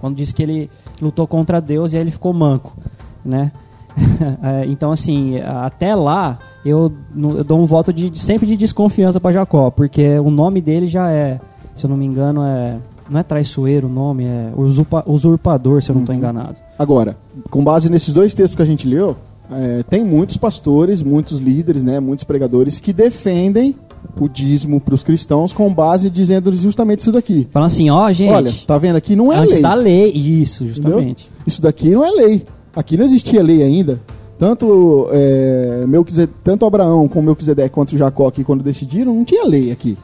Quando 0.00 0.16
diz 0.16 0.32
que 0.32 0.42
ele 0.42 0.68
lutou 1.00 1.24
contra 1.28 1.60
Deus 1.60 1.92
e 1.92 1.96
aí 1.96 2.02
ele 2.02 2.10
ficou 2.10 2.32
manco, 2.32 2.76
né? 3.24 3.52
É, 4.42 4.66
então 4.66 4.90
assim, 4.90 5.38
até 5.40 5.94
lá 5.94 6.38
eu, 6.64 6.92
eu 7.14 7.44
dou 7.44 7.60
um 7.60 7.66
voto 7.66 7.92
de 7.92 8.18
sempre 8.18 8.46
de 8.46 8.56
desconfiança 8.56 9.20
para 9.20 9.32
Jacó, 9.32 9.70
porque 9.70 10.18
o 10.18 10.30
nome 10.30 10.60
dele 10.60 10.86
já 10.88 11.10
é, 11.10 11.40
se 11.74 11.84
eu 11.84 11.90
não 11.90 11.96
me 11.96 12.06
engano, 12.06 12.42
é 12.44 12.78
não 13.12 13.20
é 13.20 13.22
traiçoeiro 13.22 13.86
o 13.86 13.90
nome, 13.90 14.24
é 14.24 14.50
usurpa- 14.56 15.04
usurpador, 15.06 15.82
se 15.82 15.90
eu 15.90 15.94
não 15.94 16.02
estou 16.02 16.14
enganado. 16.14 16.56
Agora, 16.78 17.16
com 17.50 17.62
base 17.62 17.88
nesses 17.90 18.12
dois 18.14 18.34
textos 18.34 18.54
que 18.56 18.62
a 18.62 18.66
gente 18.66 18.86
leu, 18.88 19.16
é, 19.50 19.82
tem 19.88 20.02
muitos 20.04 20.36
pastores, 20.36 21.02
muitos 21.02 21.38
líderes, 21.38 21.84
né, 21.84 22.00
muitos 22.00 22.24
pregadores 22.24 22.80
que 22.80 22.92
defendem 22.92 23.76
o 24.20 24.28
dízimo 24.28 24.80
para 24.80 24.94
os 24.94 25.02
cristãos 25.02 25.52
com 25.52 25.72
base 25.72 26.10
dizendo 26.10 26.52
justamente 26.54 27.00
isso 27.00 27.12
daqui. 27.12 27.46
Falando 27.52 27.68
assim, 27.68 27.88
ó, 27.90 28.10
gente, 28.10 28.32
Olha, 28.32 28.52
tá 28.66 28.76
vendo 28.78 28.96
aqui 28.96 29.14
não 29.14 29.32
é 29.32 29.36
antes 29.38 29.54
lei. 29.54 29.62
da 29.62 29.74
lei, 29.74 30.10
isso, 30.12 30.66
justamente. 30.66 31.30
Isso 31.46 31.62
daqui 31.62 31.90
não 31.90 32.04
é 32.04 32.10
lei. 32.10 32.44
Aqui 32.74 32.96
não 32.96 33.04
existia 33.04 33.42
lei 33.42 33.62
ainda. 33.62 34.00
Tanto, 34.38 35.08
é, 35.12 35.84
Melquise- 35.86 36.28
tanto 36.42 36.66
Abraão 36.66 37.06
como 37.06 37.26
Melquisedeque 37.26 37.70
quanto 37.70 37.96
Jacó 37.96 38.26
aqui, 38.26 38.42
quando 38.42 38.64
decidiram, 38.64 39.14
não 39.14 39.24
tinha 39.24 39.44
lei 39.46 39.70
aqui. 39.70 39.96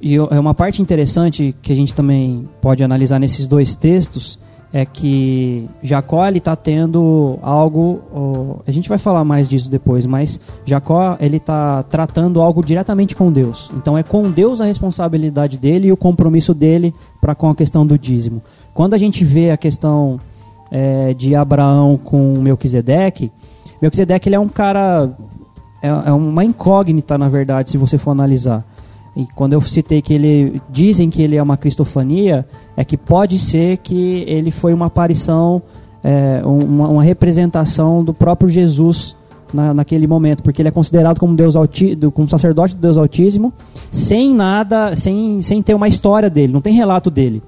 E 0.00 0.16
é 0.16 0.40
uma 0.40 0.54
parte 0.54 0.80
interessante 0.80 1.54
que 1.60 1.72
a 1.72 1.76
gente 1.76 1.94
também 1.94 2.48
pode 2.60 2.82
analisar 2.84 3.18
nesses 3.18 3.46
dois 3.46 3.74
textos 3.74 4.38
é 4.72 4.84
que 4.84 5.68
Jacó 5.82 6.26
ele 6.26 6.38
está 6.38 6.54
tendo 6.54 7.38
algo, 7.40 8.60
a 8.66 8.70
gente 8.70 8.88
vai 8.88 8.98
falar 8.98 9.24
mais 9.24 9.48
disso 9.48 9.70
depois, 9.70 10.04
mas 10.04 10.40
Jacó 10.64 11.16
ele 11.20 11.38
está 11.38 11.82
tratando 11.84 12.40
algo 12.42 12.62
diretamente 12.62 13.16
com 13.16 13.32
Deus. 13.32 13.70
Então 13.76 13.96
é 13.96 14.02
com 14.02 14.30
Deus 14.30 14.60
a 14.60 14.66
responsabilidade 14.66 15.56
dele 15.56 15.88
e 15.88 15.92
o 15.92 15.96
compromisso 15.96 16.52
dele 16.52 16.94
para 17.20 17.34
com 17.34 17.48
a 17.48 17.54
questão 17.54 17.86
do 17.86 17.98
dízimo. 17.98 18.42
Quando 18.74 18.94
a 18.94 18.98
gente 18.98 19.24
vê 19.24 19.50
a 19.50 19.56
questão 19.56 20.20
é, 20.70 21.14
de 21.14 21.34
Abraão 21.34 21.96
com 21.96 22.34
Melquisedeque, 22.38 23.32
Melquisedeque 23.80 24.28
ele 24.28 24.36
é 24.36 24.40
um 24.40 24.48
cara 24.48 25.10
é, 25.82 25.88
é 25.88 26.12
uma 26.12 26.44
incógnita 26.44 27.16
na 27.16 27.28
verdade 27.28 27.70
se 27.70 27.78
você 27.78 27.96
for 27.96 28.10
analisar. 28.10 28.64
E 29.18 29.26
quando 29.34 29.52
eu 29.52 29.60
citei 29.60 30.00
que 30.00 30.14
ele 30.14 30.62
dizem 30.70 31.10
que 31.10 31.20
ele 31.20 31.34
é 31.34 31.42
uma 31.42 31.56
cristofania, 31.56 32.46
é 32.76 32.84
que 32.84 32.96
pode 32.96 33.36
ser 33.36 33.78
que 33.78 34.24
ele 34.28 34.52
foi 34.52 34.72
uma 34.72 34.86
aparição, 34.86 35.60
é, 36.04 36.40
uma, 36.44 36.86
uma 36.86 37.02
representação 37.02 38.04
do 38.04 38.14
próprio 38.14 38.48
Jesus 38.48 39.16
na, 39.52 39.74
naquele 39.74 40.06
momento, 40.06 40.40
porque 40.40 40.62
ele 40.62 40.68
é 40.68 40.70
considerado 40.70 41.18
como 41.18 41.34
Deus 41.34 41.56
alti, 41.56 41.96
do- 41.96 42.12
como 42.12 42.28
sacerdote 42.28 42.76
do 42.76 42.80
Deus 42.80 42.96
Altíssimo, 42.96 43.52
sem 43.90 44.32
nada, 44.32 44.94
sem, 44.94 45.40
sem 45.40 45.60
ter 45.62 45.74
uma 45.74 45.88
história 45.88 46.30
dele, 46.30 46.52
não 46.52 46.60
tem 46.60 46.72
relato 46.74 47.10
dele. 47.10 47.42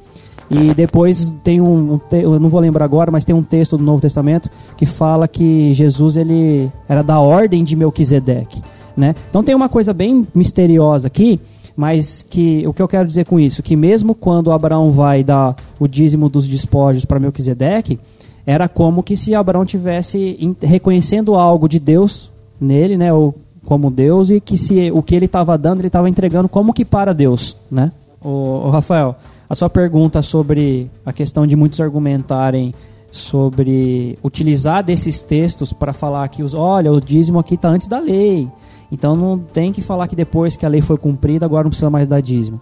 E 0.51 0.75
depois 0.75 1.33
tem 1.45 1.61
um, 1.61 2.01
eu 2.11 2.41
não 2.41 2.49
vou 2.49 2.59
lembrar 2.59 2.85
agora, 2.85 3.13
mas 3.13 3.25
tem 3.25 3.37
um 3.37 3.45
texto 3.45 3.79
do 3.79 3.85
Novo 3.85 4.01
Testamento 4.01 4.51
que 4.77 4.85
fala 4.85 5.29
que 5.29 5.73
Jesus 5.73 6.17
ele 6.17 6.69
era 6.89 7.03
da 7.03 7.21
ordem 7.21 7.63
de 7.63 7.77
Melquisedeque, 7.77 8.61
né? 8.97 9.15
Então 9.29 9.45
tem 9.45 9.55
uma 9.55 9.69
coisa 9.69 9.93
bem 9.95 10.27
misteriosa 10.35 11.07
aqui, 11.07 11.39
mas 11.81 12.27
que 12.29 12.63
o 12.67 12.75
que 12.75 12.83
eu 12.83 12.87
quero 12.87 13.07
dizer 13.07 13.25
com 13.25 13.41
isso, 13.41 13.63
que 13.63 13.75
mesmo 13.75 14.15
quando 14.15 14.53
Abraão 14.53 14.93
vai 14.93 15.25
dar 15.25 15.57
o 15.79 15.89
dízimo 15.89 16.29
dos 16.29 16.47
despojos 16.47 17.07
para 17.07 17.19
Melquisedeque, 17.19 17.99
era 18.45 18.69
como 18.69 19.03
que 19.03 19.17
se 19.17 19.35
Abraão 19.35 19.65
tivesse 19.65 20.55
reconhecendo 20.61 21.37
algo 21.37 21.67
de 21.67 21.81
Deus 21.81 22.31
nele, 22.61 22.99
né, 22.99 23.11
ou 23.15 23.35
como 23.65 23.91
Deus 23.91 24.31
e 24.31 24.43
que 24.43 24.59
se 24.59 24.91
o 24.93 25.03
que 25.03 25.15
ele 25.15 25.25
estava 25.25 25.57
dando, 25.57 25.81
ele 25.81 25.87
estava 25.87 26.07
entregando 26.07 26.51
como 26.51 26.75
que 26.75 26.85
para 26.85 27.15
Deus, 27.15 27.57
né? 27.71 27.91
O, 28.23 28.69
Rafael, 28.69 29.17
a 29.49 29.55
sua 29.55 29.71
pergunta 29.71 30.21
sobre 30.21 30.91
a 31.07 31.15
questão 31.15 31.47
de 31.47 31.57
muitos 31.57 31.81
argumentarem 31.81 32.75
sobre 33.11 34.19
utilizar 34.23 34.85
desses 34.85 35.23
textos 35.23 35.73
para 35.73 35.95
falar 35.95 36.29
que 36.29 36.43
os, 36.43 36.53
olha, 36.53 36.93
o 36.93 37.01
dízimo 37.01 37.39
aqui 37.39 37.55
está 37.55 37.71
antes 37.71 37.89
da 37.89 37.99
lei. 37.99 38.51
Então 38.91 39.15
não 39.15 39.39
tem 39.39 39.73
que 39.73 39.81
falar 39.81 40.09
que 40.09 40.17
depois 40.17 40.57
que 40.57 40.67
a 40.67 40.69
lei 40.69 40.81
foi 40.81 40.97
cumprida, 40.99 41.47
agora 41.47 41.65
não 41.65 41.71
precisa 41.71 41.91
mais 41.91 42.09
dar 42.09 42.21
dízimo. 42.21 42.61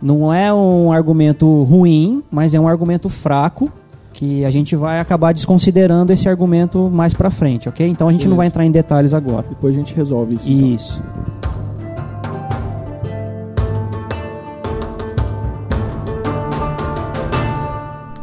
Não 0.00 0.32
é 0.32 0.52
um 0.52 0.92
argumento 0.92 1.62
ruim, 1.64 2.22
mas 2.30 2.54
é 2.54 2.60
um 2.60 2.68
argumento 2.68 3.08
fraco 3.08 3.72
que 4.12 4.44
a 4.44 4.50
gente 4.50 4.74
vai 4.76 4.98
acabar 4.98 5.34
desconsiderando 5.34 6.12
esse 6.12 6.28
argumento 6.28 6.88
mais 6.90 7.12
para 7.12 7.28
frente, 7.28 7.68
ok? 7.68 7.86
Então 7.86 8.08
a 8.08 8.12
gente 8.12 8.26
não 8.26 8.36
vai 8.36 8.46
entrar 8.46 8.64
em 8.64 8.70
detalhes 8.70 9.12
agora. 9.12 9.46
Depois 9.48 9.74
a 9.74 9.78
gente 9.78 9.94
resolve 9.94 10.36
isso. 10.36 10.50
então. 10.50 10.68
Isso. 10.68 11.02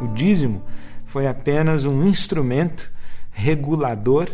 O 0.01 0.07
dízimo 0.15 0.61
foi 1.05 1.27
apenas 1.27 1.85
um 1.85 2.03
instrumento 2.07 2.91
regulador 3.31 4.29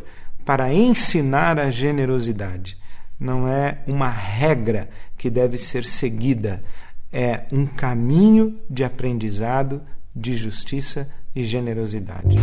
para 0.46 0.74
ensinar 0.74 1.60
a 1.60 1.70
generosidade. 1.70 2.78
Não 3.20 3.46
é 3.46 3.80
uma 3.86 4.10
regra 4.10 4.90
que 5.18 5.30
deve 5.30 5.58
ser 5.58 5.84
seguida, 5.84 6.64
é 7.12 7.42
um 7.52 7.66
caminho 7.66 8.58
de 8.70 8.82
aprendizado 8.82 9.82
de 10.16 10.36
justiça 10.36 11.06
e 11.36 11.44
generosidade. 11.44 12.38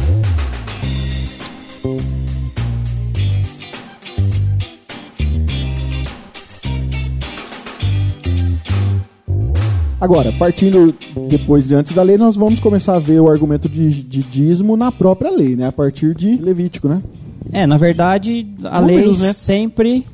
Agora, 9.98 10.30
partindo 10.32 10.94
depois 11.30 11.68
de 11.68 11.74
antes 11.74 11.94
da 11.94 12.02
lei, 12.02 12.18
nós 12.18 12.36
vamos 12.36 12.60
começar 12.60 12.96
a 12.96 12.98
ver 12.98 13.18
o 13.18 13.30
argumento 13.30 13.66
de, 13.66 14.02
de 14.02 14.22
dízimo 14.22 14.76
na 14.76 14.92
própria 14.92 15.30
lei, 15.30 15.56
né? 15.56 15.68
A 15.68 15.72
partir 15.72 16.14
de 16.14 16.36
Levítico, 16.36 16.86
né? 16.86 17.02
É, 17.50 17.66
na 17.66 17.78
verdade, 17.78 18.46
a 18.64 18.82
Números, 18.82 19.20
lei 19.20 19.28
né? 19.28 19.32
sempre 19.32 20.06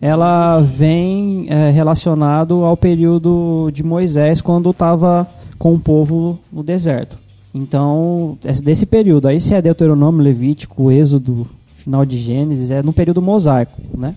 ela 0.00 0.60
vem 0.60 1.46
é, 1.48 1.70
relacionado 1.70 2.64
ao 2.64 2.76
período 2.76 3.70
de 3.72 3.82
Moisés 3.82 4.40
quando 4.40 4.70
estava 4.70 5.26
com 5.58 5.74
o 5.74 5.78
povo 5.78 6.38
no 6.52 6.62
deserto. 6.62 7.18
Então, 7.54 8.36
é 8.44 8.52
desse 8.52 8.84
período, 8.84 9.28
aí 9.28 9.40
se 9.40 9.54
é 9.54 9.62
Deuteronômio, 9.62 10.22
Levítico, 10.22 10.90
Êxodo, 10.90 11.46
final 11.74 12.04
de 12.04 12.18
Gênesis, 12.18 12.70
é 12.70 12.82
no 12.82 12.92
período 12.92 13.22
mosaico, 13.22 13.80
né? 13.96 14.14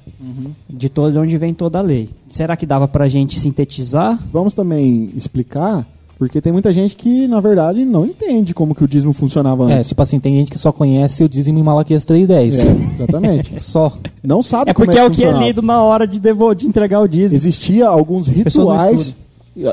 De 0.70 0.90
todo 0.90 1.14
de 1.14 1.20
onde 1.20 1.38
vem 1.38 1.54
toda 1.54 1.80
a 1.80 1.82
lei. 1.82 2.10
Será 2.30 2.58
que 2.58 2.66
dava 2.66 2.88
pra 2.88 3.08
gente 3.08 3.40
sintetizar? 3.40 4.20
Vamos 4.34 4.54
também 4.54 5.12
explicar, 5.16 5.88
porque 6.20 6.42
tem 6.42 6.52
muita 6.52 6.72
gente 6.74 6.96
que, 6.98 7.28
na 7.28 7.40
verdade, 7.40 7.84
não 7.86 8.06
entende 8.06 8.54
como 8.54 8.76
que 8.76 8.84
o 8.84 8.88
dízimo 8.88 9.14
funcionava 9.14 9.72
É, 9.72 9.76
antes. 9.78 9.88
tipo 9.88 10.02
assim, 10.04 10.20
tem 10.20 10.36
gente 10.36 10.52
que 10.52 10.58
só 10.60 10.70
conhece 10.72 11.24
o 11.24 11.30
dízimo 11.30 11.58
em 11.58 11.64
Malaquias 11.64 12.06
3.10. 12.06 12.60
É, 12.60 12.94
exatamente. 12.96 13.60
Só. 13.64 13.94
Não 14.22 14.44
sabe 14.44 14.72
É 14.72 14.74
como 14.74 14.86
porque 14.86 15.00
é 15.00 15.04
é 15.04 15.06
que 15.10 15.12
o 15.12 15.16
que 15.16 15.24
é 15.26 15.32
lido 15.32 15.62
na 15.62 15.82
hora 15.82 16.06
de, 16.06 16.20
devo- 16.20 16.54
de 16.54 16.68
entregar 16.68 17.00
o 17.00 17.08
dízimo. 17.08 17.38
Existia 17.38 17.88
alguns 17.88 18.28
não 18.28 18.36
rituais, 18.36 19.16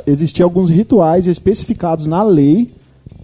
existia 0.06 0.44
alguns 0.44 0.70
rituais 0.70 1.26
especificados 1.26 2.06
na 2.06 2.22
lei 2.22 2.70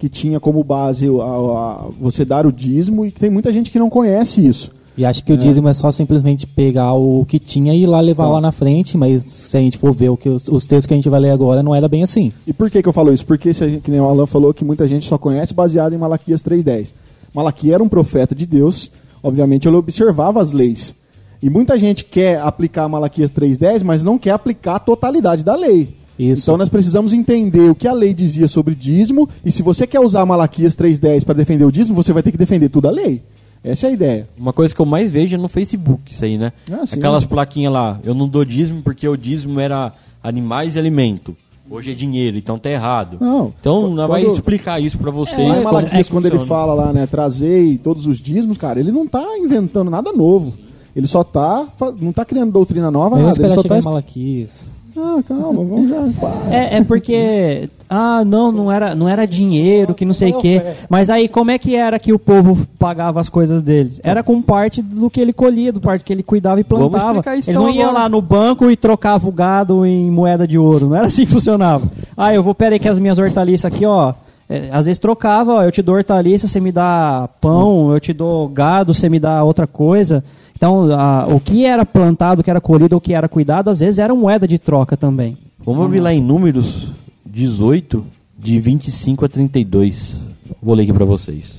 que 0.00 0.08
tinha 0.08 0.40
como 0.40 0.62
base 0.64 1.06
a- 1.06 1.10
a- 1.22 1.86
você 2.00 2.24
dar 2.24 2.44
o 2.44 2.50
dízimo 2.52 3.06
e 3.06 3.12
tem 3.12 3.30
muita 3.30 3.52
gente 3.52 3.70
que 3.70 3.78
não 3.78 3.88
conhece 3.88 4.44
isso. 4.44 4.70
E 4.96 5.04
acha 5.06 5.22
que 5.22 5.32
o 5.32 5.36
dízimo 5.38 5.68
é 5.68 5.74
só 5.74 5.90
simplesmente 5.90 6.46
pegar 6.46 6.92
o 6.92 7.24
que 7.26 7.38
tinha 7.38 7.72
e 7.72 7.82
ir 7.82 7.86
lá 7.86 8.00
levar 8.00 8.24
Então. 8.24 8.34
lá 8.34 8.40
na 8.42 8.52
frente, 8.52 8.96
mas 8.96 9.24
se 9.24 9.56
a 9.56 9.60
gente 9.60 9.78
for 9.78 9.94
ver 9.94 10.10
o 10.10 10.16
que 10.16 10.28
os, 10.28 10.46
os 10.48 10.66
textos 10.66 10.86
que 10.86 10.92
a 10.92 10.96
gente 10.96 11.08
vai 11.08 11.18
ler 11.18 11.30
agora, 11.30 11.62
não 11.62 11.74
era 11.74 11.88
bem 11.88 12.02
assim. 12.02 12.30
E 12.46 12.52
por 12.52 12.70
que, 12.70 12.82
que 12.82 12.88
eu 12.88 12.92
falo 12.92 13.12
isso? 13.12 13.24
Porque, 13.24 13.54
se 13.54 13.70
gente, 13.70 13.82
que 13.82 13.90
nem 13.90 14.00
o 14.00 14.04
Alan 14.04 14.26
falou, 14.26 14.52
que 14.52 14.64
muita 14.64 14.86
gente 14.86 15.08
só 15.08 15.16
conhece 15.16 15.54
baseado 15.54 15.94
em 15.94 15.98
Malaquias 15.98 16.42
3.10. 16.42 16.88
Malaquias 17.34 17.74
era 17.74 17.82
um 17.82 17.88
profeta 17.88 18.34
de 18.34 18.44
Deus, 18.44 18.92
obviamente 19.22 19.66
ele 19.66 19.76
observava 19.76 20.42
as 20.42 20.52
leis. 20.52 20.94
E 21.42 21.48
muita 21.48 21.78
gente 21.78 22.04
quer 22.04 22.38
aplicar 22.40 22.86
Malaquias 22.88 23.30
3.10, 23.30 23.82
mas 23.82 24.04
não 24.04 24.18
quer 24.18 24.30
aplicar 24.32 24.76
a 24.76 24.78
totalidade 24.78 25.42
da 25.42 25.56
lei. 25.56 25.96
Isso. 26.18 26.42
Então 26.44 26.58
nós 26.58 26.68
precisamos 26.68 27.14
entender 27.14 27.70
o 27.70 27.74
que 27.74 27.88
a 27.88 27.92
lei 27.92 28.12
dizia 28.12 28.46
sobre 28.46 28.74
dízimo, 28.74 29.26
e 29.42 29.50
se 29.50 29.62
você 29.62 29.86
quer 29.86 30.00
usar 30.00 30.26
Malaquias 30.26 30.76
3.10 30.76 31.24
para 31.24 31.34
defender 31.34 31.64
o 31.64 31.72
dízimo, 31.72 31.96
você 31.96 32.12
vai 32.12 32.22
ter 32.22 32.30
que 32.30 32.38
defender 32.38 32.68
toda 32.68 32.88
a 32.88 32.92
lei. 32.92 33.22
Essa 33.64 33.86
é 33.86 33.90
a 33.90 33.92
ideia. 33.92 34.28
Uma 34.36 34.52
coisa 34.52 34.74
que 34.74 34.80
eu 34.80 34.86
mais 34.86 35.08
vejo 35.10 35.34
é 35.34 35.38
no 35.38 35.48
Facebook, 35.48 36.10
isso 36.12 36.24
aí, 36.24 36.36
né? 36.36 36.52
Ah, 36.70 36.84
sim. 36.84 36.96
Aquelas 36.96 37.24
plaquinhas 37.24 37.72
lá, 37.72 38.00
eu 38.02 38.14
não 38.14 38.26
dou 38.28 38.44
dízimo 38.44 38.82
porque 38.82 39.06
o 39.08 39.16
dízimo 39.16 39.60
era 39.60 39.92
animais 40.22 40.74
e 40.76 40.78
alimento. 40.78 41.36
Hoje 41.70 41.92
é 41.92 41.94
dinheiro, 41.94 42.36
então 42.36 42.58
tá 42.58 42.68
errado. 42.68 43.18
Não. 43.20 43.52
Então, 43.60 43.82
Quando- 43.94 44.08
vai 44.08 44.26
explicar 44.26 44.80
isso 44.80 44.98
pra 44.98 45.10
vocês. 45.10 45.48
Lá 45.48 45.58
em 45.58 45.62
como 45.62 45.74
Malaquias, 45.74 46.08
quando 46.10 46.26
ele 46.26 46.38
fala 46.40 46.74
lá, 46.74 46.92
né, 46.92 47.06
trazei 47.06 47.78
todos 47.78 48.06
os 48.06 48.18
dízimos, 48.18 48.58
cara, 48.58 48.80
ele 48.80 48.92
não 48.92 49.06
tá 49.06 49.24
inventando 49.38 49.90
nada 49.90 50.12
novo. 50.12 50.52
Ele 50.94 51.06
só 51.06 51.24
tá, 51.24 51.66
não 52.00 52.12
tá 52.12 52.24
criando 52.24 52.52
doutrina 52.52 52.90
nova, 52.90 53.16
Vamos 53.16 53.38
nada. 53.38 53.46
Ele 53.46 53.54
só 53.54 53.62
tá... 53.62 53.78
em 53.78 53.82
Malaquias. 53.82 54.50
Ah, 54.96 55.22
calma, 55.26 55.64
vamos 55.64 55.88
já. 55.88 56.06
É, 56.50 56.76
é 56.76 56.84
porque. 56.84 57.68
Ah, 57.88 58.24
não, 58.24 58.50
não 58.50 58.72
era, 58.72 58.94
não 58.94 59.08
era 59.08 59.26
dinheiro, 59.26 59.94
que 59.94 60.04
não 60.04 60.14
sei 60.14 60.32
o 60.32 60.38
quê. 60.38 60.62
Mas 60.88 61.10
aí, 61.10 61.28
como 61.28 61.50
é 61.50 61.58
que 61.58 61.74
era 61.76 61.98
que 61.98 62.12
o 62.12 62.18
povo 62.18 62.66
pagava 62.78 63.20
as 63.20 63.28
coisas 63.28 63.60
deles? 63.62 64.00
Era 64.02 64.22
com 64.22 64.40
parte 64.40 64.80
do 64.80 65.10
que 65.10 65.20
ele 65.20 65.32
colhia, 65.32 65.72
do 65.72 65.80
parte 65.80 66.02
que 66.02 66.12
ele 66.12 66.22
cuidava 66.22 66.58
e 66.60 66.64
plantava. 66.64 67.22
Ele 67.32 67.42
então 67.46 67.64
não 67.64 67.70
ia 67.70 67.86
agora. 67.86 68.02
lá 68.04 68.08
no 68.08 68.22
banco 68.22 68.70
e 68.70 68.76
trocava 68.76 69.28
o 69.28 69.32
gado 69.32 69.84
em 69.84 70.10
moeda 70.10 70.46
de 70.46 70.56
ouro. 70.58 70.88
Não 70.88 70.96
era 70.96 71.06
assim 71.06 71.26
que 71.26 71.32
funcionava. 71.32 71.90
Ah, 72.16 72.34
eu 72.34 72.42
vou, 72.42 72.54
peraí, 72.54 72.78
que 72.78 72.88
as 72.88 72.98
minhas 72.98 73.18
hortaliças 73.18 73.66
aqui, 73.72 73.84
ó. 73.84 74.14
é, 74.48 74.68
às 74.72 74.86
vezes 74.86 74.98
trocava, 74.98 75.54
ó, 75.54 75.62
eu 75.62 75.70
te 75.70 75.82
dou 75.82 75.94
hortaliça, 75.96 76.46
você 76.46 76.60
me 76.60 76.72
dá 76.72 77.28
pão, 77.40 77.92
eu 77.92 78.00
te 78.00 78.12
dou 78.12 78.48
gado, 78.48 78.94
você 78.94 79.08
me 79.08 79.18
dá 79.18 79.42
outra 79.44 79.66
coisa. 79.66 80.24
Então, 80.62 80.92
a- 80.92 81.26
o 81.28 81.40
que 81.40 81.64
era 81.66 81.84
plantado, 81.84 82.40
o 82.40 82.44
que 82.44 82.48
era 82.48 82.60
colhido, 82.60 82.96
o 82.96 83.00
que 83.00 83.12
era 83.14 83.28
cuidado, 83.28 83.68
às 83.68 83.80
vezes 83.80 83.98
era 83.98 84.14
moeda 84.14 84.46
de 84.46 84.60
troca 84.60 84.96
também. 84.96 85.36
Vamos 85.66 85.84
abrir 85.84 85.98
lá 85.98 86.14
em 86.14 86.22
Números 86.22 86.92
18, 87.26 88.04
de 88.38 88.60
25 88.60 89.24
a 89.24 89.28
32. 89.28 90.20
Vou 90.62 90.76
ler 90.76 90.84
aqui 90.84 90.92
para 90.92 91.04
vocês. 91.04 91.58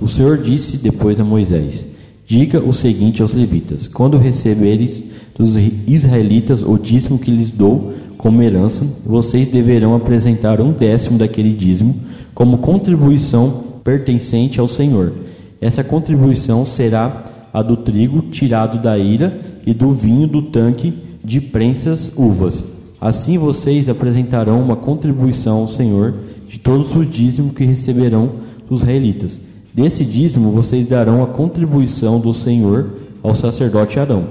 O 0.00 0.06
Senhor 0.06 0.38
disse 0.38 0.76
depois 0.76 1.18
a 1.18 1.24
Moisés: 1.24 1.84
Diga 2.24 2.60
o 2.60 2.72
seguinte 2.72 3.22
aos 3.22 3.32
levitas: 3.32 3.88
Quando 3.88 4.16
receberes 4.16 5.02
dos 5.36 5.56
israelitas 5.88 6.62
o 6.62 6.78
dízimo 6.78 7.18
que 7.18 7.32
lhes 7.32 7.50
dou 7.50 7.92
como 8.16 8.40
herança, 8.40 8.86
vocês 9.04 9.48
deverão 9.48 9.96
apresentar 9.96 10.60
um 10.60 10.70
décimo 10.70 11.18
daquele 11.18 11.52
dízimo 11.52 11.92
como 12.34 12.58
contribuição 12.58 13.64
pertencente 13.82 14.60
ao 14.60 14.68
Senhor. 14.68 15.12
Essa 15.60 15.82
contribuição 15.82 16.64
será 16.64 17.24
a 17.52 17.62
do 17.62 17.76
trigo 17.76 18.22
tirado 18.30 18.78
da 18.78 18.98
ira 18.98 19.38
e 19.66 19.72
do 19.72 19.92
vinho 19.92 20.26
do 20.26 20.42
tanque 20.42 20.94
de 21.24 21.40
prensas 21.40 22.12
uvas. 22.16 22.64
Assim 23.00 23.38
vocês 23.38 23.88
apresentarão 23.88 24.60
uma 24.60 24.76
contribuição 24.76 25.58
ao 25.58 25.68
Senhor 25.68 26.14
de 26.48 26.58
todos 26.58 26.94
os 26.96 27.10
dízimos 27.10 27.54
que 27.54 27.64
receberão 27.64 28.30
dos 28.68 28.80
israelitas. 28.80 29.38
Desse 29.72 30.04
dízimo 30.04 30.50
vocês 30.50 30.86
darão 30.86 31.22
a 31.22 31.26
contribuição 31.26 32.18
do 32.18 32.34
Senhor 32.34 32.90
ao 33.22 33.34
sacerdote 33.34 34.00
Arão, 34.00 34.24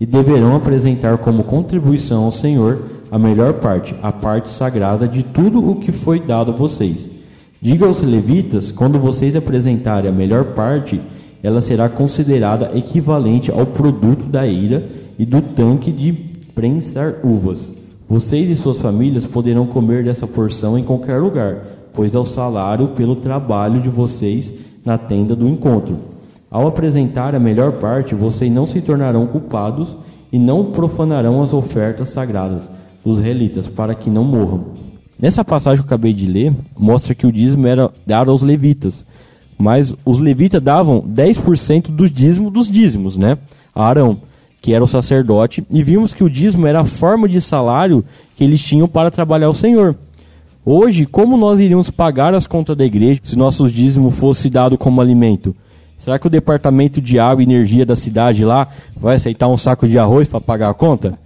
e 0.00 0.06
deverão 0.06 0.56
apresentar 0.56 1.18
como 1.18 1.44
contribuição 1.44 2.24
ao 2.24 2.32
Senhor 2.32 2.84
a 3.10 3.18
melhor 3.18 3.54
parte, 3.54 3.94
a 4.02 4.10
parte 4.10 4.50
sagrada 4.50 5.06
de 5.06 5.22
tudo 5.22 5.70
o 5.70 5.76
que 5.76 5.92
foi 5.92 6.20
dado 6.20 6.52
a 6.52 6.54
vocês. 6.54 7.08
Diga 7.60 7.86
aos 7.86 8.00
levitas, 8.00 8.70
quando 8.70 8.98
vocês 8.98 9.36
apresentarem 9.36 10.10
a 10.10 10.14
melhor 10.14 10.46
parte, 10.54 11.00
ela 11.42 11.60
será 11.60 11.88
considerada 11.88 12.70
equivalente 12.74 13.50
ao 13.50 13.66
produto 13.66 14.26
da 14.26 14.46
ira 14.46 14.86
e 15.18 15.24
do 15.24 15.40
tanque 15.40 15.90
de 15.90 16.12
prensar 16.54 17.16
uvas. 17.24 17.72
Vocês 18.08 18.50
e 18.50 18.56
suas 18.56 18.78
famílias 18.78 19.26
poderão 19.26 19.66
comer 19.66 20.04
dessa 20.04 20.26
porção 20.26 20.78
em 20.78 20.82
qualquer 20.82 21.18
lugar, 21.18 21.64
pois 21.92 22.14
é 22.14 22.18
o 22.18 22.24
salário 22.24 22.88
pelo 22.88 23.16
trabalho 23.16 23.80
de 23.80 23.88
vocês 23.88 24.52
na 24.84 24.98
tenda 24.98 25.36
do 25.36 25.48
encontro. 25.48 25.98
Ao 26.50 26.66
apresentar 26.66 27.34
a 27.34 27.38
melhor 27.38 27.72
parte, 27.72 28.14
vocês 28.14 28.50
não 28.50 28.66
se 28.66 28.80
tornarão 28.80 29.26
culpados 29.26 29.96
e 30.32 30.38
não 30.38 30.72
profanarão 30.72 31.42
as 31.42 31.52
ofertas 31.52 32.10
sagradas 32.10 32.68
dos 33.04 33.18
israelitas, 33.18 33.68
para 33.68 33.94
que 33.94 34.10
não 34.10 34.24
morram. 34.24 34.64
Nessa 35.18 35.44
passagem 35.44 35.78
que 35.78 35.82
eu 35.82 35.94
acabei 35.94 36.12
de 36.12 36.26
ler, 36.26 36.52
mostra 36.76 37.14
que 37.14 37.26
o 37.26 37.32
dízimo 37.32 37.66
era 37.66 37.90
dado 38.06 38.30
aos 38.30 38.42
levitas, 38.42 39.04
mas 39.60 39.94
os 40.06 40.18
levitas 40.18 40.62
davam 40.62 41.02
10% 41.02 41.88
do 41.88 42.08
dízimo 42.08 42.50
dos 42.50 42.66
dízimos, 42.66 43.18
né? 43.18 43.36
A 43.74 43.86
Arão, 43.86 44.16
que 44.62 44.72
era 44.72 44.82
o 44.82 44.88
sacerdote, 44.88 45.62
e 45.70 45.82
vimos 45.82 46.14
que 46.14 46.24
o 46.24 46.30
dízimo 46.30 46.66
era 46.66 46.80
a 46.80 46.84
forma 46.84 47.28
de 47.28 47.42
salário 47.42 48.02
que 48.34 48.42
eles 48.42 48.62
tinham 48.62 48.88
para 48.88 49.10
trabalhar 49.10 49.50
o 49.50 49.54
Senhor. 49.54 49.94
Hoje, 50.64 51.04
como 51.04 51.36
nós 51.36 51.60
iríamos 51.60 51.90
pagar 51.90 52.34
as 52.34 52.46
contas 52.46 52.74
da 52.74 52.86
igreja 52.86 53.20
se 53.22 53.36
nossos 53.36 53.70
dízimos 53.70 54.14
fosse 54.16 54.48
dado 54.48 54.78
como 54.78 55.00
alimento? 55.00 55.54
Será 55.98 56.18
que 56.18 56.26
o 56.26 56.30
departamento 56.30 56.98
de 56.98 57.18
água 57.18 57.42
e 57.42 57.46
energia 57.46 57.84
da 57.84 57.96
cidade 57.96 58.46
lá 58.46 58.66
vai 58.96 59.16
aceitar 59.16 59.48
um 59.48 59.58
saco 59.58 59.86
de 59.86 59.98
arroz 59.98 60.26
para 60.26 60.40
pagar 60.40 60.70
a 60.70 60.74
conta? 60.74 61.18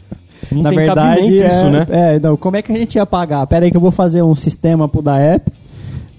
Não 0.51 0.63
Na 0.63 0.71
tem 0.71 0.79
verdade, 0.79 1.41
é, 1.41 1.47
isso, 1.47 1.71
né? 1.71 1.87
é, 1.89 2.19
não, 2.19 2.37
como 2.37 2.57
é 2.57 2.63
que 2.63 2.73
a 2.73 2.77
gente 2.77 2.97
ia 2.97 3.07
pagar? 3.07 3.47
Pera 3.47 3.65
aí 3.65 3.71
que 3.71 3.77
eu 3.77 3.81
vou 3.81 3.93
fazer 3.93 4.23
um 4.23 4.35
sistema 4.35 4.89
pro 4.89 5.01
da 5.01 5.19
app 5.19 5.53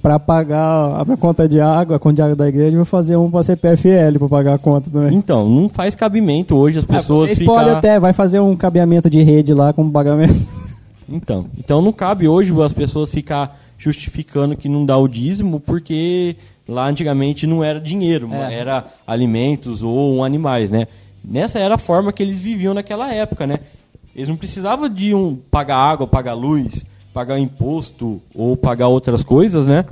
para 0.05 0.19
pagar 0.19 1.01
a 1.01 1.03
minha 1.03 1.17
conta 1.17 1.49
de 1.49 1.59
água, 1.59 1.95
a 1.95 1.99
conta 1.99 2.17
de 2.17 2.21
água 2.21 2.35
da 2.35 2.47
igreja, 2.47 2.75
vou 2.77 2.85
fazer 2.85 3.15
um 3.15 3.31
para 3.31 3.41
CPFL 3.41 4.19
para 4.19 4.29
pagar 4.29 4.53
a 4.53 4.57
conta 4.59 4.87
também. 4.87 5.17
Então, 5.17 5.49
não 5.49 5.67
faz 5.67 5.95
cabimento 5.95 6.55
hoje 6.55 6.77
as 6.77 6.85
Ah, 6.85 6.97
pessoas 6.97 7.21
vocês 7.21 7.39
ficar... 7.39 7.51
podem 7.53 7.73
até, 7.73 7.99
vai 7.99 8.13
fazer 8.13 8.39
um 8.39 8.55
cabeamento 8.55 9.09
de 9.09 9.23
rede 9.23 9.51
lá 9.51 9.73
como 9.73 9.91
pagamento. 9.91 10.35
Então, 11.09 11.47
então 11.57 11.81
não 11.81 11.91
cabe 11.91 12.27
hoje 12.27 12.53
as 12.61 12.71
pessoas 12.71 13.09
ficar 13.09 13.59
justificando 13.79 14.55
que 14.55 14.69
não 14.69 14.85
dá 14.85 14.95
o 14.95 15.07
dízimo 15.07 15.59
porque 15.59 16.35
lá 16.69 16.87
antigamente 16.87 17.47
não 17.47 17.63
era 17.63 17.79
dinheiro, 17.79 18.29
É. 18.31 18.53
era 18.53 18.85
alimentos 19.07 19.81
ou 19.81 20.23
animais, 20.23 20.69
né? 20.69 20.85
Nessa 21.27 21.57
era 21.57 21.73
a 21.75 21.79
forma 21.79 22.13
que 22.13 22.21
eles 22.21 22.39
viviam 22.39 22.75
naquela 22.75 23.11
época, 23.11 23.47
né? 23.47 23.57
Eles 24.15 24.29
não 24.29 24.35
precisavam 24.35 24.87
de 24.87 25.15
um 25.15 25.35
pagar 25.49 25.77
água, 25.77 26.05
pagar 26.05 26.33
luz, 26.33 26.85
pagar 27.15 27.39
imposto 27.39 28.21
ou 28.35 28.57
pagar 28.57 28.89
outras 28.89 29.23
coisas, 29.23 29.65
né? 29.65 29.85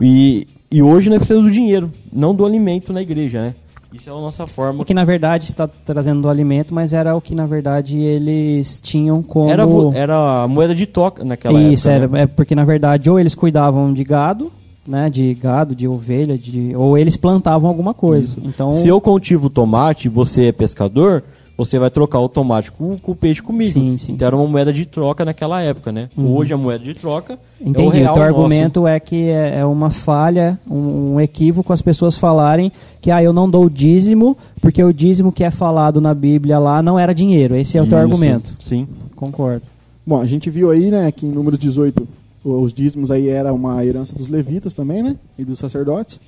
E, 0.00 0.48
e 0.70 0.82
hoje 0.82 1.10
nós 1.10 1.18
precisamos 1.18 1.44
do 1.50 1.52
dinheiro, 1.52 1.92
não 2.10 2.34
do 2.34 2.46
alimento 2.46 2.94
na 2.94 3.02
igreja, 3.02 3.42
né? 3.42 3.54
Isso 3.92 4.08
é 4.08 4.12
a 4.12 4.16
nossa 4.16 4.46
forma. 4.46 4.80
O 4.80 4.84
que 4.84 4.94
na 4.94 5.04
verdade 5.04 5.44
está 5.50 5.68
trazendo 5.68 6.22
do 6.22 6.30
alimento, 6.30 6.72
mas 6.72 6.94
era 6.94 7.14
o 7.14 7.20
que 7.20 7.34
na 7.34 7.44
verdade 7.44 7.98
eles 7.98 8.80
tinham 8.80 9.22
como. 9.22 9.50
Era, 9.50 9.66
era 9.94 10.44
a 10.44 10.48
moeda 10.48 10.74
de 10.74 10.86
toca 10.86 11.22
naquela 11.22 11.60
Isso, 11.60 11.90
época. 11.90 12.04
era, 12.04 12.12
né? 12.12 12.22
é 12.22 12.26
porque 12.26 12.54
na 12.54 12.64
verdade 12.64 13.10
ou 13.10 13.20
eles 13.20 13.34
cuidavam 13.34 13.92
de 13.92 14.02
gado, 14.02 14.50
né? 14.86 15.10
De 15.10 15.34
gado, 15.34 15.74
de 15.74 15.86
ovelha, 15.86 16.38
de, 16.38 16.74
ou 16.74 16.96
eles 16.96 17.18
plantavam 17.18 17.68
alguma 17.68 17.92
coisa. 17.92 18.34
Então, 18.42 18.72
Se 18.72 18.88
eu 18.88 18.98
cultivo 18.98 19.50
tomate 19.50 20.08
e 20.08 20.10
você 20.10 20.46
é 20.46 20.52
pescador, 20.52 21.22
você 21.56 21.78
vai 21.78 21.90
trocar 21.90 22.18
automático 22.18 22.76
com, 22.76 22.98
com 22.98 23.12
o 23.12 23.16
peixe 23.16 23.42
comigo. 23.42 23.72
Sim, 23.72 23.96
sim. 23.96 24.12
Então 24.12 24.26
era 24.26 24.36
uma 24.36 24.46
moeda 24.46 24.72
de 24.72 24.84
troca 24.84 25.24
naquela 25.24 25.62
época, 25.62 25.90
né? 25.90 26.10
Hoje 26.16 26.52
a 26.52 26.56
moeda 26.56 26.84
de 26.84 26.94
troca 26.94 27.34
é 27.34 27.64
o 27.64 27.68
Entendi. 27.70 27.98
real 27.98 28.12
o 28.12 28.14
teu 28.14 28.22
nosso. 28.24 28.36
argumento 28.36 28.86
é 28.86 29.00
que 29.00 29.28
é 29.28 29.56
é 29.56 29.64
uma 29.64 29.90
falha, 29.90 30.58
um, 30.70 31.14
um 31.14 31.20
equívoco 31.20 31.72
as 31.72 31.80
pessoas 31.80 32.18
falarem 32.18 32.70
que 33.00 33.10
ah, 33.10 33.22
eu 33.22 33.32
não 33.32 33.48
dou 33.48 33.64
o 33.64 33.70
dízimo 33.70 34.36
porque 34.60 34.82
o 34.82 34.92
dízimo 34.92 35.32
que 35.32 35.44
é 35.44 35.50
falado 35.50 36.00
na 36.00 36.12
Bíblia 36.12 36.58
lá 36.58 36.82
não 36.82 36.98
era 36.98 37.14
dinheiro. 37.14 37.56
Esse 37.56 37.78
é 37.78 37.82
o 37.82 37.86
teu 37.86 37.96
Isso, 37.98 38.04
argumento. 38.04 38.54
Sim. 38.60 38.86
Concordo. 39.14 39.62
Bom, 40.06 40.20
a 40.20 40.26
gente 40.26 40.50
viu 40.50 40.70
aí, 40.70 40.90
né, 40.90 41.10
que 41.10 41.26
em 41.26 41.30
número 41.30 41.56
18 41.56 42.06
os 42.44 42.72
dízimos 42.72 43.10
aí 43.10 43.28
era 43.28 43.52
uma 43.52 43.84
herança 43.84 44.16
dos 44.16 44.28
levitas 44.28 44.72
também, 44.72 45.02
né, 45.02 45.16
e 45.36 45.44
dos 45.44 45.58
sacerdotes. 45.58 46.20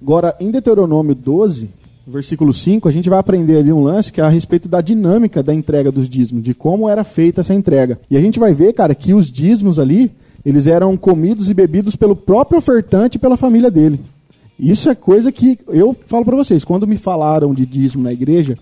Agora, 0.00 0.36
em 0.38 0.50
Deuteronômio 0.50 1.14
12, 1.14 1.68
versículo 2.06 2.52
5, 2.52 2.88
a 2.88 2.92
gente 2.92 3.08
vai 3.08 3.18
aprender 3.18 3.58
ali 3.58 3.72
um 3.72 3.82
lance 3.82 4.12
que 4.12 4.20
é 4.20 4.24
a 4.24 4.28
respeito 4.28 4.68
da 4.68 4.80
dinâmica 4.80 5.42
da 5.42 5.54
entrega 5.54 5.90
dos 5.90 6.08
dízimos, 6.08 6.44
de 6.44 6.54
como 6.54 6.88
era 6.88 7.04
feita 7.04 7.40
essa 7.40 7.54
entrega. 7.54 7.98
E 8.10 8.16
a 8.16 8.20
gente 8.20 8.38
vai 8.38 8.52
ver, 8.52 8.72
cara, 8.72 8.94
que 8.94 9.14
os 9.14 9.30
dízimos 9.30 9.78
ali, 9.78 10.10
eles 10.44 10.66
eram 10.66 10.96
comidos 10.96 11.48
e 11.48 11.54
bebidos 11.54 11.96
pelo 11.96 12.14
próprio 12.14 12.58
ofertante 12.58 13.16
e 13.16 13.20
pela 13.20 13.36
família 13.36 13.70
dele. 13.70 14.00
Isso 14.58 14.88
é 14.88 14.94
coisa 14.94 15.32
que 15.32 15.58
eu 15.68 15.96
falo 16.06 16.24
pra 16.24 16.36
vocês, 16.36 16.64
quando 16.64 16.86
me 16.86 16.96
falaram 16.96 17.52
de 17.52 17.66
dízimo 17.66 18.04
na 18.04 18.12
igreja, 18.12 18.56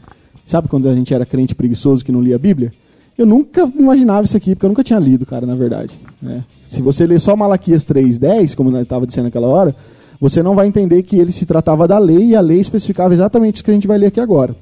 sabe 0.46 0.68
quando 0.68 0.88
a 0.88 0.94
gente 0.94 1.12
era 1.12 1.26
crente 1.26 1.55
preguiçoso 1.55 2.05
que 2.05 2.12
não 2.12 2.22
lia 2.22 2.37
a 2.37 2.38
Bíblia? 2.38 2.72
Eu 3.18 3.26
nunca 3.26 3.70
imaginava 3.78 4.24
isso 4.24 4.37
aqui, 4.37 4.55
porque 4.55 4.64
eu 4.64 4.70
nunca 4.70 4.83
tinha 4.83 4.98
lido, 4.98 5.26
cara, 5.26 5.44
na 5.44 5.55
verdade. 5.55 5.92
né? 6.20 6.44
Se 6.66 6.81
você 6.81 7.07
ler 7.07 7.20
só 7.20 7.37
Malaquias 7.37 7.85
3.10, 7.85 8.55
como 8.55 8.74
eu 8.74 8.83
estava 8.83 9.07
dizendo 9.07 9.24
naquela 9.24 9.46
hora, 9.48 9.76
você 10.23 10.41
não 10.41 10.55
vai 10.55 10.69
entender 10.69 11.03
que 11.03 11.19
ele 11.19 11.33
se 11.33 11.45
tratava 11.45 11.89
da 11.89 11.99
lei 11.99 12.27
e 12.27 12.37
a 12.37 12.41
lei 12.41 12.61
especificava 12.61 13.13
exatamente 13.13 13.57
isso 13.57 13.65
que 13.65 13.73
a 13.73 13.75
gente 13.75 13.89
vai 13.89 13.99
ler 13.99 14.07
aqui 14.07 14.21
agora. 14.21 14.55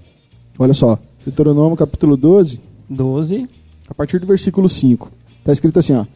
Olha 0.59 0.73
só, 0.73 0.99
Deuteronômio 1.23 1.77
capítulo 1.77 2.17
12, 2.17 2.59
12. 2.89 3.47
a 3.87 3.93
partir 3.93 4.19
do 4.19 4.27
versículo 4.27 4.71
5. 4.71 5.13
Está 5.41 5.53
escrito 5.53 5.79
assim, 5.79 5.93
ó. 5.93 6.07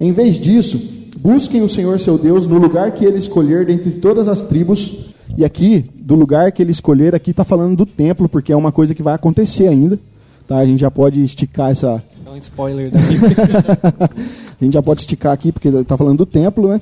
Em 0.00 0.10
vez 0.10 0.34
disso, 0.34 0.76
busquem 1.16 1.62
o 1.62 1.68
Senhor 1.68 2.00
seu 2.00 2.18
Deus 2.18 2.48
no 2.48 2.58
lugar 2.58 2.90
que 2.90 3.04
ele 3.04 3.16
escolher 3.16 3.64
dentre 3.64 3.92
todas 3.92 4.26
as 4.26 4.42
tribos. 4.42 5.14
E 5.38 5.44
aqui, 5.44 5.88
do 5.94 6.16
lugar 6.16 6.50
que 6.50 6.60
ele 6.60 6.72
escolher, 6.72 7.14
aqui 7.14 7.30
está 7.30 7.44
falando 7.44 7.76
do 7.76 7.86
templo, 7.86 8.28
porque 8.28 8.52
é 8.52 8.56
uma 8.56 8.72
coisa 8.72 8.92
que 8.92 9.04
vai 9.04 9.14
acontecer 9.14 9.68
ainda. 9.68 10.00
Tá? 10.48 10.56
A 10.56 10.66
gente 10.66 10.80
já 10.80 10.90
pode 10.90 11.22
esticar 11.22 11.70
essa, 11.70 12.02
Então, 12.20 12.36
spoiler 12.38 12.90
daqui. 12.90 13.14
a 14.60 14.64
gente 14.64 14.74
já 14.74 14.82
pode 14.82 15.02
esticar 15.02 15.32
aqui, 15.32 15.52
porque 15.52 15.68
está 15.68 15.96
falando 15.96 16.18
do 16.18 16.26
templo, 16.26 16.70
né? 16.70 16.80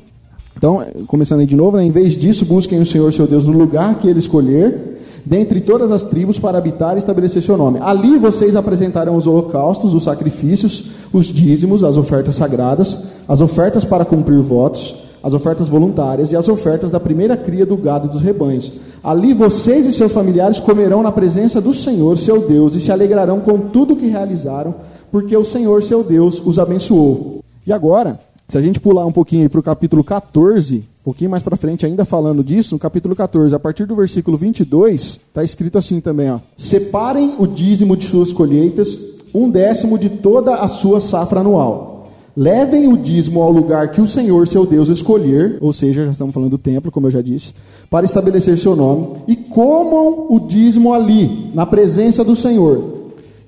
Então, 0.59 0.85
começando 1.07 1.38
aí 1.38 1.47
de 1.47 1.55
novo, 1.55 1.77
né? 1.77 1.85
em 1.85 1.90
vez 1.90 2.18
disso, 2.18 2.44
busquem 2.44 2.81
o 2.81 2.87
Senhor 2.87 3.12
seu 3.12 3.29
Deus 3.29 3.47
no 3.47 3.57
lugar 3.57 3.94
que 4.01 4.09
ele 4.09 4.18
escolher, 4.18 4.99
dentre 5.25 5.61
todas 5.61 5.92
as 5.92 6.03
tribos, 6.03 6.37
para 6.37 6.59
habitar 6.59 6.97
e 6.97 6.99
estabelecer 6.99 7.40
seu 7.44 7.57
nome. 7.57 7.79
Ali 7.81 8.18
vocês 8.18 8.57
apresentarão 8.57 9.14
os 9.14 9.29
holocaustos, 9.29 9.94
os 9.94 10.03
sacrifícios, 10.03 10.90
os 11.12 11.27
dízimos, 11.27 11.85
as 11.85 11.97
ofertas 11.97 12.35
sagradas, 12.35 13.11
as 13.29 13.40
ofertas 13.40 13.85
para 13.85 14.05
cumprir 14.05 14.40
votos, 14.40 14.97
as 15.23 15.33
ofertas 15.33 15.68
voluntárias 15.68 16.33
e 16.33 16.37
as 16.37 16.49
ofertas 16.49 16.90
da 16.90 16.99
primeira 16.99 17.37
cria 17.37 17.64
do 17.64 17.77
gado 17.77 18.09
e 18.09 18.11
dos 18.11 18.21
rebanhos. 18.21 18.73
Ali 19.03 19.33
vocês 19.33 19.87
e 19.87 19.92
seus 19.92 20.11
familiares 20.11 20.59
comerão 20.59 21.05
na 21.05 21.12
presença 21.12 21.61
do 21.61 21.73
Senhor, 21.73 22.18
seu 22.18 22.49
Deus, 22.49 22.75
e 22.75 22.81
se 22.81 22.90
alegrarão 22.90 23.38
com 23.38 23.61
tudo 23.61 23.94
que 23.94 24.09
realizaram, 24.09 24.75
porque 25.12 25.37
o 25.37 25.44
Senhor, 25.44 25.85
seu 25.85 26.03
Deus, 26.03 26.42
os 26.44 26.59
abençoou. 26.59 27.38
E 27.64 27.73
agora, 27.73 28.18
se 28.48 28.56
a 28.56 28.62
gente 28.62 28.80
pular 28.80 29.04
um 29.04 29.12
pouquinho 29.12 29.48
para 29.50 29.61
o 29.61 29.62
capítulo 29.62 30.02
14, 30.02 30.78
um 30.78 31.04
pouquinho 31.04 31.30
mais 31.30 31.42
para 31.42 31.54
frente, 31.54 31.84
ainda 31.84 32.06
falando 32.06 32.42
disso, 32.42 32.74
no 32.74 32.78
capítulo 32.78 33.14
14, 33.14 33.54
a 33.54 33.58
partir 33.58 33.84
do 33.84 33.94
versículo 33.94 34.38
22, 34.38 35.20
está 35.28 35.44
escrito 35.44 35.76
assim 35.76 36.00
também: 36.00 36.30
ó, 36.30 36.38
Separem 36.56 37.34
o 37.38 37.46
dízimo 37.46 37.94
de 37.94 38.06
suas 38.06 38.32
colheitas, 38.32 39.18
um 39.34 39.50
décimo 39.50 39.98
de 39.98 40.08
toda 40.08 40.56
a 40.56 40.66
sua 40.66 40.98
safra 40.98 41.40
anual. 41.40 42.11
Levem 42.34 42.90
o 42.90 42.96
dízimo 42.96 43.42
ao 43.42 43.52
lugar 43.52 43.90
que 43.90 44.00
o 44.00 44.06
Senhor, 44.06 44.48
seu 44.48 44.64
Deus, 44.64 44.88
escolher, 44.88 45.58
ou 45.61 45.72
seja, 45.74 46.06
já 46.06 46.12
estamos 46.12 46.32
falando 46.32 46.52
do 46.52 46.58
templo, 46.58 46.90
como 46.90 47.08
eu 47.08 47.11
já 47.11 47.20
disse, 47.20 47.52
para 47.90 48.06
estabelecer 48.06 48.56
seu 48.56 48.74
nome, 48.74 49.08
e 49.26 49.37
comam 49.37 50.26
o 50.30 50.40
dízimo 50.40 50.94
ali, 50.94 51.50
na 51.52 51.66
presença 51.66 52.24
do 52.24 52.34
Senhor. 52.34 52.97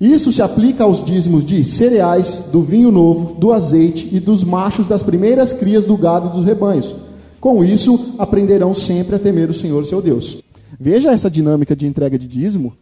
Isso 0.01 0.31
se 0.31 0.41
aplica 0.41 0.83
aos 0.83 1.05
dízimos 1.05 1.45
de 1.45 1.63
cereais, 1.63 2.45
do 2.51 2.63
vinho 2.63 2.91
novo, 2.91 3.35
do 3.35 3.53
azeite 3.53 4.09
e 4.11 4.19
dos 4.19 4.43
machos 4.43 4.87
das 4.87 5.03
primeiras 5.03 5.53
crias 5.53 5.85
do 5.85 5.95
gado 5.95 6.29
e 6.29 6.31
dos 6.31 6.43
rebanhos. 6.43 6.95
Com 7.39 7.63
isso, 7.63 8.15
aprenderão 8.17 8.73
sempre 8.73 9.15
a 9.15 9.19
temer 9.19 9.49
o 9.49 9.53
Senhor, 9.53 9.85
seu 9.85 10.01
Deus. 10.01 10.41
Veja 10.79 11.11
essa 11.11 11.29
dinâmica 11.29 11.75
de 11.75 11.85
entrega 11.85 12.17
de 12.17 12.27
dízimo, 12.27 12.73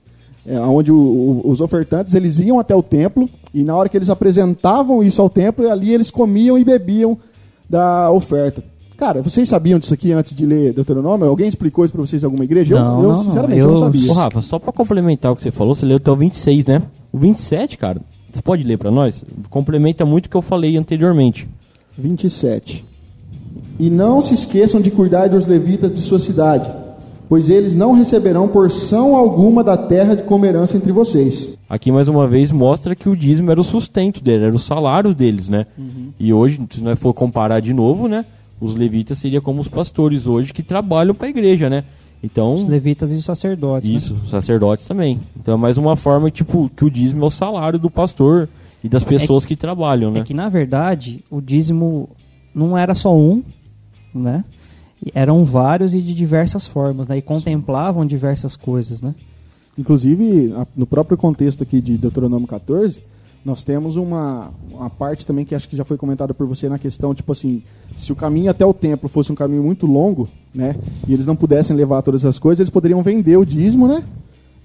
é, 0.47 0.58
onde 0.62 0.91
o- 0.93 0.95
o- 0.95 1.41
os 1.51 1.60
ofertantes 1.60 2.15
eles 2.15 2.39
iam 2.39 2.58
até 2.58 2.73
o 2.73 2.82
templo 2.82 3.29
e 3.53 3.63
na 3.63 3.75
hora 3.75 3.89
que 3.89 3.97
eles 3.97 4.10
apresentavam 4.10 5.03
isso 5.03 5.21
ao 5.21 5.29
templo, 5.29 5.69
ali 5.69 5.93
eles 5.93 6.10
comiam 6.10 6.58
e 6.58 6.63
bebiam 6.63 7.17
da 7.69 8.10
oferta. 8.12 8.63
Cara, 8.95 9.21
vocês 9.21 9.47
sabiam 9.49 9.77
disso 9.79 9.93
aqui 9.93 10.12
antes 10.13 10.34
de 10.34 10.45
ler 10.45 10.73
Deuteronômio? 10.73 11.27
Alguém 11.27 11.47
explicou 11.47 11.84
isso 11.84 11.93
para 11.93 12.01
vocês 12.05 12.21
em 12.21 12.25
alguma 12.25 12.43
igreja? 12.45 12.75
Eu- 12.75 12.79
Não, 12.79 12.95
eu, 12.95 13.01
não, 13.01 13.10
não. 13.17 13.23
sinceramente, 13.23 13.60
eu 13.60 13.67
não 13.67 13.73
Eu- 13.73 13.79
sabia. 13.79 14.12
Ô, 14.12 14.13
Rafa, 14.13 14.41
só 14.41 14.58
pra 14.60 14.71
complementar 14.71 15.32
o 15.32 15.36
que 15.36 15.43
você 15.43 15.51
falou, 15.51 15.75
você 15.75 15.86
leu 15.86 15.97
até 15.97 16.12
o 16.12 16.15
26, 16.15 16.65
né? 16.65 16.82
O 17.12 17.17
27, 17.17 17.78
cara, 17.78 18.02
você 18.32 18.41
pode 18.41 18.63
ler 18.63 18.78
pra 18.78 18.91
nós? 18.91 19.24
Complementa 19.50 20.06
muito 20.06 20.28
o 20.28 20.30
que 20.30 20.38
eu 20.38 20.41
falei 20.41 20.78
anteriormente. 20.78 21.48
27. 21.98 22.86
E 23.80 23.89
não 23.89 24.22
se 24.22 24.34
esqueçam 24.34 24.82
de 24.82 24.91
cuidar 24.91 25.30
dos 25.30 25.48
levitas 25.48 25.93
de 25.93 26.02
sua 26.02 26.19
cidade, 26.19 26.69
pois 27.28 27.50
eles 27.50 27.74
não 27.74 27.93
receberão 27.93 28.48
porção 28.48 29.15
alguma 29.15 29.63
da 29.63 29.78
terra 29.78 30.15
de 30.15 30.24
como 30.24 30.45
herança 30.45 30.78
entre 30.78 30.91
vocês. 30.91 31.58
Aqui, 31.69 31.91
mais 31.91 32.08
uma 32.08 32.28
vez, 32.28 32.52
mostra 32.52 32.95
que 32.95 33.08
o 33.08 33.15
dízimo 33.15 33.52
era 33.52 33.62
o 33.62 33.63
sustento 33.63 34.24
dele, 34.24 34.45
era 34.45 34.56
o 34.56 34.60
salário 34.60 35.13
deles, 35.13 35.48
né? 35.48 35.65
E 36.19 36.34
hoje, 36.34 36.60
se 36.69 36.82
nós 36.82 37.00
for 37.00 37.13
comparar 37.13 37.60
de 37.60 37.74
novo, 37.74 38.08
né? 38.08 38.26
Os 38.60 38.76
levitas 38.76 39.19
seriam 39.19 39.41
como 39.41 39.62
os 39.62 39.67
pastores 39.67 40.28
hoje 40.28 40.52
que 40.52 40.62
trabalham 40.62 41.15
pra 41.15 41.30
igreja, 41.30 41.69
né? 41.69 41.84
Então, 42.21 42.55
Os 42.55 42.67
levitas 42.67 43.12
e 43.12 43.15
os 43.15 43.23
sacerdotes. 43.25 43.89
né? 43.89 43.95
isso, 43.95 44.13
os 44.23 44.29
sacerdotes 44.29 44.86
também. 44.86 45.19
Então 45.39 45.53
é 45.53 45.58
mais 45.58 45.77
uma 45.77 45.95
forma, 45.95 46.29
tipo, 46.29 46.69
que 46.75 46.84
o 46.84 46.89
dízimo 46.89 47.23
é 47.23 47.27
o 47.27 47.32
salário 47.32 47.79
do 47.79 47.89
pastor 47.89 48.49
e 48.84 48.89
das 48.89 49.03
pessoas 49.03 49.45
que 49.45 49.55
trabalham, 49.55 50.12
né? 50.12 50.19
É 50.19 50.23
que 50.23 50.34
na 50.34 50.49
verdade 50.49 51.23
o 51.29 51.39
dízimo 51.41 52.10
não 52.53 52.77
era 52.77 52.93
só 52.93 53.15
um, 53.15 53.41
né? 54.13 54.43
Eram 55.13 55.45
vários 55.45 55.93
e 55.93 56.01
de 56.01 56.13
diversas 56.13 56.67
formas, 56.67 57.08
né? 57.08 57.17
E 57.17 57.21
contemplavam 57.21 58.05
diversas 58.05 58.58
coisas, 58.58 59.01
né? 59.01 59.15
Inclusive, 59.77 60.53
no 60.75 60.86
próprio 60.86 61.17
contexto 61.17 61.63
aqui 61.63 61.79
de 61.79 61.97
Deuteronômio 61.97 62.45
14, 62.47 63.01
nós 63.43 63.63
temos 63.63 63.95
uma, 63.95 64.52
uma 64.71 64.89
parte 64.89 65.25
também 65.25 65.45
que 65.45 65.56
acho 65.56 65.69
que 65.69 65.75
já 65.75 65.84
foi 65.84 65.97
comentada 65.97 66.34
por 66.34 66.45
você 66.45 66.67
na 66.67 66.78
questão, 66.78 67.15
tipo 67.15 67.32
assim, 67.32 67.63
se 67.95 68.12
o 68.12 68.15
caminho 68.15 68.52
até 68.52 68.65
o 68.65 68.73
templo 68.73 69.08
fosse 69.08 69.32
um 69.32 69.36
caminho 69.36 69.63
muito 69.63 69.86
longo, 69.86 70.28
né, 70.54 70.75
e 71.08 71.13
eles 71.13 71.25
não 71.25 71.36
pudessem 71.36 71.75
levar 71.75 72.02
todas 72.02 72.23
essas 72.23 72.38
coisas, 72.38 72.60
eles 72.60 72.69
poderiam 72.69 73.02
vender 73.02 73.38
o 73.38 73.45
dízimo, 73.45 73.88
né, 73.88 74.04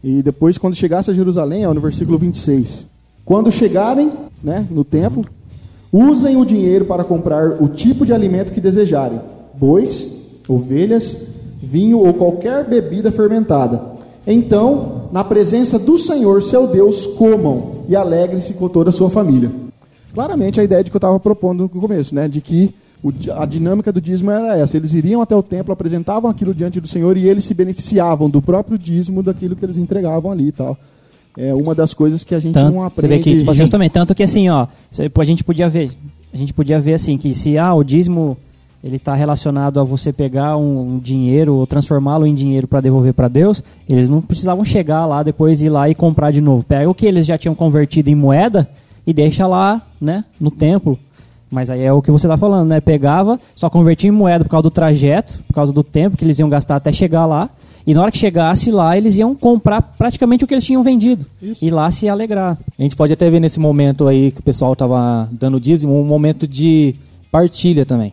e 0.03 0.23
depois, 0.23 0.59
quando 0.59 0.75
chegasse 0.75 1.11
a 1.11 1.15
Jerusalém, 1.15 1.65
no 1.65 1.81
versículo 1.81 2.19
26, 2.19 2.85
quando 3.25 3.51
chegarem, 3.51 4.13
né, 4.43 4.67
no 4.71 4.85
templo, 4.85 5.25
usem 5.91 6.37
o 6.37 6.45
dinheiro 6.45 6.85
para 6.85 7.05
comprar 7.05 7.63
o 7.63 7.69
tipo 7.69 8.05
de 8.05 8.13
alimento 8.13 8.53
que 8.53 8.61
desejarem, 8.61 9.21
bois, 9.55 10.41
ovelhas, 10.47 11.17
vinho 11.63 12.01
ou 12.01 12.13
qualquer 12.13 12.69
bebida 12.69 13.11
fermentada. 13.11 13.94
Então, 14.27 15.09
na 15.13 15.23
presença 15.23 15.79
do 15.79 15.99
Senhor, 15.99 16.43
seu 16.43 16.67
Deus, 16.67 17.07
comam 17.07 17.85
e 17.89 17.95
alegrem-se 17.95 18.55
com 18.55 18.69
toda 18.69 18.91
a 18.91 18.93
sua 18.93 19.11
família. 19.11 19.51
Claramente 20.15 20.61
a 20.61 20.65
ideia 20.65 20.83
de 20.83 20.91
que 20.91 20.97
eu 20.97 20.99
estava 20.99 21.19
propondo 21.21 21.65
no 21.65 21.69
começo, 21.69 22.15
né? 22.15 22.29
De 22.29 22.41
que 22.41 22.75
a 23.37 23.45
dinâmica 23.45 23.93
do 23.93 24.01
dízimo 24.01 24.31
era 24.31 24.57
essa. 24.57 24.77
Eles 24.77 24.95
iriam 24.95 25.21
até 25.21 25.37
o 25.37 25.43
templo, 25.43 25.73
apresentavam 25.73 26.31
aquilo 26.31 26.55
diante 26.55 26.81
do 26.81 26.89
Senhor 26.89 27.17
e 27.17 27.29
eles 27.29 27.45
se 27.45 27.53
beneficiavam 27.53 28.31
do 28.31 28.41
próprio 28.41 28.79
dízimo 28.79 29.23
daquilo 29.23 29.55
que 29.55 29.65
eles 29.65 29.77
entregavam 29.77 30.33
ali 30.33 30.49
e 30.49 30.53
tal. 30.53 30.79
É 31.37 31.53
uma 31.53 31.75
das 31.75 31.93
coisas 31.93 32.25
que 32.25 32.35
a 32.35 32.41
gente 32.41 32.55
Tanto, 32.55 32.73
não 32.73 32.81
você 32.81 32.87
aprende. 32.87 33.15
vê 33.17 33.21
que, 33.23 33.39
tipo, 33.39 33.51
assim, 33.51 33.61
justamente, 33.61 33.93
tanto 33.93 34.15
que 34.15 34.23
assim, 34.23 34.49
ó, 34.49 34.69
a 35.19 35.25
gente 35.25 35.43
podia 35.43 35.69
ver, 35.69 35.91
a 36.33 36.37
gente 36.37 36.55
podia 36.55 36.79
ver 36.81 36.95
assim 36.95 37.19
que 37.19 37.35
se 37.35 37.59
ah, 37.59 37.75
o 37.75 37.83
dízimo 37.83 38.39
ele 38.85 38.97
está 38.97 39.15
relacionado 39.15 39.81
a 39.81 39.83
você 39.83 40.13
pegar 40.13 40.59
um, 40.59 40.97
um 40.97 40.99
dinheiro 40.99 41.55
ou 41.55 41.67
transformá-lo 41.67 42.27
em 42.27 42.35
dinheiro 42.35 42.69
para 42.69 42.83
devolver 42.83 43.15
para 43.15 43.29
Deus, 43.29 43.65
eles 43.89 44.11
não 44.11 44.21
precisavam 44.21 44.63
chegar 44.63 45.07
lá 45.07 45.23
depois 45.23 45.63
ir 45.63 45.71
lá 45.71 45.89
e 45.89 45.95
comprar 45.95 46.31
de 46.31 46.43
novo. 46.43 46.63
Pega 46.63 46.89
o 46.91 46.95
que 46.95 47.07
eles 47.07 47.25
já 47.25 47.39
tinham 47.39 47.55
convertido 47.55 48.11
em 48.11 48.15
moeda 48.15 48.69
e 49.07 49.15
deixa 49.15 49.47
lá, 49.47 49.81
né, 49.99 50.23
no 50.39 50.51
templo. 50.51 50.99
Mas 51.51 51.71
aí 51.71 51.81
é 51.83 51.93
o 51.95 52.03
que 52.03 52.11
você 52.11 52.27
está 52.27 52.37
falando, 52.37 52.69
né? 52.69 52.81
Pegava, 52.81 53.41
só 53.55 53.71
convertia 53.71 54.09
em 54.09 54.13
moeda 54.13 54.45
por 54.45 54.51
causa 54.51 54.65
do 54.65 54.71
trajeto, 54.71 55.43
por 55.47 55.55
causa 55.55 55.73
do 55.73 55.83
tempo 55.83 56.17
que 56.17 56.25
eles 56.25 56.39
iam 56.39 56.51
gastar 56.51 56.77
até 56.77 56.93
chegar 56.93 57.25
lá. 57.25 57.49
E 57.87 57.95
na 57.95 58.03
hora 58.03 58.13
que 58.13 58.19
chegasse 58.19 58.71
lá, 58.71 58.99
eles 58.99 59.17
iam 59.17 59.35
comprar 59.35 59.81
praticamente 59.81 60.45
o 60.45 60.47
que 60.47 60.53
eles 60.53 60.65
tinham 60.65 60.83
vendido. 60.83 61.25
E 61.63 61.71
lá 61.71 61.91
se 61.91 62.07
alegrar. 62.09 62.59
A 62.79 62.83
gente 62.83 62.97
pode 62.97 63.13
até 63.15 63.31
ver 63.31 63.41
nesse 63.41 63.61
momento 63.61 64.07
aí 64.09 64.31
que 64.31 64.41
o 64.41 64.43
pessoal 64.43 64.77
tava 64.77 65.29
dando 65.33 65.59
dízimo, 65.61 65.99
um 65.99 66.05
momento 66.05 66.47
de 66.47 66.95
partilha 67.31 67.87
também. 67.87 68.13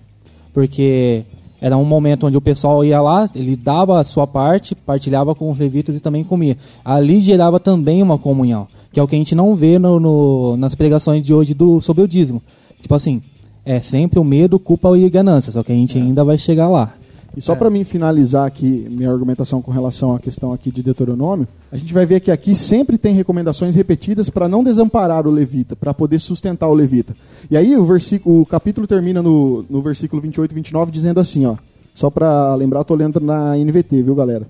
Porque 0.54 1.24
era 1.60 1.78
um 1.78 1.86
momento 1.86 2.26
onde 2.28 2.38
o 2.38 2.42
pessoal 2.42 2.84
ia 2.84 3.00
lá, 3.02 3.30
ele 3.36 3.56
dava 3.56 4.00
a 4.00 4.04
sua 4.04 4.26
parte, 4.28 4.74
partilhava 4.76 5.34
com 5.36 5.52
os 5.52 5.58
levitas 5.58 5.96
e 5.96 6.00
também 6.00 6.24
comia. 6.24 6.58
Ali 6.84 7.20
gerava 7.20 7.60
também 7.60 8.02
uma 8.02 8.18
comunhão. 8.18 8.68
Que 8.92 9.00
é 9.00 9.04
o 9.04 9.08
que 9.08 9.16
a 9.16 9.18
gente 9.20 9.36
não 9.36 9.56
vê 9.56 9.80
no, 9.80 10.00
no- 10.00 10.58
nas 10.58 10.76
pregações 10.76 11.24
de 11.26 11.34
hoje 11.34 11.54
do, 11.54 11.80
sobre 11.80 12.04
o 12.04 12.08
dízimo. 12.08 12.42
Tipo 12.82 12.96
assim, 12.96 13.22
é 13.64 13.80
sempre 13.80 14.20
o 14.20 14.24
medo, 14.24 14.60
culpa 14.60 14.98
e 14.98 15.10
ganância, 15.10 15.52
só 15.52 15.64
que 15.64 15.72
a 15.72 15.76
gente 15.76 15.98
ainda 15.98 16.24
vai 16.24 16.38
chegar 16.38 16.68
lá. 16.68 16.94
E 17.36 17.42
só 17.42 17.56
para 17.56 17.70
mim 17.70 17.86
finalizar 17.86 18.46
aqui 18.46 18.88
minha 18.90 19.10
argumentação 19.10 19.62
com 19.62 19.72
relação 19.72 20.14
à 20.14 20.20
questão 20.20 20.52
aqui 20.52 20.70
de 20.70 20.84
Deuteronômio, 20.84 21.48
a 21.72 21.78
gente 21.78 21.94
vai 21.94 22.06
ver 22.06 22.20
que 22.20 22.30
aqui 22.30 22.54
sempre 22.54 22.98
tem 22.98 23.16
recomendações 23.16 23.74
repetidas 23.74 24.30
para 24.30 24.50
não 24.50 24.64
desamparar 24.64 25.26
o 25.26 25.32
levita, 25.32 25.76
para 25.76 25.94
poder 25.94 26.20
sustentar 26.20 26.68
o 26.68 26.74
levita. 26.74 27.16
E 27.50 27.56
aí 27.56 27.76
o 27.78 27.86
versículo, 27.86 28.42
o 28.42 28.46
capítulo 28.46 28.86
termina 28.86 29.22
no, 29.22 29.64
no 29.70 29.82
versículo 29.82 30.22
28 30.22 30.52
e 30.52 30.56
29 30.56 30.92
dizendo 30.92 31.20
assim, 31.20 31.46
ó. 31.46 31.56
Só 31.96 32.10
para 32.10 32.54
lembrar, 32.56 32.84
tô 32.84 32.96
lendo 32.96 33.20
na 33.20 33.56
NVT, 33.56 34.02
viu, 34.02 34.16
galera? 34.16 34.48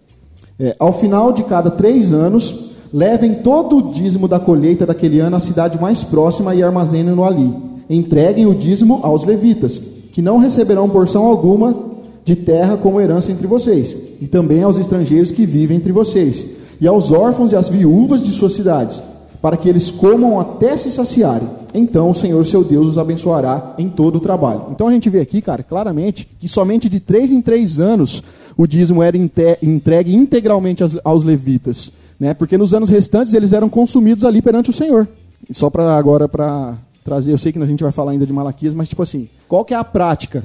É, 0.59 0.75
ao 0.79 0.93
final 0.93 1.31
de 1.31 1.43
cada 1.43 1.69
três 1.69 2.11
anos, 2.11 2.71
levem 2.91 3.35
todo 3.35 3.77
o 3.77 3.91
dízimo 3.91 4.27
da 4.27 4.39
colheita 4.39 4.85
daquele 4.85 5.19
ano 5.19 5.35
à 5.35 5.39
cidade 5.39 5.79
mais 5.79 6.03
próxima 6.03 6.55
e 6.55 6.63
armazenem-no 6.63 7.23
ali. 7.23 7.53
Entreguem 7.89 8.45
o 8.47 8.55
dízimo 8.55 9.01
aos 9.03 9.23
levitas, 9.23 9.79
que 10.11 10.21
não 10.21 10.37
receberão 10.37 10.89
porção 10.89 11.25
alguma 11.25 11.90
de 12.23 12.35
terra 12.35 12.77
como 12.77 12.99
herança 12.99 13.31
entre 13.31 13.47
vocês, 13.47 13.95
e 14.19 14.27
também 14.27 14.63
aos 14.63 14.77
estrangeiros 14.77 15.31
que 15.31 15.45
vivem 15.45 15.77
entre 15.77 15.91
vocês, 15.91 16.45
e 16.79 16.87
aos 16.87 17.11
órfãos 17.11 17.51
e 17.51 17.55
às 17.55 17.69
viúvas 17.69 18.23
de 18.23 18.31
suas 18.31 18.53
cidades, 18.53 19.01
para 19.41 19.57
que 19.57 19.67
eles 19.67 19.89
comam 19.89 20.39
até 20.39 20.77
se 20.77 20.91
saciarem. 20.91 21.47
Então 21.73 22.11
o 22.11 22.15
Senhor 22.15 22.45
seu 22.45 22.63
Deus 22.63 22.87
os 22.87 22.97
abençoará 22.97 23.73
em 23.77 23.89
todo 23.89 24.17
o 24.17 24.19
trabalho. 24.19 24.67
Então 24.71 24.87
a 24.87 24.91
gente 24.91 25.09
vê 25.09 25.19
aqui, 25.19 25.41
cara, 25.41 25.63
claramente 25.63 26.27
que 26.39 26.47
somente 26.47 26.89
de 26.89 26.99
três 26.99 27.31
em 27.31 27.41
três 27.41 27.79
anos 27.79 28.21
o 28.57 28.67
dízimo 28.67 29.01
era 29.01 29.17
entregue 29.17 30.15
integralmente 30.15 30.83
aos, 30.83 30.97
aos 31.03 31.23
levitas, 31.23 31.91
né? 32.19 32.33
Porque 32.33 32.57
nos 32.57 32.73
anos 32.73 32.89
restantes 32.89 33.33
eles 33.33 33.53
eram 33.53 33.69
consumidos 33.69 34.25
ali 34.25 34.41
perante 34.41 34.69
o 34.69 34.73
Senhor. 34.73 35.07
E 35.49 35.53
só 35.53 35.69
para 35.69 35.95
agora 35.95 36.27
para 36.27 36.75
trazer, 37.03 37.31
eu 37.31 37.37
sei 37.37 37.51
que 37.51 37.59
a 37.59 37.65
gente 37.65 37.81
vai 37.81 37.91
falar 37.91 38.11
ainda 38.11 38.27
de 38.27 38.33
Malaquias, 38.33 38.75
mas 38.75 38.89
tipo 38.89 39.01
assim, 39.01 39.27
qual 39.47 39.65
que 39.65 39.73
é 39.73 39.77
a 39.77 39.83
prática, 39.83 40.43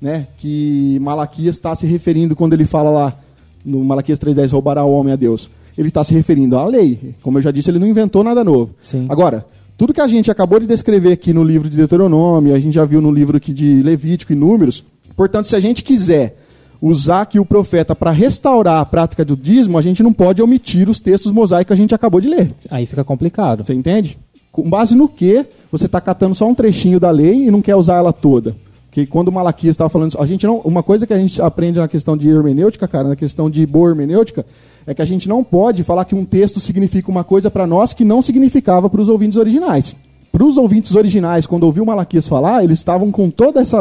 né, 0.00 0.26
que 0.38 0.98
Malaquias 1.00 1.56
está 1.56 1.74
se 1.74 1.86
referindo 1.86 2.36
quando 2.36 2.52
ele 2.52 2.64
fala 2.64 2.90
lá 2.90 3.16
no 3.64 3.82
Malaquias 3.82 4.18
3:10 4.18 4.52
roubará 4.52 4.84
o 4.84 4.92
homem 4.92 5.12
a 5.12 5.16
Deus? 5.16 5.50
Ele 5.76 5.88
está 5.88 6.02
se 6.02 6.14
referindo 6.14 6.56
à 6.56 6.66
lei. 6.66 7.14
Como 7.22 7.38
eu 7.38 7.42
já 7.42 7.50
disse, 7.50 7.70
ele 7.70 7.78
não 7.78 7.86
inventou 7.86 8.24
nada 8.24 8.42
novo. 8.42 8.74
Sim. 8.80 9.06
Agora, 9.08 9.44
tudo 9.76 9.92
que 9.92 10.00
a 10.00 10.06
gente 10.06 10.30
acabou 10.30 10.58
de 10.58 10.66
descrever 10.66 11.12
aqui 11.12 11.34
no 11.34 11.44
livro 11.44 11.68
de 11.68 11.76
Deuteronômio, 11.76 12.54
a 12.54 12.58
gente 12.58 12.74
já 12.74 12.84
viu 12.84 13.00
no 13.00 13.12
livro 13.12 13.36
aqui 13.36 13.52
de 13.52 13.82
Levítico 13.82 14.32
e 14.32 14.36
Números. 14.36 14.82
Portanto, 15.14 15.48
se 15.48 15.56
a 15.56 15.60
gente 15.60 15.82
quiser 15.82 16.38
usar 16.80 17.22
aqui 17.22 17.38
o 17.38 17.44
profeta 17.44 17.94
para 17.94 18.10
restaurar 18.10 18.80
a 18.80 18.84
prática 18.86 19.24
do 19.24 19.36
dízimo, 19.36 19.76
a 19.76 19.82
gente 19.82 20.02
não 20.02 20.12
pode 20.12 20.40
omitir 20.40 20.88
os 20.88 21.00
textos 21.00 21.30
mosaicos 21.32 21.68
que 21.68 21.72
a 21.72 21.76
gente 21.76 21.94
acabou 21.94 22.20
de 22.20 22.28
ler. 22.28 22.52
Aí 22.70 22.86
fica 22.86 23.04
complicado. 23.04 23.64
Você 23.64 23.74
entende? 23.74 24.18
Com 24.50 24.68
base 24.68 24.94
no 24.96 25.08
que 25.08 25.44
você 25.70 25.84
está 25.84 26.00
catando 26.00 26.34
só 26.34 26.48
um 26.48 26.54
trechinho 26.54 26.98
da 26.98 27.10
lei 27.10 27.46
e 27.46 27.50
não 27.50 27.60
quer 27.60 27.76
usar 27.76 27.96
ela 27.96 28.12
toda? 28.12 28.54
Que 28.96 29.04
quando 29.04 29.30
Malaquias 29.30 29.74
estava 29.74 29.90
falando 29.90 30.16
a 30.18 30.24
gente 30.24 30.46
não, 30.46 30.56
uma 30.60 30.82
coisa 30.82 31.06
que 31.06 31.12
a 31.12 31.18
gente 31.18 31.42
aprende 31.42 31.78
na 31.78 31.86
questão 31.86 32.16
de 32.16 32.30
hermenêutica, 32.30 32.88
cara, 32.88 33.08
na 33.08 33.14
questão 33.14 33.50
de 33.50 33.66
boa 33.66 33.90
hermenêutica, 33.90 34.46
é 34.86 34.94
que 34.94 35.02
a 35.02 35.04
gente 35.04 35.28
não 35.28 35.44
pode 35.44 35.82
falar 35.82 36.06
que 36.06 36.14
um 36.14 36.24
texto 36.24 36.60
significa 36.60 37.10
uma 37.10 37.22
coisa 37.22 37.50
para 37.50 37.66
nós 37.66 37.92
que 37.92 38.06
não 38.06 38.22
significava 38.22 38.88
para 38.88 38.98
os 39.02 39.10
ouvintes 39.10 39.36
originais. 39.36 39.94
Para 40.32 40.42
os 40.42 40.56
ouvintes 40.56 40.94
originais, 40.94 41.44
quando 41.46 41.64
ouviu 41.64 41.84
Malaquias 41.84 42.26
falar, 42.26 42.64
eles 42.64 42.78
estavam 42.78 43.12
com 43.12 43.28
todo 43.28 43.60
esse 43.60 43.76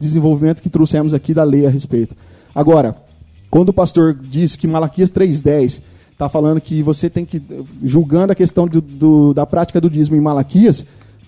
desenvolvimento 0.00 0.60
que 0.60 0.68
trouxemos 0.68 1.14
aqui 1.14 1.32
da 1.32 1.44
lei 1.44 1.64
a 1.64 1.70
respeito. 1.70 2.16
Agora, 2.52 2.96
quando 3.48 3.68
o 3.68 3.72
pastor 3.72 4.14
diz 4.20 4.56
que 4.56 4.66
Malaquias 4.66 5.12
3,10 5.12 5.80
está 6.10 6.28
falando 6.28 6.60
que 6.60 6.82
você 6.82 7.08
tem 7.08 7.24
que, 7.24 7.40
julgando 7.84 8.32
a 8.32 8.34
questão 8.34 8.66
do- 8.66 8.80
do- 8.80 9.32
da 9.32 9.46
prática 9.46 9.80
do 9.80 9.88
dízimo 9.88 10.16
em 10.16 10.20
Malaquias, 10.20 10.84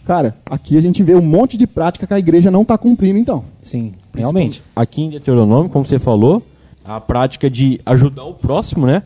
cara, 0.08 0.34
aqui 0.46 0.76
a 0.78 0.80
gente 0.80 1.02
vê 1.02 1.14
um 1.14 1.20
monte 1.22 1.58
de 1.58 1.66
prática 1.66 2.06
que 2.06 2.14
a 2.14 2.18
igreja 2.18 2.50
não 2.50 2.62
está 2.62 2.78
cumprindo, 2.78 3.18
então. 3.18 3.44
Sim, 3.62 3.92
realmente. 4.14 4.62
Aqui 4.74 5.02
em 5.02 5.10
Deuteronômio, 5.10 5.70
como 5.70 5.84
você 5.84 5.98
falou, 5.98 6.42
a 6.82 6.98
prática 6.98 7.50
de 7.50 7.78
ajudar 7.84 8.24
o 8.24 8.32
próximo, 8.32 8.86
né? 8.86 9.02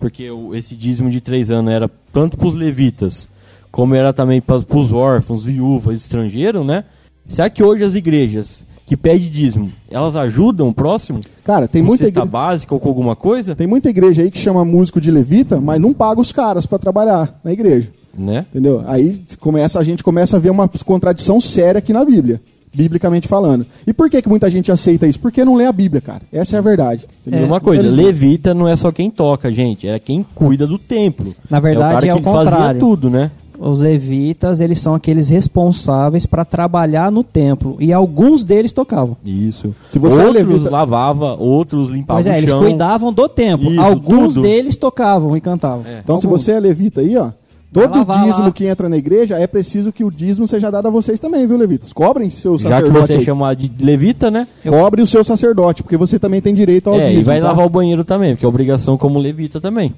Porque 0.00 0.30
o- 0.30 0.54
esse 0.54 0.74
dízimo 0.74 1.10
de 1.10 1.20
três 1.20 1.50
anos 1.50 1.70
era 1.72 1.90
tanto 2.10 2.38
para 2.38 2.48
os 2.48 2.54
levitas, 2.54 3.28
como 3.70 3.94
era 3.94 4.12
também 4.14 4.40
para 4.40 4.56
os 4.56 4.92
órfãos, 4.92 5.44
viúvas, 5.44 6.00
estrangeiros, 6.00 6.64
né? 6.66 6.84
Será 7.28 7.50
que 7.50 7.62
hoje 7.62 7.84
as 7.84 7.94
igrejas 7.94 8.64
que 8.86 8.96
pedem 8.96 9.28
dízimo, 9.30 9.70
elas 9.90 10.16
ajudam 10.16 10.68
o 10.68 10.74
próximo? 10.74 11.20
Cara, 11.44 11.68
tem 11.68 11.82
com 11.82 11.88
muita, 11.88 12.04
cesta 12.04 12.20
igre- 12.20 12.30
básica 12.30 12.72
ou 12.74 12.80
com 12.80 12.88
alguma 12.88 13.14
coisa? 13.16 13.54
tem 13.54 13.66
muita 13.66 13.90
igreja 13.90 14.22
aí 14.22 14.30
que 14.30 14.38
chama 14.38 14.64
músico 14.64 15.00
de 15.00 15.10
levita, 15.10 15.60
mas 15.60 15.80
não 15.80 15.92
paga 15.92 16.20
os 16.20 16.32
caras 16.32 16.64
para 16.64 16.78
trabalhar 16.78 17.38
na 17.44 17.52
igreja. 17.52 17.90
Né? 18.16 18.46
Entendeu? 18.50 18.82
Aí 18.86 19.22
começa, 19.40 19.78
a 19.78 19.84
gente 19.84 20.02
começa 20.04 20.36
a 20.36 20.40
ver 20.40 20.50
uma 20.50 20.68
contradição 20.84 21.40
séria 21.40 21.78
aqui 21.78 21.92
na 21.92 22.04
Bíblia, 22.04 22.40
biblicamente 22.74 23.26
falando. 23.28 23.66
E 23.86 23.92
por 23.92 24.08
que, 24.10 24.20
que 24.22 24.28
muita 24.28 24.50
gente 24.50 24.70
aceita 24.72 25.06
isso? 25.06 25.18
Porque 25.20 25.44
não 25.44 25.54
lê 25.54 25.66
a 25.66 25.72
Bíblia, 25.72 26.00
cara. 26.00 26.22
Essa 26.32 26.56
é 26.56 26.58
a 26.58 26.62
verdade. 26.62 27.06
E 27.24 27.28
entendeu? 27.30 27.46
uma 27.46 27.60
coisa, 27.60 27.82
levita 27.88 28.52
não 28.54 28.68
é 28.68 28.76
só 28.76 28.90
quem 28.92 29.10
toca, 29.10 29.52
gente, 29.52 29.86
é 29.88 29.98
quem 29.98 30.24
cuida 30.34 30.66
do 30.66 30.78
templo. 30.78 31.34
Na 31.50 31.60
verdade, 31.60 32.06
é 32.06 32.10
é 32.10 32.14
o 32.14 32.16
o 32.16 32.18
que 32.20 32.24
fazia 32.24 32.50
contrário. 32.52 32.80
tudo, 32.80 33.08
né? 33.10 33.30
Os 33.58 33.80
levitas, 33.80 34.60
eles 34.60 34.78
são 34.78 34.94
aqueles 34.94 35.30
responsáveis 35.30 36.26
para 36.26 36.44
trabalhar 36.44 37.10
no 37.10 37.24
templo. 37.24 37.78
E 37.80 37.90
alguns 37.90 38.44
deles 38.44 38.70
tocavam. 38.70 39.16
Isso. 39.24 39.74
Se 39.88 39.98
você 39.98 40.20
é 40.20 40.26
outros 40.26 40.46
levita- 40.48 40.70
lavava, 40.70 41.34
outros 41.36 41.88
limpavam 41.88 42.22
Pois 42.22 42.26
é, 42.26 42.32
o 42.34 42.36
eles 42.36 42.50
chão. 42.50 42.58
cuidavam 42.60 43.10
do 43.10 43.26
templo. 43.30 43.70
Isso, 43.70 43.80
alguns 43.80 44.34
tudo. 44.34 44.42
deles 44.42 44.76
tocavam 44.76 45.34
e 45.34 45.40
cantavam. 45.40 45.84
Então, 46.04 46.18
se 46.18 46.26
Alguns. 46.26 46.42
você 46.42 46.52
é 46.52 46.60
levita 46.60 47.00
aí, 47.00 47.16
ó, 47.16 47.30
todo 47.72 48.04
dízimo 48.04 48.46
lá. 48.46 48.52
que 48.52 48.66
entra 48.66 48.88
na 48.88 48.96
igreja 48.96 49.36
é 49.36 49.46
preciso 49.46 49.92
que 49.92 50.04
o 50.04 50.10
dízimo 50.10 50.46
seja 50.48 50.70
dado 50.70 50.88
a 50.88 50.90
vocês 50.90 51.20
também, 51.20 51.46
viu, 51.46 51.56
levitas? 51.56 51.92
Cobrem 51.92 52.30
seu 52.30 52.58
Já 52.58 52.68
que 52.68 52.74
sacerdote. 52.74 53.06
você 53.06 53.12
é 53.12 53.16
aí. 53.16 53.24
chamado 53.24 53.56
de 53.56 53.84
levita, 53.84 54.30
né? 54.30 54.46
Cobre 54.66 55.02
o 55.02 55.06
seu 55.06 55.22
sacerdote, 55.22 55.82
porque 55.82 55.96
você 55.96 56.18
também 56.18 56.40
tem 56.40 56.54
direito 56.54 56.88
ao 56.88 56.96
é, 56.96 57.08
dízimo. 57.08 57.20
e 57.20 57.24
vai 57.24 57.40
tá? 57.40 57.48
lavar 57.48 57.66
o 57.66 57.70
banheiro 57.70 58.04
também, 58.04 58.34
porque 58.34 58.44
é 58.44 58.48
obrigação 58.48 58.96
como 58.96 59.18
levita 59.18 59.60
também. 59.60 59.94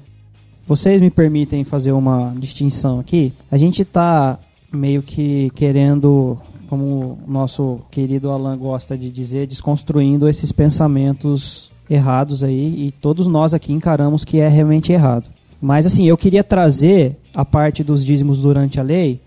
Vocês 0.67 1.01
me 1.01 1.09
permitem 1.09 1.63
fazer 1.63 1.91
uma 1.91 2.33
distinção 2.37 2.99
aqui? 2.99 3.33
A 3.49 3.57
gente 3.57 3.81
está 3.81 4.37
meio 4.71 5.01
que 5.01 5.49
querendo, 5.55 6.37
como 6.69 7.17
o 7.27 7.31
nosso 7.31 7.79
querido 7.89 8.29
Alan 8.29 8.57
gosta 8.57 8.97
de 8.97 9.09
dizer, 9.09 9.47
desconstruindo 9.47 10.27
esses 10.29 10.51
pensamentos 10.51 11.71
errados 11.89 12.43
aí 12.43 12.87
e 12.87 12.91
todos 12.91 13.25
nós 13.25 13.53
aqui 13.53 13.73
encaramos 13.73 14.23
que 14.23 14.39
é 14.39 14.47
realmente 14.47 14.93
errado. 14.93 15.27
Mas 15.59 15.85
assim, 15.85 16.07
eu 16.07 16.15
queria 16.15 16.43
trazer 16.43 17.18
a 17.33 17.45
parte 17.45 17.83
dos 17.83 18.03
dízimos 18.03 18.41
durante 18.41 18.79
a 18.79 18.83
lei 18.83 19.19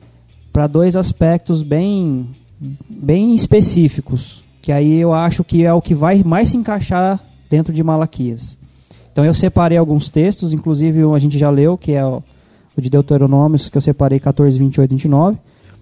para 0.53 0.67
dois 0.67 0.97
aspectos 0.97 1.63
bem 1.63 2.29
bem 2.89 3.35
específicos, 3.35 4.43
que 4.61 4.71
aí 4.71 5.01
eu 5.01 5.13
acho 5.13 5.43
que 5.43 5.65
é 5.65 5.73
o 5.73 5.83
que 5.83 5.95
vai 5.95 6.23
mais 6.23 6.51
se 6.51 6.57
encaixar 6.57 7.19
dentro 7.51 7.73
de 7.73 7.83
Malaquias. 7.83 8.57
Então 9.13 9.25
eu 9.25 9.35
separei 9.35 9.77
alguns 9.77 10.09
textos, 10.09 10.53
inclusive 10.53 11.05
um 11.05 11.15
a 11.15 11.19
gente 11.19 11.37
já 11.37 11.51
leu, 11.51 11.77
que 11.77 11.93
é 11.93 12.05
o, 12.05 12.23
de 12.79 12.89
Deuteronômios, 12.89 13.69
que 13.69 13.77
eu 13.77 13.83
separei 13.83 14.21
14, 14.21 14.59
28 14.59 14.91
e 14.91 14.95
29. 14.95 15.39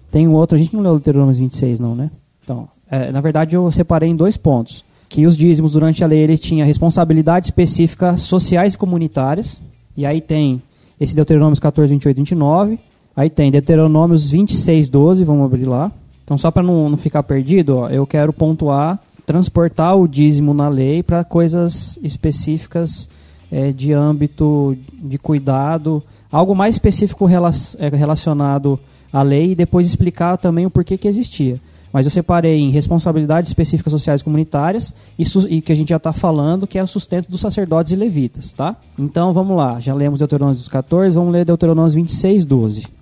Tem 0.09 0.27
um 0.27 0.33
outro, 0.33 0.55
a 0.55 0.59
gente 0.59 0.75
não 0.75 0.81
leu 0.81 0.93
Deuteronômios 0.93 1.37
26 1.37 1.79
não, 1.79 1.95
né? 1.95 2.09
Então, 2.43 2.67
é, 2.89 3.11
na 3.11 3.21
verdade 3.21 3.55
eu 3.55 3.69
separei 3.71 4.09
em 4.09 4.15
dois 4.15 4.35
pontos. 4.35 4.83
Que 5.07 5.27
os 5.27 5.37
dízimos 5.37 5.73
durante 5.73 6.03
a 6.03 6.07
lei 6.07 6.19
ele 6.19 6.37
tinha 6.37 6.65
responsabilidade 6.65 7.47
específica 7.47 8.17
sociais 8.17 8.73
e 8.73 8.77
comunitárias. 8.77 9.61
E 9.95 10.05
aí 10.05 10.19
tem 10.19 10.61
esse 11.01 11.15
Deuteronômios 11.15 11.59
14, 11.59 11.91
28 11.91 12.15
e 12.15 12.19
29. 12.19 12.79
Aí 13.15 13.27
tem 13.27 13.49
Deuteronômios 13.51 14.29
26, 14.29 14.87
12, 14.87 15.23
vamos 15.23 15.45
abrir 15.45 15.65
lá. 15.65 15.91
Então 16.23 16.37
só 16.37 16.51
para 16.51 16.61
não, 16.61 16.87
não 16.89 16.97
ficar 16.97 17.23
perdido, 17.23 17.77
ó, 17.77 17.89
eu 17.89 18.05
quero 18.05 18.31
pontuar, 18.31 18.99
transportar 19.25 19.97
o 19.97 20.07
dízimo 20.07 20.53
na 20.53 20.69
lei 20.69 21.01
para 21.01 21.23
coisas 21.23 21.97
específicas 22.03 23.09
é, 23.51 23.71
de 23.71 23.91
âmbito 23.91 24.77
de 24.93 25.17
cuidado, 25.17 26.03
algo 26.31 26.55
mais 26.55 26.75
específico 26.75 27.25
é, 27.27 27.89
relacionado 27.89 28.79
à 29.11 29.23
lei 29.23 29.51
e 29.51 29.55
depois 29.55 29.87
explicar 29.87 30.37
também 30.37 30.67
o 30.67 30.71
porquê 30.71 30.99
que 30.99 31.07
existia. 31.07 31.59
Mas 31.91 32.05
eu 32.05 32.11
separei 32.11 32.59
em 32.59 32.69
responsabilidades 32.69 33.49
específicas 33.49 33.91
sociais 33.91 34.21
comunitárias 34.21 34.93
e, 35.17 35.23
e 35.49 35.61
que 35.61 35.71
a 35.71 35.75
gente 35.75 35.89
já 35.89 35.97
está 35.97 36.13
falando, 36.13 36.65
que 36.65 36.77
é 36.77 36.83
o 36.83 36.87
sustento 36.87 37.29
dos 37.29 37.41
sacerdotes 37.41 37.91
e 37.91 37.95
levitas, 37.95 38.53
tá? 38.53 38.75
Então 38.97 39.33
vamos 39.33 39.57
lá, 39.57 39.79
já 39.79 39.93
lemos 39.93 40.19
Deuteronômio 40.19 40.61
14, 40.69 41.15
vamos 41.15 41.33
ler 41.33 41.45
Deuteronômio 41.45 41.91
26, 41.91 42.45
12. 42.45 43.01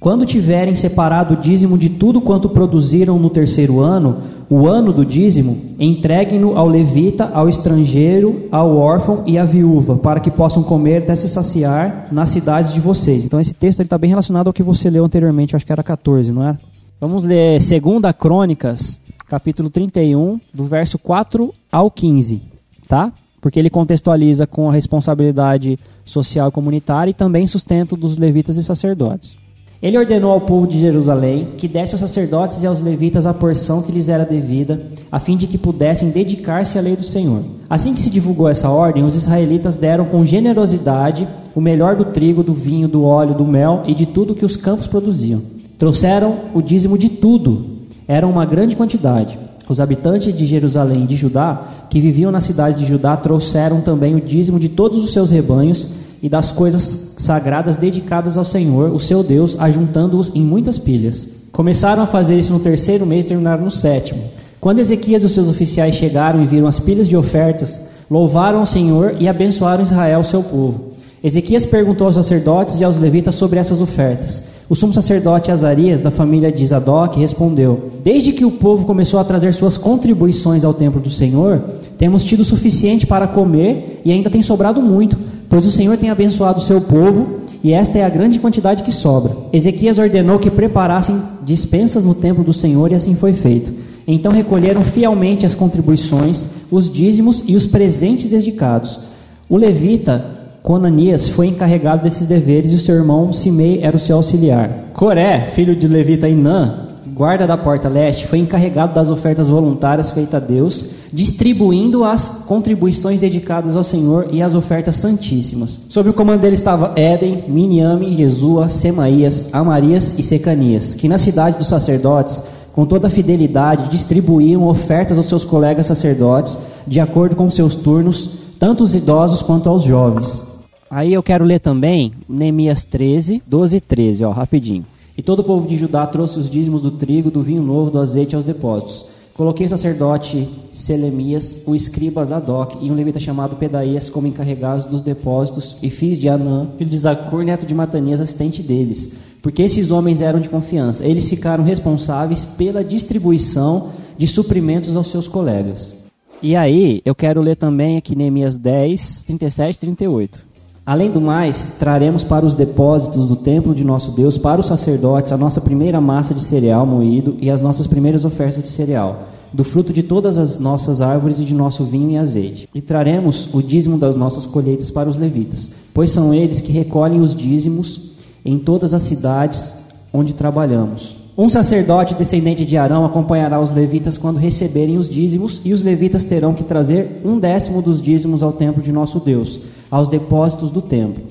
Quando 0.00 0.24
tiverem 0.24 0.76
separado 0.76 1.34
o 1.34 1.36
dízimo 1.36 1.76
de 1.76 1.88
tudo 1.88 2.20
quanto 2.20 2.48
produziram 2.48 3.18
no 3.18 3.28
terceiro 3.28 3.80
ano, 3.80 4.18
o 4.48 4.68
ano 4.68 4.92
do 4.92 5.04
dízimo, 5.04 5.60
entreguem-no 5.78 6.56
ao 6.56 6.68
levita, 6.68 7.30
ao 7.34 7.48
estrangeiro, 7.48 8.46
ao 8.50 8.76
órfão 8.76 9.24
e 9.26 9.36
à 9.36 9.44
viúva, 9.44 9.96
para 9.96 10.20
que 10.20 10.30
possam 10.30 10.62
comer 10.62 11.02
até 11.02 11.16
se 11.16 11.28
saciar 11.28 12.06
nas 12.12 12.28
cidades 12.28 12.72
de 12.72 12.80
vocês. 12.80 13.24
Então 13.24 13.40
esse 13.40 13.52
texto 13.52 13.82
está 13.82 13.98
bem 13.98 14.08
relacionado 14.08 14.46
ao 14.46 14.52
que 14.52 14.62
você 14.62 14.88
leu 14.88 15.04
anteriormente, 15.04 15.56
acho 15.56 15.66
que 15.66 15.72
era 15.72 15.82
14, 15.82 16.30
não 16.30 16.46
é? 16.46 16.56
Vamos 17.00 17.22
ler 17.22 17.60
2 17.60 17.80
Crônicas, 18.18 19.00
capítulo 19.28 19.70
31, 19.70 20.40
do 20.52 20.64
verso 20.64 20.98
4 20.98 21.54
ao 21.70 21.92
15, 21.92 22.42
tá? 22.88 23.12
Porque 23.40 23.56
ele 23.56 23.70
contextualiza 23.70 24.48
com 24.48 24.68
a 24.68 24.72
responsabilidade 24.72 25.78
social 26.04 26.48
e 26.48 26.50
comunitária 26.50 27.12
e 27.12 27.14
também 27.14 27.46
sustento 27.46 27.96
dos 27.96 28.18
levitas 28.18 28.56
e 28.56 28.64
sacerdotes. 28.64 29.36
Ele 29.80 29.96
ordenou 29.96 30.32
ao 30.32 30.40
povo 30.40 30.66
de 30.66 30.80
Jerusalém 30.80 31.50
que 31.56 31.68
desse 31.68 31.94
aos 31.94 32.00
sacerdotes 32.00 32.64
e 32.64 32.66
aos 32.66 32.80
levitas 32.80 33.26
a 33.26 33.32
porção 33.32 33.80
que 33.80 33.92
lhes 33.92 34.08
era 34.08 34.24
devida, 34.24 34.82
a 35.12 35.20
fim 35.20 35.36
de 35.36 35.46
que 35.46 35.56
pudessem 35.56 36.10
dedicar-se 36.10 36.76
à 36.78 36.80
lei 36.80 36.96
do 36.96 37.04
Senhor. 37.04 37.44
Assim 37.70 37.94
que 37.94 38.02
se 38.02 38.10
divulgou 38.10 38.48
essa 38.48 38.70
ordem, 38.70 39.04
os 39.04 39.14
israelitas 39.14 39.76
deram 39.76 40.04
com 40.04 40.24
generosidade 40.24 41.28
o 41.54 41.60
melhor 41.60 41.94
do 41.94 42.06
trigo, 42.06 42.42
do 42.42 42.52
vinho, 42.52 42.88
do 42.88 43.04
óleo, 43.04 43.36
do 43.36 43.44
mel 43.44 43.84
e 43.86 43.94
de 43.94 44.04
tudo 44.04 44.34
que 44.34 44.44
os 44.44 44.56
campos 44.56 44.88
produziam. 44.88 45.57
Trouxeram 45.78 46.34
o 46.52 46.60
dízimo 46.60 46.98
de 46.98 47.08
tudo, 47.08 47.78
era 48.08 48.26
uma 48.26 48.44
grande 48.44 48.74
quantidade. 48.74 49.38
Os 49.68 49.78
habitantes 49.78 50.36
de 50.36 50.44
Jerusalém 50.44 51.04
e 51.04 51.06
de 51.06 51.14
Judá, 51.14 51.62
que 51.88 52.00
viviam 52.00 52.32
na 52.32 52.40
cidade 52.40 52.78
de 52.78 52.84
Judá, 52.84 53.16
trouxeram 53.16 53.80
também 53.80 54.16
o 54.16 54.20
dízimo 54.20 54.58
de 54.58 54.68
todos 54.68 55.04
os 55.04 55.12
seus 55.12 55.30
rebanhos 55.30 55.90
e 56.20 56.28
das 56.28 56.50
coisas 56.50 57.14
sagradas 57.18 57.76
dedicadas 57.76 58.36
ao 58.36 58.44
Senhor, 58.44 58.92
o 58.92 58.98
seu 58.98 59.22
Deus, 59.22 59.56
ajuntando-os 59.60 60.34
em 60.34 60.42
muitas 60.42 60.78
pilhas. 60.78 61.28
Começaram 61.52 62.02
a 62.02 62.06
fazer 62.06 62.36
isso 62.36 62.52
no 62.52 62.58
terceiro 62.58 63.06
mês 63.06 63.24
e 63.24 63.28
terminaram 63.28 63.64
no 63.64 63.70
sétimo. 63.70 64.22
Quando 64.60 64.80
Ezequias 64.80 65.22
e 65.22 65.26
os 65.26 65.32
seus 65.32 65.48
oficiais 65.48 65.94
chegaram 65.94 66.42
e 66.42 66.46
viram 66.46 66.66
as 66.66 66.80
pilhas 66.80 67.06
de 67.06 67.16
ofertas, 67.16 67.78
louvaram 68.10 68.58
ao 68.58 68.66
Senhor 68.66 69.14
e 69.20 69.28
abençoaram 69.28 69.84
Israel, 69.84 70.24
seu 70.24 70.42
povo. 70.42 70.87
Ezequias 71.22 71.66
perguntou 71.66 72.06
aos 72.06 72.14
sacerdotes 72.14 72.78
e 72.78 72.84
aos 72.84 72.96
levitas 72.96 73.34
sobre 73.34 73.58
essas 73.58 73.80
ofertas. 73.80 74.44
O 74.68 74.76
sumo 74.76 74.92
sacerdote 74.92 75.50
Azarias, 75.50 75.98
da 75.98 76.10
família 76.10 76.52
de 76.52 76.64
Zadok, 76.66 77.18
respondeu: 77.18 77.90
Desde 78.04 78.32
que 78.32 78.44
o 78.44 78.50
povo 78.50 78.84
começou 78.84 79.18
a 79.18 79.24
trazer 79.24 79.54
suas 79.54 79.76
contribuições 79.78 80.64
ao 80.64 80.74
templo 80.74 81.00
do 81.00 81.10
Senhor, 81.10 81.60
temos 81.96 82.22
tido 82.22 82.44
suficiente 82.44 83.06
para 83.06 83.26
comer 83.26 84.00
e 84.04 84.12
ainda 84.12 84.30
tem 84.30 84.42
sobrado 84.42 84.80
muito, 84.80 85.16
pois 85.48 85.66
o 85.66 85.72
Senhor 85.72 85.96
tem 85.96 86.10
abençoado 86.10 86.58
o 86.58 86.62
seu 86.62 86.80
povo 86.80 87.38
e 87.64 87.72
esta 87.72 87.98
é 87.98 88.04
a 88.04 88.08
grande 88.08 88.38
quantidade 88.38 88.84
que 88.84 88.92
sobra. 88.92 89.36
Ezequias 89.52 89.98
ordenou 89.98 90.38
que 90.38 90.50
preparassem 90.50 91.20
dispensas 91.42 92.04
no 92.04 92.14
templo 92.14 92.44
do 92.44 92.52
Senhor 92.52 92.92
e 92.92 92.94
assim 92.94 93.16
foi 93.16 93.32
feito. 93.32 93.72
Então 94.06 94.30
recolheram 94.30 94.82
fielmente 94.82 95.44
as 95.44 95.54
contribuições, 95.54 96.46
os 96.70 96.92
dízimos 96.92 97.42
e 97.46 97.56
os 97.56 97.66
presentes 97.66 98.28
dedicados. 98.28 99.00
O 99.48 99.56
levita 99.56 100.37
Conanias 100.68 101.30
foi 101.30 101.46
encarregado 101.46 102.02
desses 102.02 102.26
deveres 102.26 102.72
e 102.72 102.74
o 102.74 102.78
seu 102.78 102.94
irmão 102.94 103.32
Simei 103.32 103.80
era 103.82 103.96
o 103.96 103.98
seu 103.98 104.16
auxiliar. 104.16 104.90
Coré, 104.92 105.46
filho 105.54 105.74
de 105.74 105.88
levita 105.88 106.28
Inã, 106.28 106.88
guarda 107.14 107.46
da 107.46 107.56
porta 107.56 107.88
leste, 107.88 108.26
foi 108.26 108.38
encarregado 108.38 108.92
das 108.92 109.08
ofertas 109.08 109.48
voluntárias 109.48 110.10
feitas 110.10 110.34
a 110.34 110.38
Deus, 110.38 110.84
distribuindo 111.10 112.04
as 112.04 112.44
contribuições 112.46 113.22
dedicadas 113.22 113.76
ao 113.76 113.82
Senhor 113.82 114.28
e 114.30 114.42
as 114.42 114.54
ofertas 114.54 114.96
santíssimas. 114.96 115.80
Sob 115.88 116.10
o 116.10 116.12
comando 116.12 116.42
dele 116.42 116.54
estava 116.54 116.92
Éden, 116.96 117.44
Miniame, 117.48 118.14
Jesua, 118.14 118.68
Semaías, 118.68 119.48
Amarias 119.54 120.18
e 120.18 120.22
Secanias, 120.22 120.94
que 120.94 121.08
na 121.08 121.16
cidade 121.16 121.56
dos 121.56 121.68
sacerdotes, 121.68 122.42
com 122.74 122.84
toda 122.84 123.08
fidelidade, 123.08 123.88
distribuíam 123.88 124.68
ofertas 124.68 125.16
aos 125.16 125.30
seus 125.30 125.46
colegas 125.46 125.86
sacerdotes, 125.86 126.58
de 126.86 127.00
acordo 127.00 127.36
com 127.36 127.48
seus 127.48 127.74
turnos, 127.74 128.32
tanto 128.60 128.84
os 128.84 128.94
idosos 128.94 129.40
quanto 129.40 129.66
aos 129.70 129.82
jovens. 129.82 130.47
Aí 130.90 131.12
eu 131.12 131.22
quero 131.22 131.44
ler 131.44 131.60
também 131.60 132.12
Neemias 132.28 132.84
13, 132.84 133.42
12 133.48 133.76
e 133.76 133.80
13, 133.80 134.24
ó, 134.24 134.30
rapidinho. 134.30 134.86
E 135.16 135.22
todo 135.22 135.40
o 135.40 135.44
povo 135.44 135.66
de 135.66 135.76
Judá 135.76 136.06
trouxe 136.06 136.38
os 136.38 136.48
dízimos 136.48 136.82
do 136.82 136.92
trigo, 136.92 137.30
do 137.30 137.42
vinho 137.42 137.62
novo, 137.62 137.90
do 137.90 138.00
azeite 138.00 138.34
aos 138.34 138.44
depósitos. 138.44 139.06
Coloquei 139.34 139.66
o 139.66 139.68
sacerdote 139.68 140.48
Selemias, 140.72 141.62
o 141.66 141.74
escriba 141.74 142.24
Zadok 142.24 142.78
e 142.80 142.90
um 142.90 142.94
levita 142.94 143.20
chamado 143.20 143.56
Pedaías 143.56 144.10
como 144.10 144.26
encarregados 144.26 144.86
dos 144.86 145.02
depósitos 145.02 145.76
e 145.82 145.90
fiz 145.90 146.18
de 146.18 146.28
Anã, 146.28 146.68
filho 146.76 146.90
de 146.90 146.98
Zacur, 146.98 147.44
neto 147.44 147.66
de 147.66 147.74
Matanias, 147.74 148.20
assistente 148.20 148.62
deles. 148.62 149.12
Porque 149.42 149.62
esses 149.62 149.90
homens 149.90 150.20
eram 150.20 150.40
de 150.40 150.48
confiança. 150.48 151.04
Eles 151.04 151.28
ficaram 151.28 151.62
responsáveis 151.62 152.44
pela 152.44 152.82
distribuição 152.82 153.90
de 154.16 154.26
suprimentos 154.26 154.96
aos 154.96 155.08
seus 155.08 155.28
colegas. 155.28 155.94
E 156.42 156.56
aí, 156.56 157.02
eu 157.04 157.14
quero 157.14 157.40
ler 157.40 157.56
também 157.56 157.96
aqui 157.96 158.16
Neemias 158.16 158.56
10, 158.56 159.24
37 159.24 159.76
e 159.76 159.80
38. 159.80 160.47
Além 160.88 161.10
do 161.10 161.20
mais, 161.20 161.74
traremos 161.78 162.24
para 162.24 162.46
os 162.46 162.54
depósitos 162.54 163.26
do 163.26 163.36
templo 163.36 163.74
de 163.74 163.84
nosso 163.84 164.10
Deus, 164.12 164.38
para 164.38 164.58
os 164.58 164.68
sacerdotes, 164.68 165.32
a 165.32 165.36
nossa 165.36 165.60
primeira 165.60 166.00
massa 166.00 166.32
de 166.32 166.42
cereal 166.42 166.86
moído 166.86 167.36
e 167.42 167.50
as 167.50 167.60
nossas 167.60 167.86
primeiras 167.86 168.24
ofertas 168.24 168.62
de 168.62 168.70
cereal, 168.70 169.24
do 169.52 169.62
fruto 169.64 169.92
de 169.92 170.02
todas 170.02 170.38
as 170.38 170.58
nossas 170.58 171.02
árvores 171.02 171.40
e 171.40 171.44
de 171.44 171.52
nosso 171.52 171.84
vinho 171.84 172.12
e 172.12 172.16
azeite. 172.16 172.66
E 172.74 172.80
traremos 172.80 173.52
o 173.52 173.62
dízimo 173.62 173.98
das 173.98 174.16
nossas 174.16 174.46
colheitas 174.46 174.90
para 174.90 175.10
os 175.10 175.16
levitas, 175.16 175.68
pois 175.92 176.10
são 176.10 176.32
eles 176.32 176.62
que 176.62 176.72
recolhem 176.72 177.20
os 177.20 177.36
dízimos 177.36 178.12
em 178.42 178.58
todas 178.58 178.94
as 178.94 179.02
cidades 179.02 179.90
onde 180.10 180.32
trabalhamos. 180.32 181.18
Um 181.36 181.50
sacerdote 181.50 182.14
descendente 182.14 182.64
de 182.64 182.78
Arão 182.78 183.04
acompanhará 183.04 183.60
os 183.60 183.70
levitas 183.70 184.16
quando 184.16 184.38
receberem 184.38 184.96
os 184.96 185.06
dízimos, 185.06 185.60
e 185.66 185.74
os 185.74 185.82
levitas 185.82 186.24
terão 186.24 186.54
que 186.54 186.64
trazer 186.64 187.20
um 187.26 187.38
décimo 187.38 187.82
dos 187.82 188.00
dízimos 188.00 188.42
ao 188.42 188.52
templo 188.54 188.82
de 188.82 188.90
nosso 188.90 189.20
Deus, 189.20 189.60
aos 189.90 190.08
depósitos 190.08 190.70
do 190.70 190.82
templo. 190.82 191.24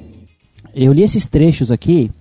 Eu 0.74 0.94
li 0.94 1.04
esses 1.04 1.26
trechos 1.26 1.72
aqui 1.72 2.12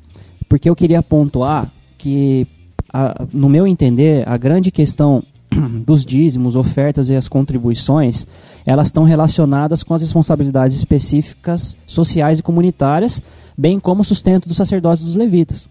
porque 0.49 0.71
eu 0.71 0.77
queria 0.77 1.03
pontuar 1.03 1.71
que, 1.99 2.47
a, 2.93 3.27
no 3.33 3.49
meu 3.49 3.67
entender, 3.67 4.29
a 4.29 4.37
grande 4.37 4.71
questão 4.71 5.23
dos 5.85 6.05
dízimos, 6.05 6.57
ofertas 6.57 7.11
e 7.11 7.17
as 7.17 7.29
contribuições, 7.29 8.27
elas 8.65 8.89
estão 8.89 9.05
relacionadas 9.05 9.83
com 9.83 9.95
as 9.95 10.03
responsabilidades 10.03 10.77
específicas 10.77 11.77
sociais 11.87 12.39
e 12.39 12.43
comunitárias, 12.43 13.23
bem 13.57 13.81
como 13.81 14.03
o 14.03 14.05
sustento 14.05 14.49
dos 14.49 14.57
sacerdotes 14.57 15.05
dos 15.05 15.17
levitas 15.17 15.69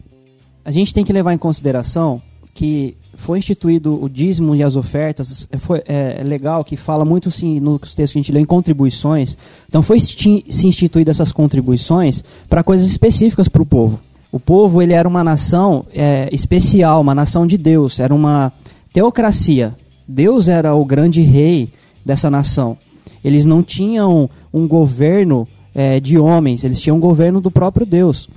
a 0.65 0.71
gente 0.71 0.91
tem 0.91 1.05
que 1.05 1.13
levar 1.13 1.31
em 1.31 1.37
consideração 1.37 2.19
que 2.55 2.95
foi 3.13 3.37
instituído 3.37 4.01
o 4.01 4.09
dízimo 4.09 4.55
e 4.55 4.63
as 4.63 4.77
ofertas, 4.77 5.45
é, 5.51 5.57
foi, 5.57 5.83
é, 5.85 6.17
é 6.19 6.23
legal 6.23 6.63
que 6.63 6.77
fala 6.77 7.03
muito 7.03 7.29
sim, 7.29 7.59
nos 7.59 7.93
textos 7.93 8.13
que 8.13 8.19
a 8.19 8.21
gente 8.21 8.31
leu 8.31 8.41
em 8.41 8.45
contribuições. 8.45 9.37
Então 9.67 9.83
foi 9.83 9.99
se 9.99 10.41
instituído 10.65 11.11
essas 11.11 11.33
contribuições 11.33 12.23
para 12.49 12.63
coisas 12.63 12.87
específicas 12.87 13.49
para 13.49 13.61
o 13.61 13.65
povo. 13.65 13.99
O 14.31 14.39
povo 14.39 14.81
ele 14.81 14.93
era 14.93 15.07
uma 15.07 15.23
nação 15.23 15.85
é, 15.93 16.29
especial, 16.31 17.01
uma 17.01 17.13
nação 17.13 17.45
de 17.45 17.57
Deus, 17.57 17.99
era 17.99 18.15
uma 18.15 18.53
teocracia. 18.93 19.75
Deus 20.07 20.47
era 20.47 20.73
o 20.73 20.85
grande 20.85 21.21
rei 21.21 21.69
dessa 22.05 22.31
nação. 22.31 22.77
Eles 23.23 23.45
não 23.45 23.61
tinham 23.61 24.29
um 24.53 24.65
governo 24.65 25.45
é, 25.73 25.99
de 25.99 26.17
homens, 26.17 26.63
eles 26.63 26.79
tinham 26.79 26.95
um 26.95 27.01
governo 27.01 27.41
do 27.41 27.51
próprio 27.51 27.85
Deus. 27.85 28.29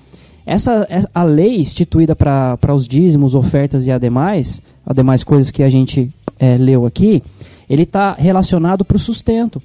Essa, 0.49 0.86
é, 0.88 1.05
a 1.14 1.24
lei 1.24 1.61
instituída 1.61 2.16
para 2.16 2.74
os 2.74 2.88
dízimos, 2.88 3.34
ofertas 3.34 3.86
e 3.86 3.90
ademais, 3.90 4.62
ademais 4.86 5.22
coisas 5.22 5.51
que 5.51 5.62
a 5.62 5.68
gente 5.68 6.11
é, 6.38 6.57
leu 6.57 6.86
aqui, 6.86 7.22
ele 7.68 7.82
está 7.82 8.12
relacionado 8.12 8.82
para 8.82 8.96
o 8.96 8.99
sustento. 8.99 9.61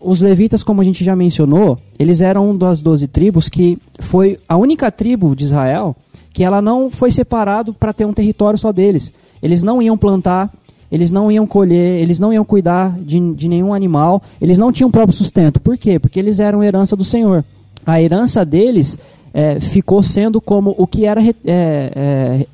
Os 0.00 0.22
levitas, 0.22 0.62
como 0.62 0.80
a 0.80 0.84
gente 0.84 1.04
já 1.04 1.14
mencionou, 1.14 1.78
eles 1.98 2.22
eram 2.22 2.48
uma 2.48 2.58
das 2.58 2.80
doze 2.80 3.06
tribos 3.06 3.50
que 3.50 3.78
foi 3.98 4.38
a 4.48 4.56
única 4.56 4.90
tribo 4.90 5.36
de 5.36 5.44
Israel 5.44 5.94
que 6.32 6.42
ela 6.42 6.62
não 6.62 6.90
foi 6.90 7.10
separado 7.10 7.74
para 7.74 7.92
ter 7.92 8.06
um 8.06 8.12
território 8.14 8.58
só 8.58 8.72
deles. 8.72 9.12
Eles 9.42 9.62
não 9.62 9.82
iam 9.82 9.98
plantar, 9.98 10.50
eles 10.90 11.10
não 11.10 11.30
iam 11.30 11.46
colher, 11.46 12.00
eles 12.00 12.18
não 12.18 12.32
iam 12.32 12.42
cuidar 12.42 12.98
de, 12.98 13.20
de 13.34 13.48
nenhum 13.48 13.74
animal, 13.74 14.22
eles 14.40 14.56
não 14.56 14.72
tinham 14.72 14.90
próprio 14.90 15.14
sustento. 15.14 15.60
Por 15.60 15.76
quê? 15.76 15.98
Porque 15.98 16.18
eles 16.18 16.40
eram 16.40 16.64
herança 16.64 16.96
do 16.96 17.04
Senhor. 17.04 17.44
A 17.84 18.00
herança 18.00 18.46
deles 18.46 18.96
é, 19.32 19.58
ficou 19.60 20.02
sendo 20.02 20.40
como 20.40 20.74
o 20.76 20.86
que 20.86 21.04
era 21.06 21.22
é, 21.22 21.34
é, 21.44 22.46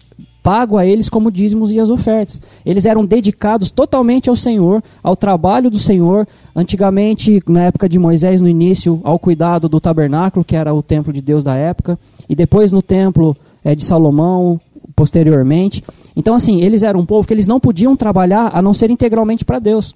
pago 0.42 0.78
a 0.78 0.86
eles 0.86 1.08
como 1.08 1.30
dízimos 1.30 1.72
e 1.72 1.80
as 1.80 1.90
ofertas. 1.90 2.40
Eles 2.64 2.86
eram 2.86 3.04
dedicados 3.04 3.70
totalmente 3.70 4.30
ao 4.30 4.36
Senhor, 4.36 4.82
ao 5.02 5.16
trabalho 5.16 5.70
do 5.70 5.78
Senhor. 5.78 6.26
Antigamente, 6.54 7.42
na 7.46 7.64
época 7.64 7.88
de 7.88 7.98
Moisés, 7.98 8.40
no 8.40 8.48
início, 8.48 9.00
ao 9.04 9.18
cuidado 9.18 9.68
do 9.68 9.80
tabernáculo, 9.80 10.44
que 10.44 10.56
era 10.56 10.72
o 10.72 10.82
templo 10.82 11.12
de 11.12 11.20
Deus 11.20 11.44
da 11.44 11.54
época, 11.54 11.98
e 12.28 12.34
depois 12.34 12.72
no 12.72 12.80
templo 12.80 13.36
é, 13.64 13.74
de 13.74 13.84
Salomão, 13.84 14.60
posteriormente. 14.94 15.84
Então, 16.16 16.34
assim, 16.34 16.60
eles 16.60 16.82
eram 16.82 17.00
um 17.00 17.06
povo 17.06 17.26
que 17.26 17.34
eles 17.34 17.46
não 17.46 17.60
podiam 17.60 17.94
trabalhar 17.94 18.50
a 18.52 18.62
não 18.62 18.74
ser 18.74 18.90
integralmente 18.90 19.44
para 19.44 19.58
Deus. 19.58 19.94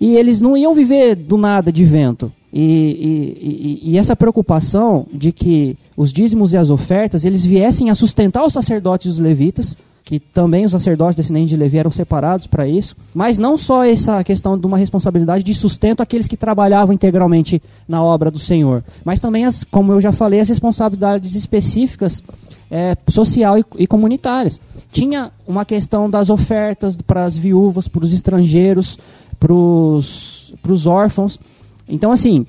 E 0.00 0.16
eles 0.16 0.40
não 0.40 0.56
iam 0.56 0.74
viver 0.74 1.14
do 1.14 1.36
nada 1.36 1.72
de 1.72 1.84
vento. 1.84 2.30
E, 2.56 3.80
e, 3.82 3.90
e, 3.90 3.98
essa 3.98 4.14
preocupação 4.14 5.06
de 5.12 5.32
que 5.32 5.76
os 5.96 6.12
dízimos 6.12 6.52
e 6.52 6.56
as 6.56 6.70
ofertas 6.70 7.24
eles 7.24 7.44
viessem 7.44 7.90
a 7.90 7.96
sustentar 7.96 8.46
os 8.46 8.52
sacerdotes 8.52 9.06
e 9.06 9.10
os 9.10 9.18
levitas, 9.18 9.76
que 10.04 10.20
também 10.20 10.64
os 10.64 10.70
sacerdotes 10.70 11.16
descendentes 11.16 11.48
de 11.48 11.56
Levi 11.56 11.78
eram 11.78 11.90
separados 11.90 12.46
para 12.46 12.68
isso, 12.68 12.94
mas 13.12 13.38
não 13.38 13.56
só 13.56 13.82
essa 13.82 14.22
questão 14.22 14.56
de 14.56 14.64
uma 14.66 14.78
responsabilidade 14.78 15.42
de 15.42 15.52
sustento 15.52 16.00
àqueles 16.00 16.28
que 16.28 16.36
trabalhavam 16.36 16.94
integralmente 16.94 17.60
na 17.88 18.00
obra 18.00 18.30
do 18.30 18.38
Senhor, 18.38 18.84
mas 19.04 19.18
também, 19.18 19.44
as, 19.44 19.64
como 19.64 19.90
eu 19.90 20.00
já 20.00 20.12
falei, 20.12 20.38
as 20.38 20.48
responsabilidades 20.48 21.34
específicas 21.34 22.22
é, 22.70 22.96
social 23.08 23.58
e, 23.58 23.64
e 23.78 23.86
comunitárias. 23.88 24.60
Tinha 24.92 25.32
uma 25.44 25.64
questão 25.64 26.08
das 26.08 26.30
ofertas 26.30 26.96
para 26.96 27.24
as 27.24 27.36
viúvas, 27.36 27.88
para 27.88 28.04
os 28.04 28.12
estrangeiros, 28.12 28.96
para 29.40 29.52
os 29.52 30.86
órfãos. 30.86 31.40
Então, 31.88 32.10
assim, 32.12 32.46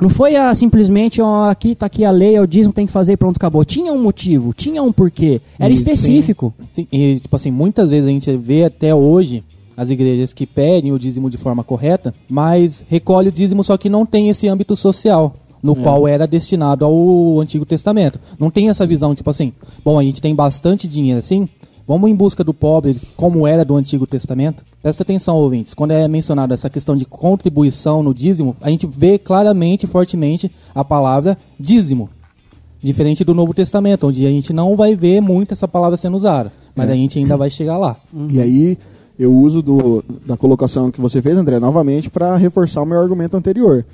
Não 0.00 0.08
foi 0.08 0.34
ah, 0.34 0.54
simplesmente, 0.54 1.20
ó, 1.20 1.50
aqui 1.50 1.74
tá 1.74 1.84
aqui 1.84 2.06
a 2.06 2.10
lei, 2.10 2.34
é 2.34 2.40
o 2.40 2.46
dízimo 2.46 2.72
tem 2.72 2.86
que 2.86 2.92
fazer 2.92 3.12
e 3.12 3.16
pronto, 3.18 3.36
acabou. 3.36 3.62
Tinha 3.66 3.92
um 3.92 4.02
motivo, 4.02 4.54
tinha 4.54 4.82
um 4.82 4.90
porquê. 4.90 5.42
Era 5.58 5.70
Isso, 5.70 5.82
específico. 5.82 6.54
Sim, 6.74 6.86
e, 6.90 7.20
tipo 7.20 7.36
assim, 7.36 7.50
muitas 7.50 7.90
vezes 7.90 8.06
a 8.06 8.10
gente 8.10 8.34
vê 8.36 8.64
até 8.64 8.94
hoje 8.94 9.44
as 9.76 9.90
igrejas 9.90 10.32
que 10.32 10.46
pedem 10.46 10.90
o 10.90 10.98
dízimo 10.98 11.28
de 11.28 11.36
forma 11.36 11.62
correta, 11.62 12.14
mas 12.28 12.82
recolhe 12.88 13.28
o 13.28 13.32
dízimo 13.32 13.62
só 13.62 13.76
que 13.76 13.90
não 13.90 14.06
tem 14.06 14.30
esse 14.30 14.48
âmbito 14.48 14.74
social, 14.74 15.36
no 15.62 15.76
qual 15.76 16.08
era 16.08 16.26
destinado 16.26 16.84
ao 16.86 17.38
Antigo 17.38 17.66
Testamento. 17.66 18.18
Não 18.38 18.50
tem 18.50 18.70
essa 18.70 18.86
visão, 18.86 19.14
tipo 19.14 19.28
assim, 19.28 19.52
bom, 19.84 19.98
a 19.98 20.02
gente 20.02 20.22
tem 20.22 20.34
bastante 20.34 20.88
dinheiro 20.88 21.18
assim, 21.18 21.46
vamos 21.86 22.10
em 22.10 22.14
busca 22.14 22.42
do 22.44 22.54
pobre, 22.54 22.96
como 23.16 23.46
era 23.46 23.64
do 23.64 23.76
Antigo 23.76 24.06
Testamento. 24.06 24.64
Presta 24.82 25.02
atenção, 25.02 25.36
ouvintes, 25.36 25.74
quando 25.74 25.90
é 25.92 26.06
mencionada 26.08 26.54
essa 26.54 26.70
questão 26.70 26.96
de 26.96 27.04
contribuição 27.04 28.02
no 28.02 28.14
dízimo, 28.14 28.56
a 28.60 28.70
gente 28.70 28.86
vê 28.86 29.18
claramente, 29.18 29.86
fortemente, 29.86 30.50
a 30.74 30.84
palavra 30.84 31.36
dízimo. 31.58 32.08
Diferente 32.82 33.24
do 33.24 33.34
Novo 33.34 33.52
Testamento, 33.52 34.06
onde 34.06 34.24
a 34.26 34.30
gente 34.30 34.52
não 34.52 34.74
vai 34.74 34.94
ver 34.96 35.20
muito 35.20 35.52
essa 35.52 35.68
palavra 35.68 35.96
sendo 35.98 36.16
usada. 36.16 36.50
Mas 36.74 36.88
É. 36.88 36.92
a 36.92 36.94
gente 36.94 37.18
ainda 37.18 37.36
vai 37.36 37.50
chegar 37.50 37.76
lá. 37.76 37.96
E 38.30 38.40
aí 38.40 38.78
eu 39.18 39.30
uso 39.34 39.60
do, 39.60 40.02
da 40.24 40.34
colocação 40.36 40.90
que 40.90 41.00
você 41.00 41.20
fez, 41.20 41.36
André, 41.36 41.58
novamente 41.58 42.08
para 42.08 42.36
reforçar 42.36 42.80
o 42.80 42.86
meu 42.86 42.98
argumento 42.98 43.36
anterior. 43.36 43.84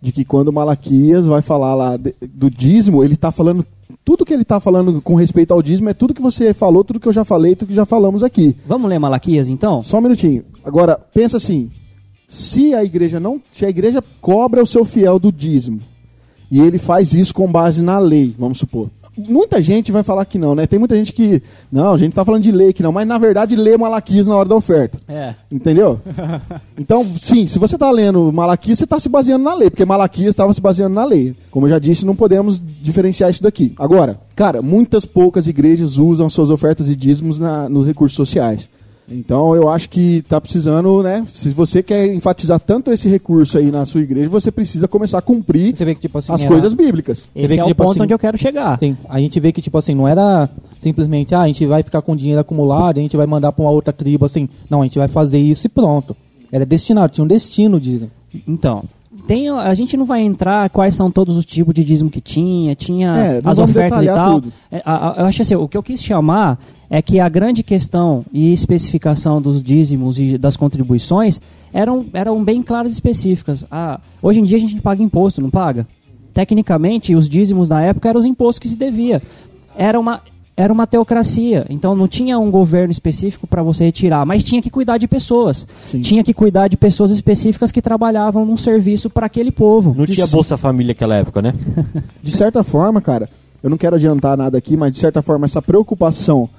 De 0.00 0.12
que 0.12 0.24
quando 0.24 0.52
Malaquias 0.52 1.26
vai 1.26 1.42
falar 1.42 1.74
lá 1.74 1.96
de- 1.96 2.14
do 2.32 2.48
dízimo, 2.48 3.02
ele 3.02 3.14
está 3.14 3.32
falando. 3.32 3.66
Tudo 4.08 4.24
que 4.24 4.32
ele 4.32 4.40
está 4.40 4.58
falando 4.58 5.02
com 5.02 5.16
respeito 5.16 5.52
ao 5.52 5.62
dízimo 5.62 5.90
é 5.90 5.92
tudo 5.92 6.14
que 6.14 6.22
você 6.22 6.54
falou, 6.54 6.82
tudo 6.82 6.98
que 6.98 7.06
eu 7.06 7.12
já 7.12 7.26
falei, 7.26 7.54
tudo 7.54 7.68
que 7.68 7.74
já 7.74 7.84
falamos 7.84 8.24
aqui. 8.24 8.56
Vamos 8.64 8.88
ler 8.88 8.98
Malaquias 8.98 9.50
então? 9.50 9.82
Só 9.82 9.98
um 9.98 10.00
minutinho. 10.00 10.46
Agora, 10.64 10.98
pensa 11.12 11.36
assim: 11.36 11.70
se 12.26 12.72
a 12.72 12.82
igreja 12.82 13.20
não. 13.20 13.38
Se 13.52 13.66
a 13.66 13.68
igreja 13.68 14.02
cobra 14.18 14.62
o 14.62 14.66
seu 14.66 14.86
fiel 14.86 15.18
do 15.18 15.30
dízimo, 15.30 15.82
e 16.50 16.58
ele 16.58 16.78
faz 16.78 17.12
isso 17.12 17.34
com 17.34 17.52
base 17.52 17.82
na 17.82 17.98
lei, 17.98 18.34
vamos 18.38 18.56
supor. 18.56 18.88
Muita 19.26 19.60
gente 19.60 19.90
vai 19.90 20.02
falar 20.02 20.24
que 20.24 20.38
não, 20.38 20.54
né? 20.54 20.66
Tem 20.66 20.78
muita 20.78 20.94
gente 20.94 21.12
que. 21.12 21.42
Não, 21.72 21.94
a 21.94 21.98
gente 21.98 22.14
tá 22.14 22.24
falando 22.24 22.42
de 22.42 22.52
lei 22.52 22.72
que 22.72 22.82
não, 22.82 22.92
mas 22.92 23.08
na 23.08 23.18
verdade 23.18 23.56
lê 23.56 23.76
Malaquias 23.76 24.26
na 24.26 24.36
hora 24.36 24.48
da 24.48 24.54
oferta. 24.54 24.98
É. 25.08 25.34
Entendeu? 25.50 26.00
Então, 26.80 27.04
sim, 27.04 27.48
se 27.48 27.58
você 27.58 27.74
está 27.74 27.90
lendo 27.90 28.32
Malaquias, 28.32 28.78
você 28.78 28.84
está 28.84 29.00
se 29.00 29.08
baseando 29.08 29.44
na 29.44 29.52
lei, 29.52 29.68
porque 29.68 29.84
Malaquias 29.84 30.28
estava 30.28 30.54
se 30.54 30.60
baseando 30.60 30.94
na 30.94 31.04
lei. 31.04 31.34
Como 31.50 31.66
eu 31.66 31.70
já 31.70 31.78
disse, 31.78 32.06
não 32.06 32.14
podemos 32.14 32.62
diferenciar 32.80 33.30
isso 33.30 33.42
daqui. 33.42 33.74
Agora, 33.76 34.20
cara, 34.36 34.62
muitas 34.62 35.04
poucas 35.04 35.48
igrejas 35.48 35.98
usam 35.98 36.30
suas 36.30 36.50
ofertas 36.50 36.88
e 36.88 36.94
dízimos 36.94 37.38
na, 37.38 37.68
nos 37.68 37.84
recursos 37.84 38.16
sociais. 38.16 38.68
Então, 39.10 39.54
eu 39.54 39.68
acho 39.68 39.88
que 39.88 40.16
está 40.18 40.40
precisando, 40.40 41.02
né? 41.02 41.24
Se 41.28 41.48
você 41.50 41.82
quer 41.82 42.06
enfatizar 42.12 42.60
tanto 42.60 42.92
esse 42.92 43.08
recurso 43.08 43.56
aí 43.56 43.70
na 43.70 43.86
sua 43.86 44.02
igreja, 44.02 44.28
você 44.28 44.52
precisa 44.52 44.86
começar 44.86 45.18
a 45.18 45.22
cumprir 45.22 45.74
Você 45.74 45.84
vê 45.84 45.94
que, 45.94 46.00
tipo 46.02 46.18
assim, 46.18 46.32
as 46.32 46.40
era- 46.42 46.50
coisas 46.50 46.74
bíblicas. 46.74 47.20
Você 47.20 47.28
vê 47.34 47.44
Esse 47.46 47.54
que, 47.54 47.60
é 47.60 47.64
o 47.64 47.68
tipo 47.68 47.82
ponto 47.82 47.92
assim, 47.92 48.02
onde 48.02 48.12
eu 48.14 48.18
quero 48.18 48.36
chegar. 48.36 48.76
Tem, 48.78 48.96
a 49.08 49.18
gente 49.18 49.40
vê 49.40 49.50
que, 49.52 49.62
tipo 49.62 49.78
assim, 49.78 49.94
não 49.94 50.06
era 50.06 50.48
simplesmente, 50.80 51.34
ah, 51.34 51.40
a 51.42 51.46
gente 51.46 51.64
vai 51.66 51.82
ficar 51.82 52.02
com 52.02 52.14
dinheiro 52.14 52.40
acumulado, 52.40 52.98
a 52.98 53.00
gente 53.00 53.16
vai 53.16 53.26
mandar 53.26 53.50
pra 53.52 53.64
uma 53.64 53.70
outra 53.70 53.92
tribo, 53.92 54.26
assim. 54.26 54.48
Não, 54.68 54.82
a 54.82 54.84
gente 54.84 54.98
vai 54.98 55.08
fazer 55.08 55.38
isso 55.38 55.66
e 55.66 55.70
pronto. 55.70 56.14
Era 56.52 56.66
destinado, 56.66 57.12
tinha 57.12 57.24
um 57.24 57.28
destino, 57.28 57.80
dizem. 57.80 58.10
Então, 58.46 58.84
tem, 59.28 59.48
a 59.50 59.74
gente 59.74 59.96
não 59.96 60.04
vai 60.04 60.22
entrar 60.22 60.68
quais 60.70 60.94
são 60.96 61.10
todos 61.10 61.36
os 61.36 61.44
tipos 61.44 61.72
de 61.74 61.84
dízimo 61.84 62.10
que 62.10 62.20
tinha, 62.20 62.74
tinha 62.74 63.16
É, 63.16 63.40
as 63.44 63.58
ofertas 63.58 64.02
e 64.02 64.06
tal. 64.06 64.42
É, 64.72 64.82
a- 64.84 65.10
a- 65.10 65.14
eu 65.20 65.26
acho 65.26 65.42
assim, 65.42 65.54
o 65.54 65.68
que 65.68 65.76
eu 65.76 65.82
quis 65.82 66.02
chamar 66.02 66.58
é 66.90 67.00
que 67.02 67.20
a 67.20 67.28
grande 67.28 67.62
questão 67.62 68.24
e 68.32 68.52
especificação 68.52 69.40
dos 69.40 69.62
dízimos 69.62 70.18
e 70.18 70.36
das 70.38 70.56
contribuições 70.56 71.40
eram, 71.72 72.06
eram 72.14 72.42
bem 72.42 72.62
claras 72.62 72.92
e 72.92 72.94
específicas. 72.94 73.64
Ah, 73.70 74.00
hoje 74.22 74.40
em 74.40 74.44
dia 74.44 74.56
a 74.56 74.60
gente 74.60 74.80
paga 74.80 75.02
imposto, 75.02 75.40
não 75.42 75.50
paga? 75.50 75.86
Tecnicamente, 76.32 77.14
os 77.14 77.28
dízimos 77.28 77.68
na 77.68 77.82
época 77.82 78.08
eram 78.08 78.18
os 78.18 78.24
impostos 78.24 78.58
que 78.58 78.68
se 78.68 78.76
devia. 78.76 79.22
Era 79.76 79.98
uma, 80.00 80.20
era 80.58 80.72
uma 80.72 80.88
teocracia, 80.88 81.64
então 81.70 81.94
não 81.94 82.08
tinha 82.08 82.36
um 82.36 82.50
governo 82.50 82.90
específico 82.90 83.46
para 83.46 83.62
você 83.62 83.84
retirar, 83.84 84.26
mas 84.26 84.42
tinha 84.42 84.60
que 84.60 84.68
cuidar 84.68 84.98
de 84.98 85.06
pessoas. 85.06 85.68
Sim. 85.86 86.00
Tinha 86.00 86.24
que 86.24 86.34
cuidar 86.34 86.66
de 86.66 86.76
pessoas 86.76 87.12
específicas 87.12 87.70
que 87.70 87.80
trabalhavam 87.80 88.44
num 88.44 88.56
serviço 88.56 89.08
para 89.08 89.26
aquele 89.26 89.52
povo. 89.52 89.94
Não 89.96 90.04
tinha 90.04 90.26
Bolsa 90.26 90.56
Família 90.56 90.90
naquela 90.90 91.14
época, 91.14 91.40
né? 91.40 91.54
de 92.20 92.32
certa 92.32 92.64
forma, 92.64 93.00
cara, 93.00 93.30
eu 93.62 93.70
não 93.70 93.76
quero 93.76 93.94
adiantar 93.94 94.36
nada 94.36 94.58
aqui, 94.58 94.76
mas 94.76 94.92
de 94.92 94.98
certa 94.98 95.22
forma 95.22 95.46
essa 95.46 95.62
preocupação 95.62 96.50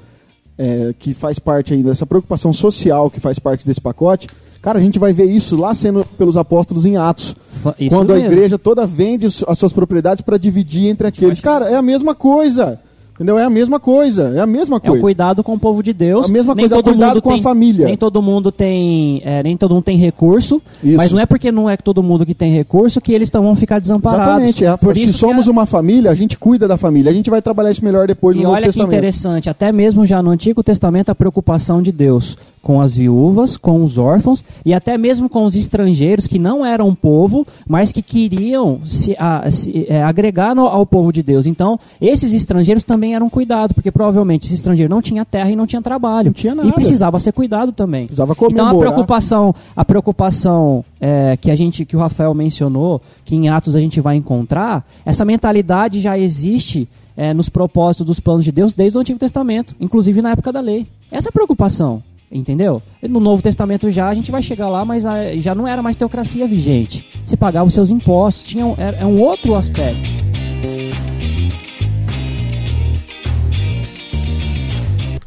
é, 0.58 0.96
que 0.98 1.14
faz 1.14 1.38
parte 1.38 1.74
ainda, 1.74 1.92
essa 1.92 2.06
preocupação 2.06 2.54
social 2.54 3.12
que 3.12 3.20
faz 3.20 3.38
parte 3.38 3.68
desse 3.68 3.82
pacote, 3.82 4.30
cara, 4.62 4.80
a 4.80 4.82
gente 4.82 4.98
vai 4.98 5.12
ver 5.12 5.26
isso 5.26 5.58
lá 5.58 5.76
sendo 5.76 6.06
pelos 6.18 6.38
apóstolos 6.38 6.86
em 6.86 6.96
Atos. 6.96 7.36
Isso 7.78 7.90
quando 7.90 8.12
a 8.12 8.16
mesmo. 8.16 8.32
igreja 8.32 8.58
toda 8.58 8.88
vende 8.88 9.26
as 9.26 9.60
suas 9.60 9.74
propriedades 9.74 10.22
para 10.22 10.38
dividir 10.38 10.88
entre 10.88 11.06
aqueles. 11.06 11.42
Cara, 11.42 11.70
é 11.70 11.76
a 11.76 11.82
mesma 11.82 12.16
coisa. 12.16 12.80
Entendeu? 13.20 13.38
É 13.38 13.44
a 13.44 13.50
mesma 13.50 13.82
coisa. 13.82 14.32
É 14.34 14.40
a 14.40 14.46
mesma 14.48 14.78
É 14.78 14.80
o 14.80 14.92
coisa. 14.92 15.02
cuidado 15.02 15.44
com 15.44 15.54
o 15.54 15.60
povo 15.60 15.84
de 15.84 15.92
Deus. 15.92 16.30
A 16.30 16.32
mesma 16.32 16.56
Nem 16.56 16.64
coisa, 16.64 16.76
é 16.76 16.78
o 16.80 16.84
todo 16.84 16.94
cuidado 16.94 17.22
com 17.22 17.30
a 17.32 17.34
tem- 17.34 17.42
família. 17.42 17.86
Nem 17.86 17.98
todo 17.98 18.22
mundo 18.22 18.50
tem, 18.50 19.22
é, 19.26 19.44
nem 19.44 19.58
todo 19.58 19.74
mundo 19.74 19.84
tem 19.84 19.98
recurso. 19.98 20.62
Isso. 20.82 20.96
Mas 20.96 21.12
não 21.12 21.20
é 21.20 21.26
porque 21.26 21.52
não 21.52 21.70
é 21.70 21.76
todo 21.76 22.02
mundo 22.02 22.26
que 22.26 22.34
tem 22.34 22.50
recurso 22.52 23.02
que 23.02 23.12
eles 23.12 23.30
tão, 23.30 23.44
vão 23.44 23.56
ficar 23.56 23.80
desamparados. 23.80 24.26
Exatamente. 24.28 24.64
É 24.64 24.68
a- 24.70 24.78
Por 24.78 24.96
se 24.96 25.12
somos 25.12 25.50
a- 25.50 25.52
uma 25.52 25.66
família, 25.66 26.10
a 26.12 26.16
gente 26.16 26.38
cuida 26.38 26.66
da 26.66 26.78
família. 26.78 27.12
A 27.12 27.14
gente 27.14 27.30
vai 27.30 27.42
trabalhar 27.42 27.72
isso 27.72 27.84
melhor 27.84 28.08
depois 28.08 28.38
no 28.38 28.42
E 28.42 28.44
Novo 28.46 28.56
olha 28.56 28.62
que 28.64 28.70
Testamento. 28.70 28.94
interessante, 28.94 29.50
até 29.50 29.72
mesmo 29.74 30.06
já 30.06 30.24
no 30.24 30.30
Antigo 30.30 30.64
Testamento 30.64 31.10
a 31.10 31.16
preocupação 31.16 31.82
de 31.82 31.92
Deus 31.92 32.38
com 32.62 32.82
as 32.82 32.94
viúvas, 32.94 33.56
com 33.58 33.84
os 33.84 33.98
órfãos 33.98 34.44
e 34.66 34.74
até 34.74 34.98
mesmo 34.98 35.30
com 35.30 35.46
os 35.46 35.56
estrangeiros 35.56 36.28
que 36.28 36.38
não 36.38 36.66
eram 36.66 36.94
povo, 36.94 37.46
mas 37.68 37.92
que 37.92 38.02
queriam 38.02 38.82
se, 38.86 39.16
a- 39.18 39.50
se, 39.52 39.86
é, 39.90 40.04
agregar 40.04 40.54
no- 40.54 40.68
ao 40.68 40.86
povo 40.86 41.12
de 41.14 41.24
Deus. 41.24 41.46
Então, 41.46 41.80
esses 42.02 42.34
estrangeiros 42.34 42.84
também 42.84 43.16
eram 43.16 43.30
cuidados, 43.30 43.74
porque 43.74 43.92
provavelmente 43.92 44.46
esse 44.46 44.56
estrangeiro 44.56 44.90
não 44.94 45.02
tinha 45.02 45.24
terra 45.26 45.50
e 45.52 45.56
não 45.56 45.66
tinha 45.66 45.82
trabalho. 45.82 46.28
Não 46.28 46.34
tinha 46.34 46.54
nada. 46.54 46.68
E 46.68 46.72
precisava 46.72 47.20
ser 47.20 47.32
cuidado 47.32 47.72
também. 47.72 48.06
Precisava 48.08 48.36
comer, 48.36 48.54
então 48.54 48.68
a 48.68 48.72
preocupação, 48.80 49.56
a 49.76 49.86
preocupação 49.86 50.84
é, 51.00 51.38
que 51.40 51.50
a 51.50 51.56
gente, 51.56 51.86
que 51.86 51.96
o 51.96 52.00
Rafael 52.00 52.34
mencionou, 52.34 53.02
que 53.24 53.36
em 53.36 53.48
Atos 53.50 53.76
a 53.76 53.80
gente 53.80 54.02
vai 54.02 54.16
encontrar, 54.18 54.86
essa 55.06 55.24
mentalidade 55.24 56.02
já 56.02 56.18
existe 56.18 56.88
é, 57.16 57.34
nos 57.34 57.50
propósitos 57.50 58.06
dos 58.06 58.20
planos 58.20 58.44
de 58.46 58.52
Deus 58.52 58.74
desde 58.76 58.98
o 58.98 59.02
Antigo 59.02 59.20
Testamento, 59.20 59.76
inclusive 59.80 60.22
na 60.22 60.32
época 60.32 60.52
da 60.54 60.62
lei. 60.62 60.88
Essa 61.12 61.28
é 61.28 61.32
a 61.32 61.34
preocupação, 61.34 62.02
entendeu? 62.32 62.82
No 63.02 63.20
Novo 63.20 63.42
Testamento 63.42 63.90
já 63.92 64.08
a 64.08 64.14
gente 64.14 64.32
vai 64.32 64.42
chegar 64.42 64.70
lá, 64.70 64.86
mas 64.86 65.06
ah, 65.06 65.36
já 65.38 65.56
não 65.56 65.68
era 65.68 65.82
mais 65.82 65.96
teocracia 65.96 66.48
vigente. 66.48 67.10
Você 67.26 67.36
pagava 67.36 67.68
os 67.68 67.74
seus 67.74 67.90
impostos, 67.90 68.46
tinha 68.46 68.66
um, 68.66 68.76
é, 68.78 69.02
é 69.02 69.06
um 69.06 69.20
outro 69.20 69.56
aspecto. 69.56 70.20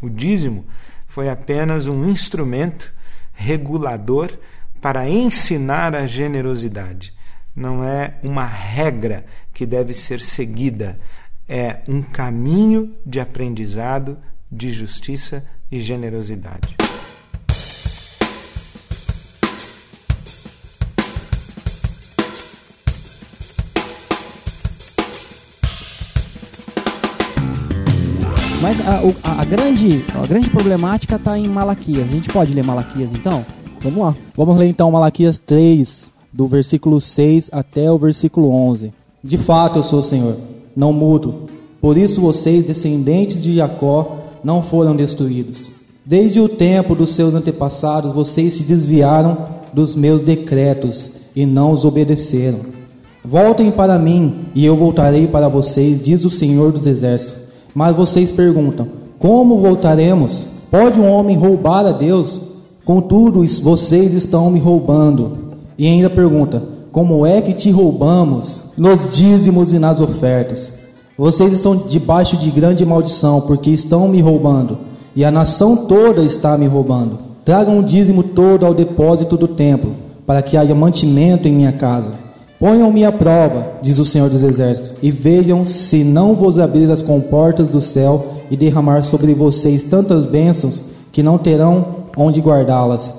O 0.00 0.10
dízimo 0.10 0.64
foi 1.06 1.28
apenas 1.28 1.86
um 1.86 2.08
instrumento 2.08 2.92
regulador 3.32 4.30
para 4.80 5.08
ensinar 5.08 5.94
a 5.94 6.06
generosidade. 6.06 7.12
Não 7.54 7.84
é 7.84 8.14
uma 8.22 8.44
regra 8.44 9.24
que 9.52 9.66
deve 9.66 9.94
ser 9.94 10.20
seguida, 10.20 10.98
é 11.48 11.82
um 11.86 12.02
caminho 12.02 12.94
de 13.04 13.20
aprendizado 13.20 14.18
de 14.50 14.72
justiça 14.72 15.44
e 15.70 15.78
generosidade. 15.80 16.81
Mas 28.62 28.80
a, 28.86 29.02
a- 29.24 29.42
a 29.42 29.44
grande, 29.44 30.02
a 30.14 30.26
grande 30.26 30.48
problemática 30.48 31.16
está 31.16 31.36
em 31.38 31.48
Malaquias. 31.48 32.04
A 32.08 32.12
gente 32.12 32.28
pode 32.30 32.54
ler 32.54 32.62
Malaquias 32.64 33.12
então? 33.12 33.44
Vamos 33.80 33.98
lá. 33.98 34.14
Vamos 34.36 34.56
ler 34.56 34.68
então 34.68 34.90
Malaquias 34.90 35.36
3, 35.44 36.12
do 36.32 36.46
versículo 36.46 37.00
6 37.00 37.50
até 37.52 37.90
o 37.90 37.98
versículo 37.98 38.50
11. 38.50 38.92
De 39.22 39.36
fato 39.36 39.78
eu 39.80 39.82
sou 39.82 39.98
o 39.98 40.02
Senhor, 40.02 40.36
não 40.76 40.92
mudo. 40.92 41.48
Por 41.80 41.96
isso 41.98 42.20
vocês, 42.20 42.64
descendentes 42.64 43.42
de 43.42 43.56
Jacó, 43.56 44.18
não 44.44 44.62
foram 44.62 44.94
destruídos. 44.94 45.70
Desde 46.06 46.38
o 46.40 46.48
tempo 46.48 46.94
dos 46.94 47.10
seus 47.10 47.34
antepassados, 47.34 48.14
vocês 48.14 48.54
se 48.54 48.62
desviaram 48.62 49.46
dos 49.72 49.94
meus 49.96 50.22
decretos 50.22 51.10
e 51.34 51.44
não 51.46 51.72
os 51.72 51.84
obedeceram. 51.84 52.60
Voltem 53.24 53.70
para 53.70 53.98
mim 53.98 54.46
e 54.54 54.64
eu 54.64 54.76
voltarei 54.76 55.26
para 55.26 55.48
vocês, 55.48 56.00
diz 56.02 56.24
o 56.24 56.30
Senhor 56.30 56.70
dos 56.72 56.86
Exércitos. 56.86 57.40
Mas 57.74 57.96
vocês 57.96 58.30
perguntam: 58.30 58.88
Como 59.18 59.60
voltaremos? 59.60 60.48
Pode 60.70 60.98
um 60.98 61.10
homem 61.10 61.36
roubar 61.36 61.86
a 61.86 61.92
Deus? 61.92 62.42
Contudo, 62.84 63.46
vocês 63.62 64.14
estão 64.14 64.50
me 64.50 64.58
roubando. 64.58 65.38
E 65.78 65.86
ainda 65.86 66.10
pergunta: 66.10 66.62
Como 66.90 67.26
é 67.26 67.40
que 67.40 67.52
te 67.52 67.70
roubamos? 67.70 68.64
Nos 68.76 69.10
dízimos 69.12 69.72
e 69.72 69.78
nas 69.78 70.00
ofertas. 70.00 70.72
Vocês 71.16 71.52
estão 71.52 71.76
debaixo 71.76 72.36
de 72.36 72.50
grande 72.50 72.84
maldição, 72.84 73.40
porque 73.42 73.70
estão 73.70 74.08
me 74.08 74.20
roubando, 74.20 74.78
e 75.14 75.24
a 75.24 75.30
nação 75.30 75.76
toda 75.76 76.22
está 76.22 76.56
me 76.56 76.66
roubando. 76.66 77.18
Tragam 77.44 77.78
o 77.78 77.82
dízimo 77.82 78.22
todo 78.22 78.64
ao 78.64 78.72
depósito 78.72 79.36
do 79.36 79.46
templo, 79.46 79.94
para 80.26 80.40
que 80.42 80.56
haja 80.56 80.74
mantimento 80.74 81.46
em 81.46 81.52
minha 81.52 81.72
casa. 81.72 82.12
Ponham-me 82.62 83.04
à 83.04 83.10
prova, 83.10 83.80
diz 83.82 83.98
o 83.98 84.04
Senhor 84.04 84.30
dos 84.30 84.40
Exércitos, 84.40 84.92
e 85.02 85.10
vejam 85.10 85.64
se 85.64 86.04
não 86.04 86.36
vos 86.36 86.60
abrir 86.60 86.88
as 86.92 87.02
comportas 87.02 87.66
do 87.66 87.80
céu 87.80 88.44
e 88.52 88.56
derramar 88.56 89.02
sobre 89.02 89.34
vocês 89.34 89.82
tantas 89.82 90.24
bênçãos 90.24 90.80
que 91.10 91.24
não 91.24 91.38
terão 91.38 92.04
onde 92.16 92.40
guardá-las. 92.40 93.12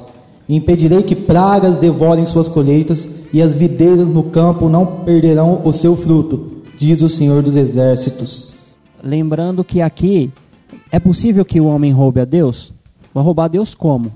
Impedirei 0.48 1.04
que 1.04 1.14
pragas 1.14 1.78
devorem 1.78 2.26
suas 2.26 2.48
colheitas 2.48 3.06
e 3.34 3.42
as 3.42 3.54
videiras 3.54 4.08
no 4.08 4.24
campo 4.24 4.70
não 4.70 4.86
perderão 4.86 5.60
o 5.66 5.74
seu 5.74 5.98
fruto, 5.98 6.62
diz 6.78 7.02
o 7.02 7.10
Senhor 7.10 7.44
dos 7.44 7.58
Exércitos. 7.58 8.54
Lembrando 9.04 9.62
que 9.62 9.82
aqui 9.82 10.32
é 10.90 11.02
possível 11.02 11.44
que 11.44 11.60
o 11.60 11.66
homem 11.66 11.92
roube 11.92 12.22
a 12.22 12.26
Deus? 12.26 12.74
Vai 13.14 13.22
roubar 13.22 13.44
a 13.44 13.50
Deus 13.50 13.76
como? 13.76 14.08
O 14.08 14.14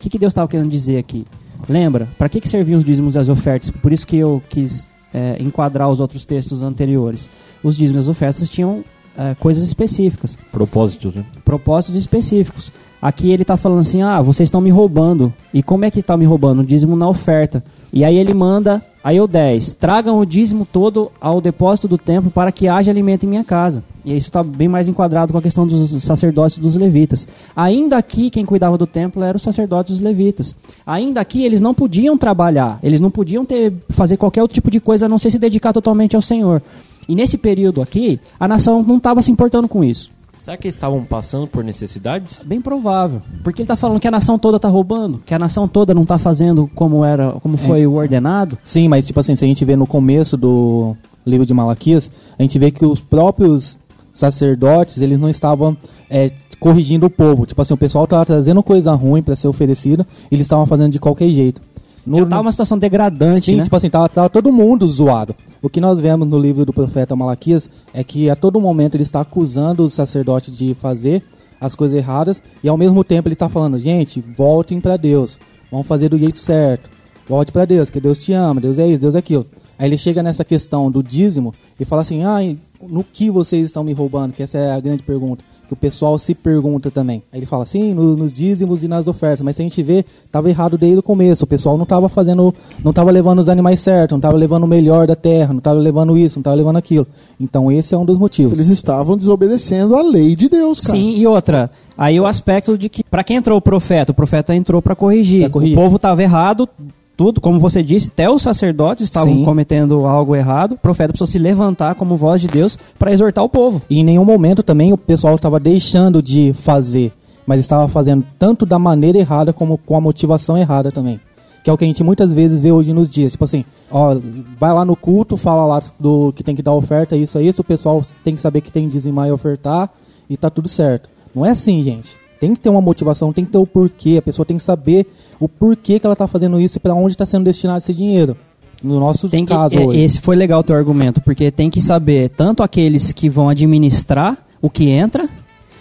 que, 0.00 0.10
que 0.10 0.18
Deus 0.18 0.32
estava 0.32 0.48
querendo 0.48 0.68
dizer 0.68 0.98
aqui? 0.98 1.24
Lembra? 1.68 2.08
Para 2.18 2.28
que, 2.28 2.40
que 2.40 2.48
serviam 2.48 2.78
os 2.78 2.84
dízimos 2.84 3.14
e 3.14 3.18
as 3.18 3.28
ofertas? 3.28 3.70
Por 3.70 3.92
isso 3.92 4.06
que 4.06 4.16
eu 4.16 4.42
quis 4.48 4.88
é, 5.12 5.36
enquadrar 5.40 5.88
os 5.90 6.00
outros 6.00 6.24
textos 6.24 6.62
anteriores. 6.62 7.28
Os 7.62 7.76
dízimos 7.76 8.04
e 8.04 8.04
as 8.04 8.08
ofertas 8.08 8.48
tinham 8.48 8.84
é, 9.16 9.34
coisas 9.36 9.62
específicas, 9.62 10.36
Propósitos, 10.50 11.14
né? 11.14 11.24
propósitos 11.44 11.96
específicos. 11.96 12.72
Aqui 13.00 13.30
ele 13.30 13.42
está 13.42 13.56
falando 13.56 13.80
assim: 13.80 14.02
ah, 14.02 14.20
vocês 14.20 14.46
estão 14.46 14.60
me 14.60 14.70
roubando. 14.70 15.32
E 15.52 15.62
como 15.62 15.84
é 15.84 15.90
que 15.90 16.00
está 16.00 16.16
me 16.16 16.24
roubando? 16.24 16.62
O 16.62 16.64
dízimo 16.64 16.96
na 16.96 17.08
oferta. 17.08 17.62
E 17.92 18.04
aí 18.04 18.16
ele 18.16 18.34
manda, 18.34 18.82
aí 19.04 19.20
o 19.20 19.26
10: 19.26 19.74
tragam 19.74 20.18
o 20.18 20.24
dízimo 20.24 20.66
todo 20.66 21.12
ao 21.20 21.40
depósito 21.40 21.86
do 21.86 21.98
templo 21.98 22.30
para 22.30 22.50
que 22.50 22.66
haja 22.66 22.90
alimento 22.90 23.24
em 23.24 23.28
minha 23.28 23.44
casa. 23.44 23.84
E 24.04 24.16
isso 24.16 24.28
está 24.28 24.42
bem 24.42 24.68
mais 24.68 24.88
enquadrado 24.88 25.32
com 25.32 25.38
a 25.38 25.42
questão 25.42 25.66
dos 25.66 26.02
sacerdotes 26.02 26.58
dos 26.58 26.74
levitas. 26.76 27.28
Ainda 27.54 27.96
aqui, 27.96 28.30
quem 28.30 28.44
cuidava 28.44 28.76
do 28.76 28.86
templo 28.86 29.22
eram 29.22 29.36
os 29.36 29.42
sacerdotes 29.42 29.92
e 29.92 29.94
os 29.94 30.00
levitas. 30.00 30.54
Ainda 30.86 31.20
aqui, 31.20 31.44
eles 31.44 31.60
não 31.60 31.72
podiam 31.72 32.16
trabalhar, 32.16 32.78
eles 32.82 33.00
não 33.00 33.10
podiam 33.10 33.44
ter, 33.44 33.72
fazer 33.88 34.16
qualquer 34.16 34.42
outro 34.42 34.54
tipo 34.54 34.70
de 34.70 34.80
coisa 34.80 35.06
a 35.06 35.08
não 35.08 35.18
ser 35.18 35.30
se 35.30 35.38
dedicar 35.38 35.72
totalmente 35.72 36.16
ao 36.16 36.22
Senhor. 36.22 36.60
E 37.08 37.14
nesse 37.14 37.38
período 37.38 37.80
aqui, 37.82 38.18
a 38.38 38.48
nação 38.48 38.82
não 38.82 38.96
estava 38.96 39.22
se 39.22 39.30
importando 39.30 39.68
com 39.68 39.84
isso. 39.84 40.10
Será 40.44 40.58
que 40.58 40.66
eles 40.66 40.74
estavam 40.74 41.02
passando 41.02 41.46
por 41.46 41.64
necessidades? 41.64 42.42
Bem 42.44 42.60
provável. 42.60 43.22
Porque 43.42 43.62
ele 43.62 43.64
está 43.64 43.76
falando 43.76 43.98
que 43.98 44.06
a 44.06 44.10
nação 44.10 44.38
toda 44.38 44.58
está 44.58 44.68
roubando, 44.68 45.22
que 45.24 45.32
a 45.32 45.38
nação 45.38 45.66
toda 45.66 45.94
não 45.94 46.02
está 46.02 46.18
fazendo 46.18 46.70
como 46.74 47.02
era, 47.02 47.32
como 47.40 47.56
foi 47.56 47.86
o 47.86 47.94
ordenado. 47.94 48.58
Sim, 48.62 48.86
mas 48.86 49.06
tipo 49.06 49.18
assim, 49.18 49.34
se 49.34 49.42
a 49.42 49.48
gente 49.48 49.64
vê 49.64 49.74
no 49.74 49.86
começo 49.86 50.36
do 50.36 50.94
livro 51.24 51.46
de 51.46 51.54
Malaquias, 51.54 52.10
a 52.38 52.42
gente 52.42 52.58
vê 52.58 52.70
que 52.70 52.84
os 52.84 53.00
próprios 53.00 53.78
sacerdotes, 54.12 55.00
eles 55.00 55.18
não 55.18 55.30
estavam 55.30 55.74
é, 56.10 56.30
corrigindo 56.60 57.06
o 57.06 57.10
povo. 57.10 57.46
Tipo 57.46 57.62
assim, 57.62 57.72
o 57.72 57.78
pessoal 57.78 58.04
estava 58.04 58.26
trazendo 58.26 58.62
coisa 58.62 58.92
ruim 58.92 59.22
para 59.22 59.36
ser 59.36 59.48
oferecida, 59.48 60.06
e 60.30 60.34
eles 60.34 60.44
estavam 60.44 60.66
fazendo 60.66 60.92
de 60.92 60.98
qualquer 60.98 61.30
jeito. 61.30 61.62
No- 62.06 62.18
Já 62.18 62.22
estava 62.24 62.42
uma 62.42 62.52
situação 62.52 62.78
degradante, 62.78 63.46
Sim, 63.46 63.56
né? 63.56 63.62
tipo 63.64 63.74
assim, 63.76 63.88
tava, 63.90 64.08
tava 64.08 64.28
todo 64.28 64.52
mundo 64.52 64.86
zoado. 64.86 65.34
O 65.62 65.68
que 65.70 65.80
nós 65.80 65.98
vemos 65.98 66.28
no 66.28 66.38
livro 66.38 66.64
do 66.66 66.72
profeta 66.72 67.16
Malaquias 67.16 67.70
é 67.94 68.04
que 68.04 68.28
a 68.28 68.36
todo 68.36 68.60
momento 68.60 68.94
ele 68.96 69.02
está 69.04 69.20
acusando 69.20 69.84
os 69.84 69.94
sacerdotes 69.94 70.56
de 70.56 70.74
fazer 70.74 71.22
as 71.60 71.74
coisas 71.74 71.96
erradas 71.96 72.42
e 72.62 72.68
ao 72.68 72.76
mesmo 72.76 73.02
tempo 73.02 73.28
ele 73.28 73.32
está 73.34 73.48
falando, 73.48 73.78
gente, 73.78 74.20
voltem 74.36 74.80
para 74.80 74.96
Deus, 74.98 75.40
vamos 75.70 75.86
fazer 75.86 76.10
do 76.10 76.18
jeito 76.18 76.38
certo, 76.38 76.90
volte 77.26 77.50
para 77.50 77.64
Deus, 77.64 77.88
que 77.88 77.98
Deus 78.00 78.18
te 78.18 78.34
ama, 78.34 78.60
Deus 78.60 78.76
é 78.78 78.86
isso, 78.86 79.00
Deus 79.00 79.14
é 79.14 79.18
aquilo. 79.18 79.46
Aí 79.78 79.88
ele 79.88 79.96
chega 79.96 80.22
nessa 80.22 80.44
questão 80.44 80.90
do 80.90 81.02
dízimo 81.02 81.54
e 81.80 81.84
fala 81.86 82.02
assim, 82.02 82.22
ah, 82.22 82.38
no 82.86 83.02
que 83.02 83.30
vocês 83.30 83.64
estão 83.64 83.82
me 83.82 83.94
roubando? 83.94 84.34
Que 84.34 84.42
essa 84.42 84.58
é 84.58 84.72
a 84.72 84.78
grande 84.80 85.02
pergunta 85.02 85.42
que 85.66 85.72
o 85.72 85.76
pessoal 85.76 86.18
se 86.18 86.34
pergunta 86.34 86.90
também. 86.90 87.22
Aí 87.32 87.38
ele 87.38 87.46
fala, 87.46 87.64
sim, 87.64 87.94
no- 87.94 88.16
nos 88.16 88.32
dízimos 88.32 88.82
e 88.82 88.88
nas 88.88 89.06
ofertas, 89.08 89.44
mas 89.44 89.56
se 89.56 89.62
a 89.62 89.64
gente 89.64 89.82
vê, 89.82 90.04
estava 90.26 90.48
errado 90.50 90.76
desde 90.76 90.98
o 90.98 91.02
começo. 91.02 91.44
O 91.44 91.46
pessoal 91.46 91.76
não 91.76 91.84
estava 91.84 92.08
fazendo, 92.08 92.54
não 92.82 92.90
estava 92.90 93.10
levando 93.10 93.38
os 93.38 93.48
animais 93.48 93.80
certos, 93.80 94.12
não 94.12 94.18
estava 94.18 94.36
levando 94.36 94.64
o 94.64 94.66
melhor 94.68 95.06
da 95.06 95.16
terra, 95.16 95.52
não 95.52 95.58
estava 95.58 95.78
levando 95.78 96.18
isso, 96.18 96.36
não 96.38 96.42
estava 96.42 96.56
levando 96.56 96.76
aquilo. 96.76 97.06
Então 97.40 97.72
esse 97.72 97.94
é 97.94 97.98
um 97.98 98.04
dos 98.04 98.18
motivos. 98.18 98.58
Eles 98.58 98.68
estavam 98.68 99.16
desobedecendo 99.16 99.96
a 99.96 100.02
lei 100.02 100.36
de 100.36 100.48
Deus, 100.48 100.80
cara. 100.80 100.92
Sim, 100.98 101.16
e 101.16 101.26
outra, 101.26 101.70
aí 101.96 102.20
o 102.20 102.26
aspecto 102.26 102.76
de 102.76 102.88
que 102.88 103.02
para 103.02 103.24
quem 103.24 103.36
entrou 103.38 103.56
o 103.58 103.62
profeta, 103.62 104.12
o 104.12 104.14
profeta 104.14 104.54
entrou 104.54 104.82
para 104.82 104.94
corrigir. 104.94 105.40
Pra 105.42 105.50
corrigir. 105.50 105.76
O 105.78 105.80
povo 105.80 105.96
estava 105.96 106.22
errado, 106.22 106.68
tudo, 107.16 107.40
como 107.40 107.60
você 107.60 107.82
disse, 107.82 108.08
até 108.08 108.28
os 108.28 108.42
sacerdotes 108.42 109.04
estavam 109.04 109.34
Sim. 109.34 109.44
cometendo 109.44 110.04
algo 110.04 110.34
errado. 110.34 110.72
O 110.72 110.78
profeta 110.78 111.12
precisou 111.12 111.26
se 111.26 111.38
levantar 111.38 111.94
como 111.94 112.16
voz 112.16 112.40
de 112.40 112.48
Deus 112.48 112.76
para 112.98 113.12
exortar 113.12 113.44
o 113.44 113.48
povo. 113.48 113.80
E 113.88 114.00
em 114.00 114.04
nenhum 114.04 114.24
momento 114.24 114.62
também 114.62 114.92
o 114.92 114.98
pessoal 114.98 115.36
estava 115.36 115.60
deixando 115.60 116.22
de 116.22 116.52
fazer, 116.52 117.12
mas 117.46 117.60
estava 117.60 117.86
fazendo 117.88 118.24
tanto 118.38 118.66
da 118.66 118.78
maneira 118.78 119.18
errada 119.18 119.52
como 119.52 119.78
com 119.78 119.96
a 119.96 120.00
motivação 120.00 120.58
errada 120.58 120.90
também. 120.90 121.20
Que 121.62 121.70
é 121.70 121.72
o 121.72 121.78
que 121.78 121.84
a 121.84 121.86
gente 121.86 122.04
muitas 122.04 122.32
vezes 122.32 122.60
vê 122.60 122.72
hoje 122.72 122.92
nos 122.92 123.10
dias. 123.10 123.32
Tipo 123.32 123.44
assim, 123.44 123.64
ó, 123.90 124.16
vai 124.58 124.72
lá 124.72 124.84
no 124.84 124.96
culto, 124.96 125.36
fala 125.36 125.64
lá 125.64 125.82
do 125.98 126.32
que 126.32 126.42
tem 126.42 126.54
que 126.54 126.62
dar 126.62 126.74
oferta, 126.74 127.16
isso, 127.16 127.40
isso, 127.40 127.62
o 127.62 127.64
pessoal 127.64 128.02
tem 128.22 128.34
que 128.34 128.40
saber 128.40 128.60
que 128.60 128.72
tem 128.72 128.86
que 128.86 128.92
dizimar 128.92 129.28
e 129.28 129.32
ofertar 129.32 129.88
e 130.28 130.36
tá 130.36 130.50
tudo 130.50 130.68
certo. 130.68 131.08
Não 131.34 131.46
é 131.46 131.50
assim, 131.50 131.82
gente. 131.82 132.10
Tem 132.40 132.54
que 132.54 132.60
ter 132.60 132.68
uma 132.68 132.80
motivação, 132.80 133.32
tem 133.32 133.44
que 133.44 133.52
ter 133.52 133.58
o 133.58 133.66
porquê, 133.66 134.16
a 134.18 134.22
pessoa 134.22 134.44
tem 134.44 134.56
que 134.56 134.62
saber 134.62 135.06
o 135.38 135.48
porquê 135.48 135.98
que 135.98 136.06
ela 136.06 136.16
tá 136.16 136.26
fazendo 136.26 136.60
isso 136.60 136.78
e 136.78 136.80
para 136.80 136.94
onde 136.94 137.12
está 137.12 137.26
sendo 137.26 137.44
destinado 137.44 137.78
esse 137.78 137.94
dinheiro. 137.94 138.36
No 138.82 139.00
nosso 139.00 139.28
Tem 139.28 139.46
caso 139.46 139.76
é, 139.76 139.86
hoje. 139.86 140.00
esse 140.00 140.20
foi 140.20 140.36
legal 140.36 140.60
o 140.60 140.62
teu 140.62 140.76
argumento, 140.76 141.20
porque 141.22 141.50
tem 141.50 141.70
que 141.70 141.80
saber 141.80 142.28
tanto 142.30 142.62
aqueles 142.62 143.12
que 143.12 143.30
vão 143.30 143.48
administrar 143.48 144.36
o 144.60 144.68
que 144.68 144.90
entra, 144.90 145.28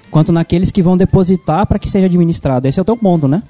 quanto 0.10 0.32
naqueles 0.32 0.72
que 0.72 0.82
vão 0.82 0.96
depositar 0.96 1.66
para 1.68 1.78
que 1.78 1.90
seja 1.90 2.06
administrado. 2.06 2.68
Esse 2.68 2.80
é 2.80 2.82
o 2.82 2.86
teu 2.86 2.96
ponto, 2.96 3.28
né? 3.28 3.44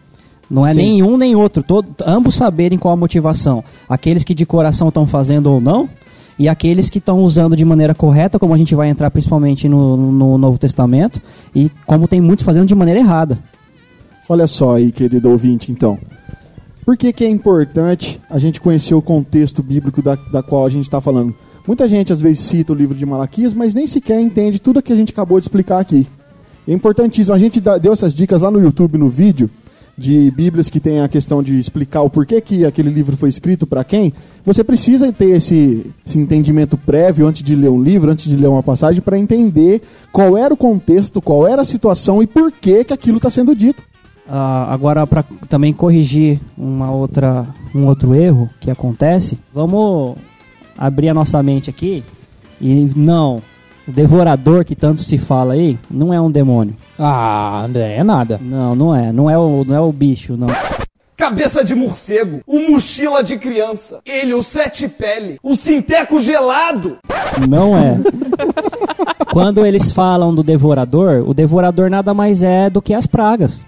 Não 0.49 0.65
é 0.65 0.73
Sim. 0.73 0.79
nem 0.79 1.03
um 1.03 1.17
nem 1.17 1.35
outro, 1.35 1.63
todo, 1.63 1.87
ambos 2.05 2.35
saberem 2.35 2.77
qual 2.77 2.93
a 2.93 2.97
motivação. 2.97 3.63
Aqueles 3.87 4.23
que 4.23 4.33
de 4.33 4.45
coração 4.45 4.89
estão 4.89 5.05
fazendo 5.05 5.51
ou 5.51 5.61
não, 5.61 5.89
e 6.37 6.49
aqueles 6.49 6.89
que 6.89 6.97
estão 6.97 7.19
usando 7.23 7.55
de 7.55 7.63
maneira 7.63 7.93
correta, 7.93 8.39
como 8.39 8.53
a 8.53 8.57
gente 8.57 8.73
vai 8.73 8.89
entrar 8.89 9.11
principalmente 9.11 9.69
no, 9.69 9.95
no 10.11 10.37
Novo 10.37 10.57
Testamento, 10.57 11.21
e 11.53 11.69
como 11.85 12.07
tem 12.07 12.19
muitos 12.19 12.45
fazendo 12.45 12.65
de 12.65 12.75
maneira 12.75 12.99
errada. 12.99 13.39
Olha 14.29 14.47
só 14.47 14.75
aí, 14.75 14.91
querido 14.91 15.29
ouvinte, 15.29 15.71
então. 15.71 15.97
Por 16.85 16.97
que, 16.97 17.11
que 17.13 17.23
é 17.23 17.29
importante 17.29 18.19
a 18.29 18.39
gente 18.39 18.59
conhecer 18.59 18.93
o 18.93 19.01
contexto 19.01 19.61
bíblico 19.63 20.01
da, 20.01 20.15
da 20.15 20.43
qual 20.43 20.65
a 20.65 20.69
gente 20.69 20.85
está 20.85 20.99
falando? 20.99 21.33
Muita 21.65 21.87
gente 21.87 22.11
às 22.11 22.19
vezes 22.19 22.41
cita 22.41 22.73
o 22.73 22.75
livro 22.75 22.95
de 22.95 23.05
Malaquias, 23.05 23.53
mas 23.53 23.73
nem 23.73 23.87
sequer 23.87 24.19
entende 24.19 24.59
tudo 24.59 24.81
que 24.81 24.91
a 24.91 24.95
gente 24.95 25.11
acabou 25.11 25.39
de 25.39 25.45
explicar 25.45 25.79
aqui. 25.79 26.07
É 26.67 26.73
importantíssimo. 26.73 27.35
A 27.35 27.39
gente 27.39 27.61
deu 27.81 27.93
essas 27.93 28.13
dicas 28.13 28.41
lá 28.41 28.51
no 28.51 28.61
YouTube, 28.61 28.97
no 28.97 29.09
vídeo, 29.09 29.49
de 29.97 30.31
Bíblias 30.31 30.69
que 30.69 30.79
tem 30.79 31.01
a 31.01 31.07
questão 31.07 31.43
de 31.43 31.57
explicar 31.59 32.01
o 32.01 32.09
porquê 32.09 32.41
que 32.41 32.65
aquele 32.65 32.89
livro 32.89 33.15
foi 33.15 33.29
escrito 33.29 33.67
para 33.67 33.83
quem. 33.83 34.11
Você 34.43 34.63
precisa 34.63 35.11
ter 35.11 35.29
esse, 35.29 35.85
esse 36.05 36.17
entendimento 36.17 36.77
prévio 36.77 37.27
antes 37.27 37.43
de 37.43 37.55
ler 37.55 37.69
um 37.69 37.81
livro, 37.81 38.11
antes 38.11 38.25
de 38.25 38.35
ler 38.35 38.47
uma 38.47 38.63
passagem, 38.63 39.01
para 39.01 39.17
entender 39.17 39.81
qual 40.11 40.37
era 40.37 40.53
o 40.53 40.57
contexto, 40.57 41.21
qual 41.21 41.47
era 41.47 41.61
a 41.61 41.65
situação 41.65 42.23
e 42.23 42.27
por 42.27 42.51
que, 42.51 42.83
que 42.83 42.93
aquilo 42.93 43.17
está 43.17 43.29
sendo 43.29 43.55
dito. 43.55 43.83
Ah, 44.27 44.67
agora, 44.71 45.05
para 45.05 45.23
também 45.49 45.73
corrigir 45.73 46.39
uma 46.57 46.91
outra, 46.91 47.45
um 47.75 47.85
outro 47.85 48.15
erro 48.15 48.49
que 48.59 48.71
acontece, 48.71 49.39
vamos 49.53 50.15
abrir 50.77 51.09
a 51.09 51.13
nossa 51.13 51.41
mente 51.43 51.69
aqui 51.69 52.03
e 52.59 52.89
não, 52.95 53.41
o 53.87 53.91
devorador 53.91 54.63
que 54.63 54.75
tanto 54.75 55.01
se 55.01 55.17
fala 55.17 55.53
aí 55.53 55.77
não 55.91 56.13
é 56.13 56.21
um 56.21 56.31
demônio. 56.31 56.75
Ah, 56.97 57.63
André, 57.65 57.97
é 57.97 58.03
nada. 58.03 58.39
Não, 58.41 58.73
não 58.73 58.95
é. 58.95 59.11
Não 59.11 59.29
é 59.29 59.37
o, 59.37 59.65
não 59.67 59.75
é 59.75 59.81
o 59.81 59.91
bicho, 59.91 60.37
não. 60.37 60.47
Cabeça 61.17 61.63
de 61.63 61.75
morcego, 61.75 62.41
o 62.45 62.59
mochila 62.71 63.23
de 63.23 63.37
criança, 63.37 63.99
ele, 64.05 64.33
o 64.33 64.41
sete 64.41 64.87
pele, 64.87 65.37
o 65.43 65.55
sinteco 65.55 66.17
gelado. 66.19 66.97
Não 67.47 67.77
é. 67.77 67.97
Quando 69.31 69.65
eles 69.65 69.91
falam 69.91 70.33
do 70.33 70.43
devorador, 70.43 71.23
o 71.27 71.33
devorador 71.33 71.89
nada 71.89 72.13
mais 72.13 72.41
é 72.41 72.69
do 72.69 72.81
que 72.81 72.93
as 72.93 73.05
pragas. 73.05 73.63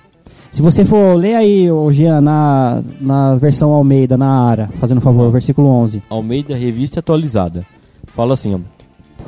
Se 0.55 0.61
você 0.61 0.85
for 0.85 1.17
ler 1.17 1.35
aí, 1.35 1.69
ô 1.69 1.91
Jean, 1.91 2.21
na, 2.21 2.81
na 3.01 3.35
versão 3.35 3.73
Almeida, 3.73 4.17
na 4.17 4.29
Ara, 4.29 4.69
fazendo 4.79 5.01
favor, 5.01 5.29
versículo 5.29 5.67
11. 5.67 6.01
Almeida 6.09 6.55
Revista 6.55 7.01
Atualizada. 7.01 7.65
Fala 8.05 8.35
assim, 8.35 8.55
ó. 8.55 8.59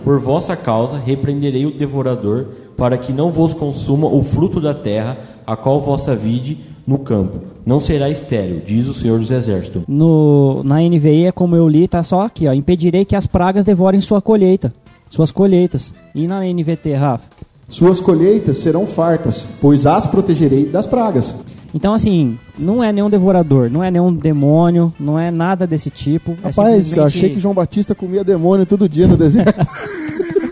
Por 0.06 0.22
vossa 0.22 0.56
causa 0.56 0.98
repreenderei 0.98 1.66
o 1.66 1.78
devorador, 1.78 2.46
para 2.78 2.98
que 2.98 3.12
não 3.12 3.30
vos 3.30 3.54
consuma 3.54 4.08
o 4.08 4.24
fruto 4.24 4.62
da 4.62 4.74
terra, 4.74 5.18
a 5.46 5.58
qual 5.58 5.82
vossa 5.82 6.16
vide 6.16 6.60
no 6.88 7.00
campo. 7.00 7.42
Não 7.66 7.78
será 7.78 8.10
estéril, 8.10 8.62
diz 8.66 8.88
o 8.88 8.94
Senhor 8.94 9.20
dos 9.20 9.30
Exércitos. 9.30 9.84
No, 9.86 10.64
na 10.64 10.80
NVI 10.80 11.26
é 11.26 11.32
como 11.34 11.58
eu 11.58 11.68
li, 11.68 11.90
tá 11.90 12.02
só 12.04 12.22
aqui, 12.22 12.48
ó. 12.48 12.54
Impedirei 12.54 13.04
que 13.04 13.18
as 13.18 13.28
pragas 13.28 13.66
devorem 13.66 14.00
sua 14.00 14.22
colheita, 14.22 14.74
suas 15.10 15.30
colheitas. 15.30 15.94
E 16.16 16.26
na 16.26 16.46
NVT, 16.46 16.94
Rafa? 16.94 17.37
Suas 17.70 18.00
colheitas 18.00 18.58
serão 18.58 18.88
fartas, 18.88 19.48
pois 19.62 19.86
as 19.86 20.08
protegerei 20.08 20.66
das 20.66 20.86
pragas. 20.86 21.36
Então, 21.74 21.94
assim, 21.94 22.40
não 22.58 22.82
é 22.84 22.92
nenhum 22.94 23.10
devorador, 23.10 23.70
não 23.70 23.84
é 23.84 23.92
nenhum 23.92 24.14
demônio, 24.14 24.94
não 25.00 25.20
é 25.20 25.30
nada 25.30 25.68
desse 25.68 25.90
tipo. 25.90 26.32
é 26.32 26.36
Rapaz, 26.36 26.58
eu 26.58 26.82
simplesmente- 26.82 27.00
achei 27.02 27.30
que 27.32 27.40
João 27.40 27.54
Batista 27.54 27.94
comia 27.94 28.24
demônio 28.24 28.66
todo 28.66 28.88
dia 28.88 29.08
no 29.08 29.18
deserto. 29.18 29.66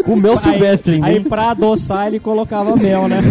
O 0.08 0.16
meu 0.16 0.38
Silvestre, 0.38 1.00
Aí 1.02 1.18
né? 1.20 1.26
pra 1.28 1.50
adoçar 1.50 2.06
ele 2.06 2.20
colocava 2.20 2.76
mel, 2.76 3.08
né? 3.08 3.22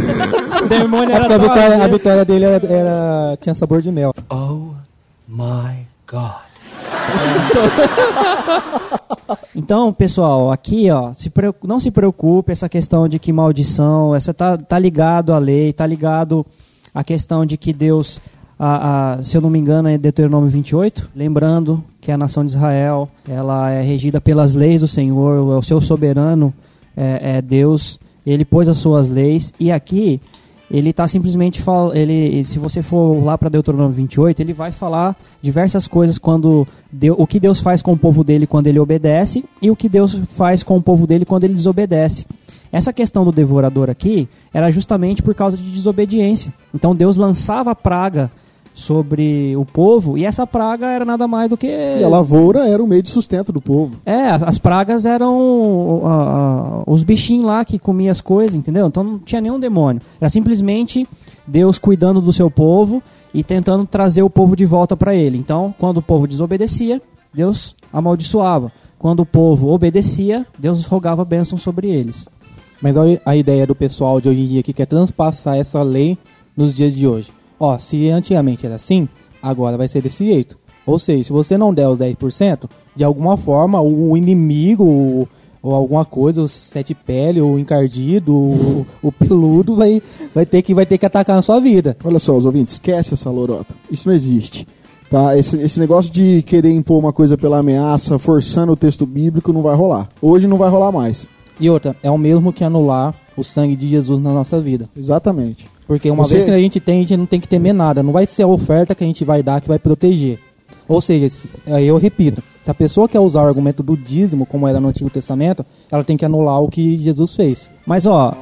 O 0.61 0.67
demônio 0.67 1.13
É 1.13 1.15
era 1.15 1.29
porque 1.29 1.35
a 1.35 1.39
vitória, 1.39 1.63
a 1.63 1.79
azedo. 1.79 1.93
vitória 1.99 2.25
dele 2.25 2.45
era, 2.47 2.67
era- 2.67 3.39
tinha 3.41 3.55
sabor 3.55 3.81
de 3.81 3.93
mel. 3.93 4.13
Oh 4.29 4.71
my 5.29 5.87
God. 6.11 6.33
Então, 9.57 9.93
pessoal, 9.93 10.51
aqui, 10.53 10.91
ó, 10.91 11.13
se 11.15 11.33
não 11.63 11.79
se 11.79 11.91
preocupe 11.91 12.53
essa 12.53 12.69
questão 12.69 13.09
de 13.09 13.19
que 13.19 13.33
maldição, 13.33 14.15
essa 14.15 14.35
tá, 14.35 14.57
tá 14.59 14.79
ligado 14.79 15.33
à 15.33 15.39
lei, 15.39 15.73
tá 15.73 15.87
ligado 15.87 16.45
à 16.93 17.03
questão 17.05 17.47
de 17.47 17.57
que 17.57 17.73
Deus, 17.73 18.21
a, 18.59 19.15
a- 19.15 19.23
se 19.23 19.37
eu 19.37 19.41
não 19.41 19.49
me 19.49 19.59
engano, 19.59 19.89
é 19.89 19.97
Deuteronômio 19.97 20.51
28, 20.51 21.09
lembrando 21.15 21.83
que 22.01 22.11
a 22.13 22.19
nação 22.19 22.45
de 22.45 22.51
Israel, 22.51 23.09
ela 23.29 23.71
é 23.71 23.81
regida 23.81 24.21
pelas 24.21 24.55
leis 24.55 24.81
do 24.81 24.89
Senhor, 24.89 25.39
o 25.57 25.63
seu 25.63 25.81
soberano 25.81 26.53
é, 26.97 27.39
é 27.39 27.43
Deus, 27.43 27.99
ele 28.27 28.45
pôs 28.45 28.69
as 28.69 28.79
suas 28.79 29.09
leis, 29.09 29.53
e 29.59 29.71
aqui 29.71 30.21
ele 30.75 30.91
está 30.91 31.07
simplesmente 31.07 31.63
fal... 31.63 31.95
ele 31.95 32.43
se 32.43 32.59
você 32.59 32.83
for 32.83 33.23
lá 33.23 33.39
para 33.39 33.49
Deuteronômio 33.49 33.95
28, 33.95 34.41
ele 34.41 34.53
vai 34.53 34.73
falar 34.73 35.17
diversas 35.41 35.87
coisas 35.87 36.19
quando 36.19 36.67
Deu... 36.91 37.15
o 37.17 37.27
que 37.27 37.39
Deus 37.39 37.61
faz 37.61 37.81
com 37.81 37.93
o 37.93 37.97
povo 37.97 38.25
dele 38.25 38.45
quando 38.45 38.67
ele 38.67 38.81
obedece 38.81 39.45
e 39.63 39.71
o 39.71 39.77
que 39.77 39.89
Deus 39.89 40.15
faz 40.31 40.65
com 40.65 40.77
o 40.77 40.83
povo 40.83 41.07
dele 41.07 41.25
quando 41.25 41.45
ele 41.45 41.55
desobedece. 41.55 42.27
Essa 42.73 42.93
questão 42.93 43.25
do 43.25 43.31
devorador 43.31 43.89
aqui 43.89 44.29
era 44.53 44.69
justamente 44.69 45.23
por 45.23 45.33
causa 45.33 45.57
de 45.57 45.71
desobediência. 45.71 46.53
Então 46.75 46.95
Deus 46.95 47.17
lançava 47.17 47.71
a 47.71 47.75
praga 47.77 48.29
sobre 48.75 49.57
o 49.57 49.65
povo 49.65 50.19
e 50.19 50.25
essa 50.25 50.45
praga 50.45 50.87
era 50.89 51.05
nada 51.05 51.29
mais 51.29 51.49
do 51.49 51.57
que 51.57 51.69
E 51.69 52.03
a 52.03 52.09
lavoura 52.09 52.67
era 52.67 52.83
o 52.83 52.87
meio 52.87 53.05
de 53.05 53.09
sustento 53.09 53.53
do 53.53 53.63
povo. 53.63 53.97
é, 54.05 54.31
as, 54.31 54.43
as 54.43 54.59
pragas 54.59 55.07
eram 55.07 56.03
ah, 56.05 56.09
ah, 56.09 56.83
os 56.87 57.05
bichinhos 57.05 57.47
lá 57.47 57.65
que 57.65 57.79
comiam 57.79 58.11
as 58.11 58.21
coisas, 58.21 58.55
entendeu? 58.55 58.89
Então 58.89 59.05
não 59.05 59.19
tinha 59.21 59.41
nenhum 59.41 59.61
demônio. 59.61 60.03
Era 60.21 60.29
simplesmente 60.29 61.07
Deus 61.47 61.79
cuidando 61.79 62.21
do 62.21 62.33
seu 62.33 62.51
povo 62.51 63.01
e 63.33 63.45
tentando 63.45 63.87
trazer 63.87 64.23
o 64.23 64.31
povo 64.31 64.57
de 64.57 64.67
volta 64.67 64.97
para 64.97 65.15
ele. 65.15 65.39
Então, 65.39 65.73
quando 65.79 65.99
o 65.99 66.03
povo 66.03 66.27
desobedecia, 66.27 67.01
Deus 67.33 67.75
amaldiçoava. 67.93 68.73
Quando 68.99 69.21
o 69.21 69.27
povo 69.27 69.69
obedecia, 69.71 70.47
Deus 70.59 70.85
rogava 70.87 71.25
bênção 71.25 71.59
sobre 71.59 71.89
eles. 71.91 72.29
Mas 72.81 72.97
olha 72.97 73.21
a 73.25 73.37
ideia 73.37 73.67
do 73.67 73.75
pessoal 73.75 74.21
de 74.21 74.29
hoje 74.29 74.41
em 74.41 74.47
dia 74.47 74.63
que 74.63 74.73
quer 74.73 74.87
transpassar 74.87 75.57
essa 75.57 75.83
lei 75.83 76.19
nos 76.57 76.75
dias 76.75 76.95
de 76.95 77.07
hoje. 77.07 77.31
Ó, 77.59 77.79
se 77.79 78.09
antigamente 78.09 78.67
era 78.67 78.75
assim, 78.77 79.09
agora 79.43 79.77
vai 79.77 79.89
ser 79.89 80.03
desse 80.03 80.25
jeito. 80.25 80.59
Ou 80.87 80.99
seja, 80.99 81.25
se 81.25 81.33
você 81.33 81.57
não 81.57 81.73
der 81.73 81.89
os 81.89 81.99
10%, 81.99 82.69
de 82.95 83.05
alguma 83.05 83.37
forma 83.37 83.81
o 83.81 84.17
inimigo 84.17 84.85
ou, 84.85 85.29
ou 85.63 85.75
alguma 85.75 86.05
coisa, 86.05 86.43
o 86.43 86.49
sete 86.49 86.95
pele, 86.95 87.41
o 87.41 87.59
encardido, 87.59 88.35
o, 88.35 88.87
o 89.03 89.11
peludo 89.11 89.77
vai, 89.77 90.03
vai, 90.35 90.45
ter 90.45 90.61
que, 90.63 90.75
vai 90.75 90.85
ter 90.85 90.99
que 90.99 91.07
atacar 91.07 91.37
na 91.37 91.43
sua 91.43 91.59
vida. 91.59 91.97
Olha 92.05 92.19
só, 92.19 92.37
os 92.37 92.45
ouvintes, 92.45 92.75
esquece 92.75 93.15
essa 93.15 93.31
lorota. 93.31 93.75
Isso 93.91 94.07
não 94.07 94.15
existe. 94.15 94.69
Tá? 95.11 95.37
Esse, 95.37 95.57
esse 95.57 95.81
negócio 95.81 96.13
de 96.13 96.43
querer 96.43 96.71
impor 96.71 96.99
uma 96.99 97.13
coisa 97.13 97.39
pela 97.39 97.59
ameaça, 97.59 98.19
forçando 98.19 98.73
o 98.73 98.77
texto 98.77 99.07
bíblico, 99.07 99.53
não 99.53 99.63
vai 99.63 99.75
rolar. 99.75 100.09
Hoje 100.21 100.47
não 100.47 100.59
vai 100.59 100.69
rolar 100.69 100.93
mais. 100.93 101.27
E 101.59 101.71
outra, 101.71 101.97
é 102.03 102.11
o 102.11 102.19
mesmo 102.19 102.53
que 102.53 102.65
anular 102.65 103.15
o 103.37 103.43
sangue 103.43 103.77
de 103.77 103.89
Jesus 103.89 104.21
na 104.21 104.33
nossa 104.33 104.61
vida. 104.61 104.89
Exatamente. 104.97 105.67
Porque 105.87 106.11
uma 106.11 106.25
Você- 106.25 106.37
vez 106.37 106.45
que 106.49 106.55
a 106.55 106.59
gente 106.59 106.81
tem, 106.81 106.99
a 106.99 107.01
gente 107.03 107.17
não 107.17 107.27
tem 107.27 107.41
que 107.41 107.49
temer 107.49 107.75
nada. 107.75 108.03
Não 108.03 108.13
vai 108.13 108.27
ser 108.27 108.43
a 108.43 108.47
oferta 108.47 108.95
que 108.95 109.05
a 109.05 109.07
gente 109.07 109.25
vai 109.25 109.43
dar 109.43 109.61
que 109.61 109.69
vai 109.69 109.79
proteger. 109.79 110.39
Ou 110.89 111.01
seja, 111.01 111.29
se- 111.29 111.49
aí 111.67 111.87
eu 111.87 111.97
repito, 111.99 112.43
se 112.65 112.71
a 112.71 112.75
pessoa 112.75 113.09
quer 113.09 113.21
usar 113.21 113.43
o 113.43 113.47
argumento 113.47 113.83
do 113.83 113.97
dízimo, 113.97 114.47
como 114.47 114.67
era 114.67 114.81
no 114.81 114.89
Antigo 114.89 115.11
Testamento, 115.11 115.65
ela 115.91 116.03
tem 116.05 116.17
que 116.17 116.25
anular 116.25 116.61
o 116.61 116.69
que 116.69 116.97
Jesus 116.99 117.35
fez. 117.35 117.71
Mas 117.87 118.07
ó, 118.07 118.35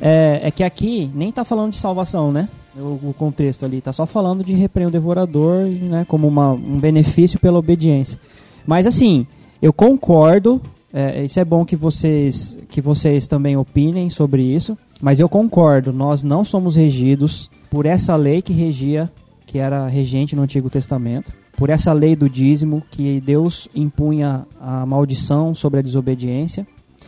é, 0.00 0.40
é 0.44 0.50
que 0.50 0.62
aqui 0.62 1.10
nem 1.14 1.32
tá 1.32 1.44
falando 1.44 1.70
de 1.72 1.78
salvação, 1.78 2.30
né? 2.32 2.48
O, 2.76 3.08
o 3.10 3.14
contexto 3.18 3.64
ali 3.64 3.80
tá 3.80 3.92
só 3.92 4.06
falando 4.06 4.44
de 4.44 4.52
repreender 4.52 4.90
o 4.90 4.92
devorador, 4.92 5.64
né? 5.66 6.04
Como 6.08 6.28
uma, 6.28 6.52
um 6.52 6.78
benefício 6.78 7.38
pela 7.40 7.58
obediência. 7.58 8.18
Mas 8.66 8.86
assim, 8.86 9.26
eu 9.60 9.72
concordo. 9.72 10.60
é, 10.92 11.24
isso 11.24 11.38
é 11.40 11.44
bom 11.44 11.64
que 11.64 11.76
vocês 11.76 12.56
que 12.68 12.80
vocês 12.80 13.26
também 13.26 13.56
opinem 13.56 14.08
sobre 14.10 14.42
isso. 14.42 14.76
Mas 15.00 15.18
eu 15.20 15.28
concordo. 15.28 15.92
Nós 15.92 16.22
não 16.22 16.44
somos 16.44 16.76
regidos 16.76 17.50
por 17.70 17.86
essa 17.86 18.16
lei 18.16 18.42
que 18.42 18.52
regia, 18.52 19.10
que 19.46 19.58
era 19.58 19.86
regente 19.88 20.36
no 20.36 20.42
Antigo 20.42 20.68
Testamento, 20.68 21.32
por 21.56 21.70
essa 21.70 21.92
lei 21.92 22.14
do 22.16 22.28
dízimo 22.28 22.82
que 22.90 23.20
Deus 23.20 23.68
impunha 23.74 24.46
a 24.60 24.84
maldição 24.86 25.54
sobre 25.54 25.80
a 25.80 25.82
desobediência. 25.82 26.66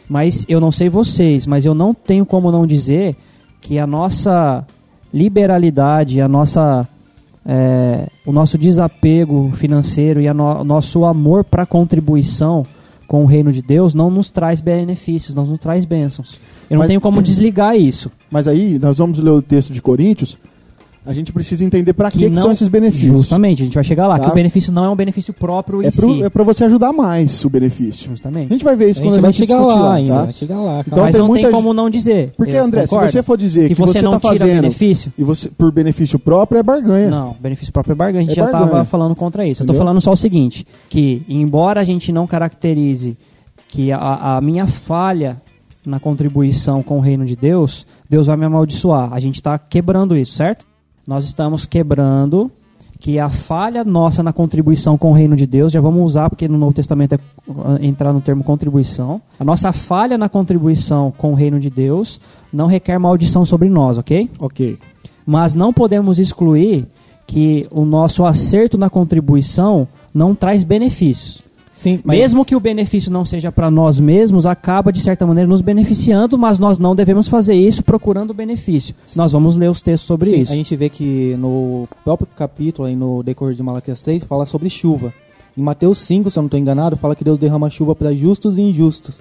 Mas 0.09 0.45
eu 0.49 0.61
não 0.61 0.70
sei 0.72 0.88
vocês, 0.88 1.47
mas 1.47 1.64
eu 1.64 1.74
não 1.74 1.95
tenho 1.95 2.26
como 2.26 2.51
não 2.51 2.66
dizer 2.66 3.16
que 3.61 3.78
a 3.78 3.86
nossa 3.86 4.66
liberalidade, 5.12 6.20
a 6.20 6.28
nossa, 6.28 6.86
é, 7.47 8.09
o 8.26 8.32
nosso 8.32 8.59
desapego 8.59 9.51
financeiro 9.55 10.20
e 10.20 10.32
no- 10.32 10.61
o 10.61 10.64
nosso 10.64 11.05
amor 11.05 11.45
para 11.45 11.64
contribuição 11.66 12.66
com 13.13 13.25
o 13.25 13.27
reino 13.27 13.53
de 13.53 13.61
Deus 13.61 13.93
não 13.93 14.09
nos 14.09 14.31
traz 14.31 14.63
benefícios, 14.63 15.35
não 15.35 15.45
nos 15.45 15.59
traz 15.59 15.85
bênçãos. 15.85 16.41
Eu 16.71 16.77
não 16.77 16.79
Mas- 16.79 16.89
tenho 16.89 16.99
como 16.99 17.21
desligar 17.21 17.77
isso. 17.77 18.11
Mas 18.31 18.49
aí, 18.49 18.79
nós 18.79 18.97
vamos 18.97 19.19
ler 19.19 19.29
o 19.29 19.43
texto 19.43 19.71
de 19.71 19.83
Coríntios, 19.83 20.39
a 21.05 21.12
gente 21.12 21.32
precisa 21.32 21.64
entender 21.64 21.92
para 21.92 22.11
que, 22.11 22.18
que 22.18 22.28
não- 22.28 22.40
são 22.42 22.53
esses 22.53 22.68
benefícios. 22.68 23.11
Justamente, 23.18 23.62
a 23.62 23.64
gente 23.64 23.74
vai 23.74 23.82
chegar 23.82 24.07
lá, 24.07 24.18
Tá. 24.18 24.26
que 24.26 24.30
o 24.30 24.34
benefício 24.34 24.72
não 24.72 24.84
é 24.84 24.88
um 24.88 24.94
benefício 24.94 25.34
próprio 25.34 25.82
em 25.82 25.86
É, 25.86 25.90
pro, 25.90 26.14
si. 26.14 26.22
é 26.22 26.30
pra 26.30 26.44
você 26.44 26.64
ajudar 26.64 26.92
mais 26.92 27.44
o 27.44 27.50
benefício. 27.50 28.07
A 28.07 28.11
Justamente. 28.11 28.48
gente 28.50 28.62
vai 28.64 28.76
ver 28.76 28.90
isso 28.90 29.00
A 29.00 29.03
quando 29.03 29.14
gente 29.14 29.20
vai 29.22 29.28
a 29.30 29.32
gente 29.32 29.46
chegar 29.48 29.59
discutir 29.59 29.80
lá 29.82 29.94
ainda, 29.94 30.14
tá? 30.14 30.22
vai 30.22 30.32
chegar 30.32 30.61
lá. 30.61 30.84
Então, 30.86 30.98
Mas 31.03 31.12
tem 31.12 31.20
não 31.20 31.26
muita 31.28 31.46
tem 31.48 31.55
como 31.55 31.74
não 31.74 31.90
dizer. 31.90 32.32
Porque, 32.36 32.57
André, 32.57 32.82
se 32.82 32.88
concordo. 32.90 33.11
você 33.12 33.22
for 33.22 33.36
dizer 33.36 33.68
que, 33.68 33.74
que, 33.74 33.80
você, 33.80 34.00
não 34.00 34.12
tá 34.12 34.20
tira 34.30 34.38
fazendo 34.38 34.61
benefício, 34.62 35.12
e 35.18 35.24
você 35.24 35.48
por 35.48 35.72
benefício 35.72 36.18
próprio 36.18 36.59
é 36.59 36.62
barganha. 36.62 37.11
Não, 37.11 37.34
benefício 37.40 37.72
próprio 37.72 37.92
é 37.92 37.96
barganha. 37.96 38.20
A 38.24 38.28
gente 38.28 38.32
É 38.38 38.42
já 38.42 38.46
estava 38.46 38.84
falando 38.84 39.14
contra 39.16 39.44
isso. 39.46 39.62
Eu 39.62 39.66
tô 39.66 39.72
Entendeu? 39.72 39.84
falando 39.86 40.00
só 40.00 40.12
o 40.12 40.16
seguinte: 40.16 40.66
que 40.88 41.22
embora 41.28 41.80
a 41.80 41.84
gente 41.84 42.12
não 42.12 42.26
caracterize 42.28 43.16
que 43.68 43.90
a, 43.90 44.36
a 44.36 44.40
minha 44.40 44.66
falha 44.66 45.36
na 45.84 45.98
contribuição 45.98 46.82
com 46.82 46.98
o 46.98 47.00
reino 47.00 47.24
de 47.24 47.34
Deus, 47.34 47.84
Deus 48.09 48.28
vai 48.28 48.36
me 48.36 48.44
amaldiçoar. 48.44 49.12
A 49.12 49.18
gente 49.18 49.36
está 49.36 49.59
quebrando 49.59 50.16
isso, 50.16 50.32
certo? 50.34 50.64
Nós 51.07 51.24
estamos 51.24 51.66
quebrando 51.66 52.50
que 53.03 53.18
a 53.18 53.28
falha 53.28 53.82
nossa 53.82 54.22
na 54.22 54.32
contribuição 54.32 54.96
com 54.96 55.11
o 55.11 55.12
reino 55.12 55.34
de 55.34 55.44
Deus, 55.44 55.72
já 55.72 55.80
vamos 55.80 56.05
usar 56.05 56.30
porque 56.30 56.46
no 56.46 56.57
Novo 56.57 56.72
Testamento 56.72 57.14
é 57.14 57.18
uh, 57.48 57.82
entrar 57.82 58.12
no 58.12 58.20
termo 58.20 58.44
contribuição. 58.44 59.20
A 59.40 59.44
nossa 59.44 59.72
falha 59.72 60.16
na 60.16 60.28
contribuição 60.28 61.12
com 61.18 61.32
o 61.32 61.34
reino 61.34 61.59
de 61.59 61.68
Deus 61.68 62.20
não 62.53 62.68
requer 62.68 62.98
maldição 62.98 63.44
sobre 63.44 63.68
nós, 63.68 63.98
ok? 63.98 64.30
Ok. 64.38 64.78
mas 65.26 65.55
não 65.55 65.72
podemos 65.72 66.20
excluir 66.20 66.86
que 67.26 67.66
o 67.72 67.84
nosso 67.84 68.24
acerto 68.24 68.78
na 68.78 68.88
contribuição 68.88 69.88
não 70.14 70.32
traz 70.32 70.62
benefícios. 70.62 71.41
Sim, 71.83 71.99
mas 72.05 72.16
Mesmo 72.16 72.45
que 72.45 72.55
o 72.55 72.61
benefício 72.61 73.11
não 73.11 73.24
seja 73.24 73.51
para 73.51 73.68
nós 73.68 73.99
mesmos, 73.99 74.47
acaba 74.47 74.93
de 74.93 75.01
certa 75.01 75.26
maneira 75.26 75.49
nos 75.49 75.61
beneficiando, 75.61 76.39
mas 76.39 76.61
nós 76.61 76.78
não 76.78 76.95
devemos 76.95 77.26
fazer 77.26 77.55
isso 77.55 77.83
procurando 77.83 78.33
benefício. 78.33 78.95
Nós 79.16 79.33
vamos 79.33 79.57
ler 79.57 79.68
os 79.68 79.83
textos 79.83 80.07
sobre 80.07 80.30
sim, 80.30 80.41
isso. 80.43 80.53
a 80.53 80.55
gente 80.55 80.76
vê 80.76 80.89
que 80.89 81.35
no 81.41 81.89
próprio 82.05 82.28
capítulo, 82.37 82.87
aí 82.87 82.95
no 82.95 83.20
decorrer 83.24 83.57
de 83.57 83.62
Malaquias 83.64 84.01
3, 84.01 84.22
fala 84.22 84.47
sobre 84.47 84.70
chuva. 84.70 85.12
Em 85.59 85.61
Mateus 85.62 85.99
5, 85.99 86.30
se 86.30 86.39
eu 86.39 86.43
não 86.43 86.47
estou 86.47 86.61
enganado, 86.61 86.97
fala 86.97 87.16
que 87.16 87.24
Deus 87.24 87.37
derrama 87.37 87.68
chuva 87.68 87.97
para 87.97 88.14
justos 88.14 88.59
e 88.59 88.62
injustos. 88.62 89.20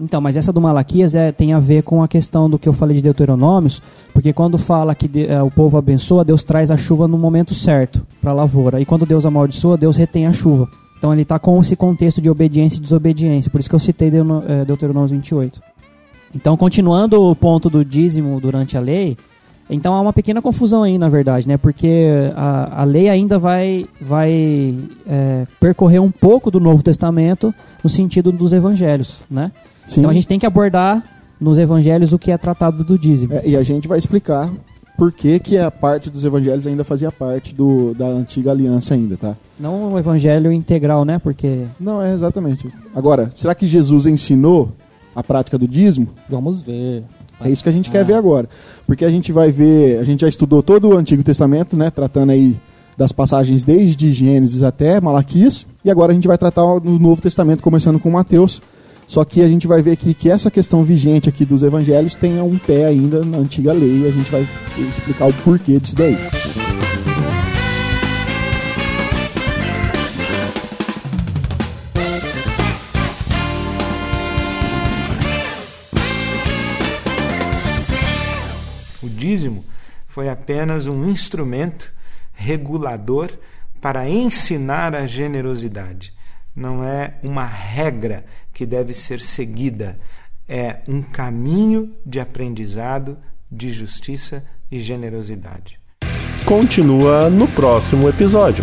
Então, 0.00 0.18
mas 0.22 0.34
essa 0.38 0.50
do 0.50 0.62
Malaquias 0.62 1.14
é, 1.14 1.30
tem 1.30 1.52
a 1.52 1.58
ver 1.58 1.82
com 1.82 2.02
a 2.02 2.08
questão 2.08 2.48
do 2.48 2.58
que 2.58 2.66
eu 2.66 2.72
falei 2.72 2.96
de 2.96 3.02
Deuteronômios, 3.02 3.82
porque 4.14 4.32
quando 4.32 4.56
fala 4.56 4.94
que 4.94 5.06
de- 5.06 5.26
eh, 5.26 5.42
o 5.42 5.50
povo 5.50 5.76
abençoa, 5.76 6.24
Deus 6.24 6.42
traz 6.42 6.70
a 6.70 6.76
chuva 6.78 7.06
no 7.06 7.18
momento 7.18 7.52
certo 7.52 8.00
para 8.22 8.30
a 8.30 8.34
lavoura. 8.34 8.80
E 8.80 8.86
quando 8.86 9.04
Deus 9.04 9.26
amaldiçoa, 9.26 9.76
Deus 9.76 9.98
retém 9.98 10.26
a 10.26 10.32
chuva. 10.32 10.66
Então 11.00 11.14
ele 11.14 11.22
está 11.22 11.38
com 11.38 11.58
esse 11.58 11.74
contexto 11.74 12.20
de 12.20 12.28
obediência 12.28 12.76
e 12.76 12.80
desobediência. 12.82 13.50
Por 13.50 13.58
isso 13.58 13.70
que 13.70 13.74
eu 13.74 13.80
citei 13.80 14.08
eh, 14.10 14.64
Deuteronômio 14.66 15.08
28. 15.08 15.62
Então, 16.34 16.58
continuando 16.58 17.22
o 17.22 17.34
ponto 17.34 17.70
do 17.70 17.82
dízimo 17.82 18.38
durante 18.38 18.76
a 18.76 18.80
lei, 18.80 19.16
então 19.70 19.94
há 19.94 20.00
uma 20.02 20.12
pequena 20.12 20.42
confusão 20.42 20.82
aí, 20.82 20.98
na 20.98 21.08
verdade, 21.08 21.48
né? 21.48 21.56
Porque 21.56 22.06
a, 22.36 22.82
a 22.82 22.84
lei 22.84 23.08
ainda 23.08 23.38
vai, 23.38 23.86
vai 23.98 24.76
eh, 25.08 25.46
percorrer 25.58 26.02
um 26.02 26.10
pouco 26.10 26.50
do 26.50 26.60
Novo 26.60 26.82
Testamento 26.82 27.54
no 27.82 27.88
sentido 27.88 28.30
dos 28.30 28.52
evangelhos, 28.52 29.22
né? 29.30 29.52
Sim. 29.88 30.00
Então 30.00 30.10
a 30.10 30.14
gente 30.14 30.28
tem 30.28 30.38
que 30.38 30.44
abordar 30.46 31.02
nos 31.40 31.56
evangelhos 31.56 32.12
o 32.12 32.18
que 32.18 32.30
é 32.30 32.36
tratado 32.36 32.84
do 32.84 32.98
dízimo. 32.98 33.32
É, 33.32 33.42
e 33.46 33.56
a 33.56 33.62
gente 33.62 33.88
vai 33.88 33.98
explicar 33.98 34.52
por 35.00 35.10
que, 35.12 35.38
que 35.38 35.56
a 35.56 35.70
parte 35.70 36.10
dos 36.10 36.26
evangelhos 36.26 36.66
ainda 36.66 36.84
fazia 36.84 37.10
parte 37.10 37.54
do, 37.54 37.94
da 37.94 38.04
antiga 38.06 38.50
aliança 38.50 38.92
ainda, 38.92 39.16
tá? 39.16 39.34
Não 39.58 39.94
o 39.94 39.98
evangelho 39.98 40.52
integral, 40.52 41.06
né? 41.06 41.18
Porque 41.18 41.64
Não, 41.80 42.02
é 42.02 42.12
exatamente. 42.12 42.68
Agora, 42.94 43.32
será 43.34 43.54
que 43.54 43.66
Jesus 43.66 44.04
ensinou 44.04 44.72
a 45.16 45.22
prática 45.22 45.56
do 45.56 45.66
dízimo? 45.66 46.08
Vamos 46.28 46.60
ver. 46.60 47.02
É 47.40 47.48
isso 47.48 47.62
que 47.62 47.70
a 47.70 47.72
gente 47.72 47.88
Ah. 47.88 47.92
quer 47.92 48.04
ver 48.04 48.12
agora. 48.12 48.46
Porque 48.86 49.02
a 49.02 49.08
gente 49.10 49.32
vai 49.32 49.50
ver, 49.50 49.98
a 49.98 50.04
gente 50.04 50.20
já 50.20 50.28
estudou 50.28 50.62
todo 50.62 50.90
o 50.90 50.96
Antigo 50.98 51.24
Testamento, 51.24 51.74
né? 51.78 51.88
Tratando 51.90 52.32
aí 52.32 52.54
das 52.94 53.10
passagens 53.10 53.64
desde 53.64 54.12
Gênesis 54.12 54.62
até 54.62 55.00
Malaquias. 55.00 55.66
E 55.82 55.90
agora 55.90 56.12
a 56.12 56.14
gente 56.14 56.28
vai 56.28 56.36
tratar 56.36 56.62
no 56.78 56.98
Novo 56.98 57.22
Testamento, 57.22 57.62
começando 57.62 57.98
com 57.98 58.10
Mateus. 58.10 58.60
Só 59.10 59.24
que 59.24 59.42
a 59.42 59.48
gente 59.48 59.66
vai 59.66 59.82
ver 59.82 59.90
aqui 59.90 60.14
que 60.14 60.30
essa 60.30 60.52
questão 60.52 60.84
vigente 60.84 61.28
aqui 61.28 61.44
dos 61.44 61.64
evangelhos 61.64 62.14
tem 62.14 62.40
um 62.40 62.56
pé 62.56 62.84
ainda 62.84 63.24
na 63.24 63.38
antiga 63.38 63.72
lei 63.72 64.02
e 64.02 64.06
a 64.06 64.10
gente 64.12 64.30
vai 64.30 64.46
explicar 64.78 65.26
o 65.26 65.32
porquê 65.42 65.80
disso 65.80 65.96
daí. 65.96 66.16
O 79.02 79.08
dízimo 79.08 79.64
foi 80.06 80.28
apenas 80.28 80.86
um 80.86 81.10
instrumento 81.10 81.92
regulador 82.32 83.30
para 83.80 84.08
ensinar 84.08 84.94
a 84.94 85.04
generosidade. 85.04 86.14
Não 86.54 86.84
é 86.84 87.14
uma 87.24 87.44
regra 87.44 88.24
que 88.60 88.66
deve 88.66 88.92
ser 88.92 89.22
seguida, 89.22 89.98
é 90.46 90.80
um 90.86 91.00
caminho 91.00 91.94
de 92.04 92.20
aprendizado 92.20 93.16
de 93.50 93.70
justiça 93.70 94.44
e 94.70 94.78
generosidade. 94.80 95.80
Continua 96.44 97.30
no 97.30 97.48
próximo 97.48 98.06
episódio. 98.06 98.62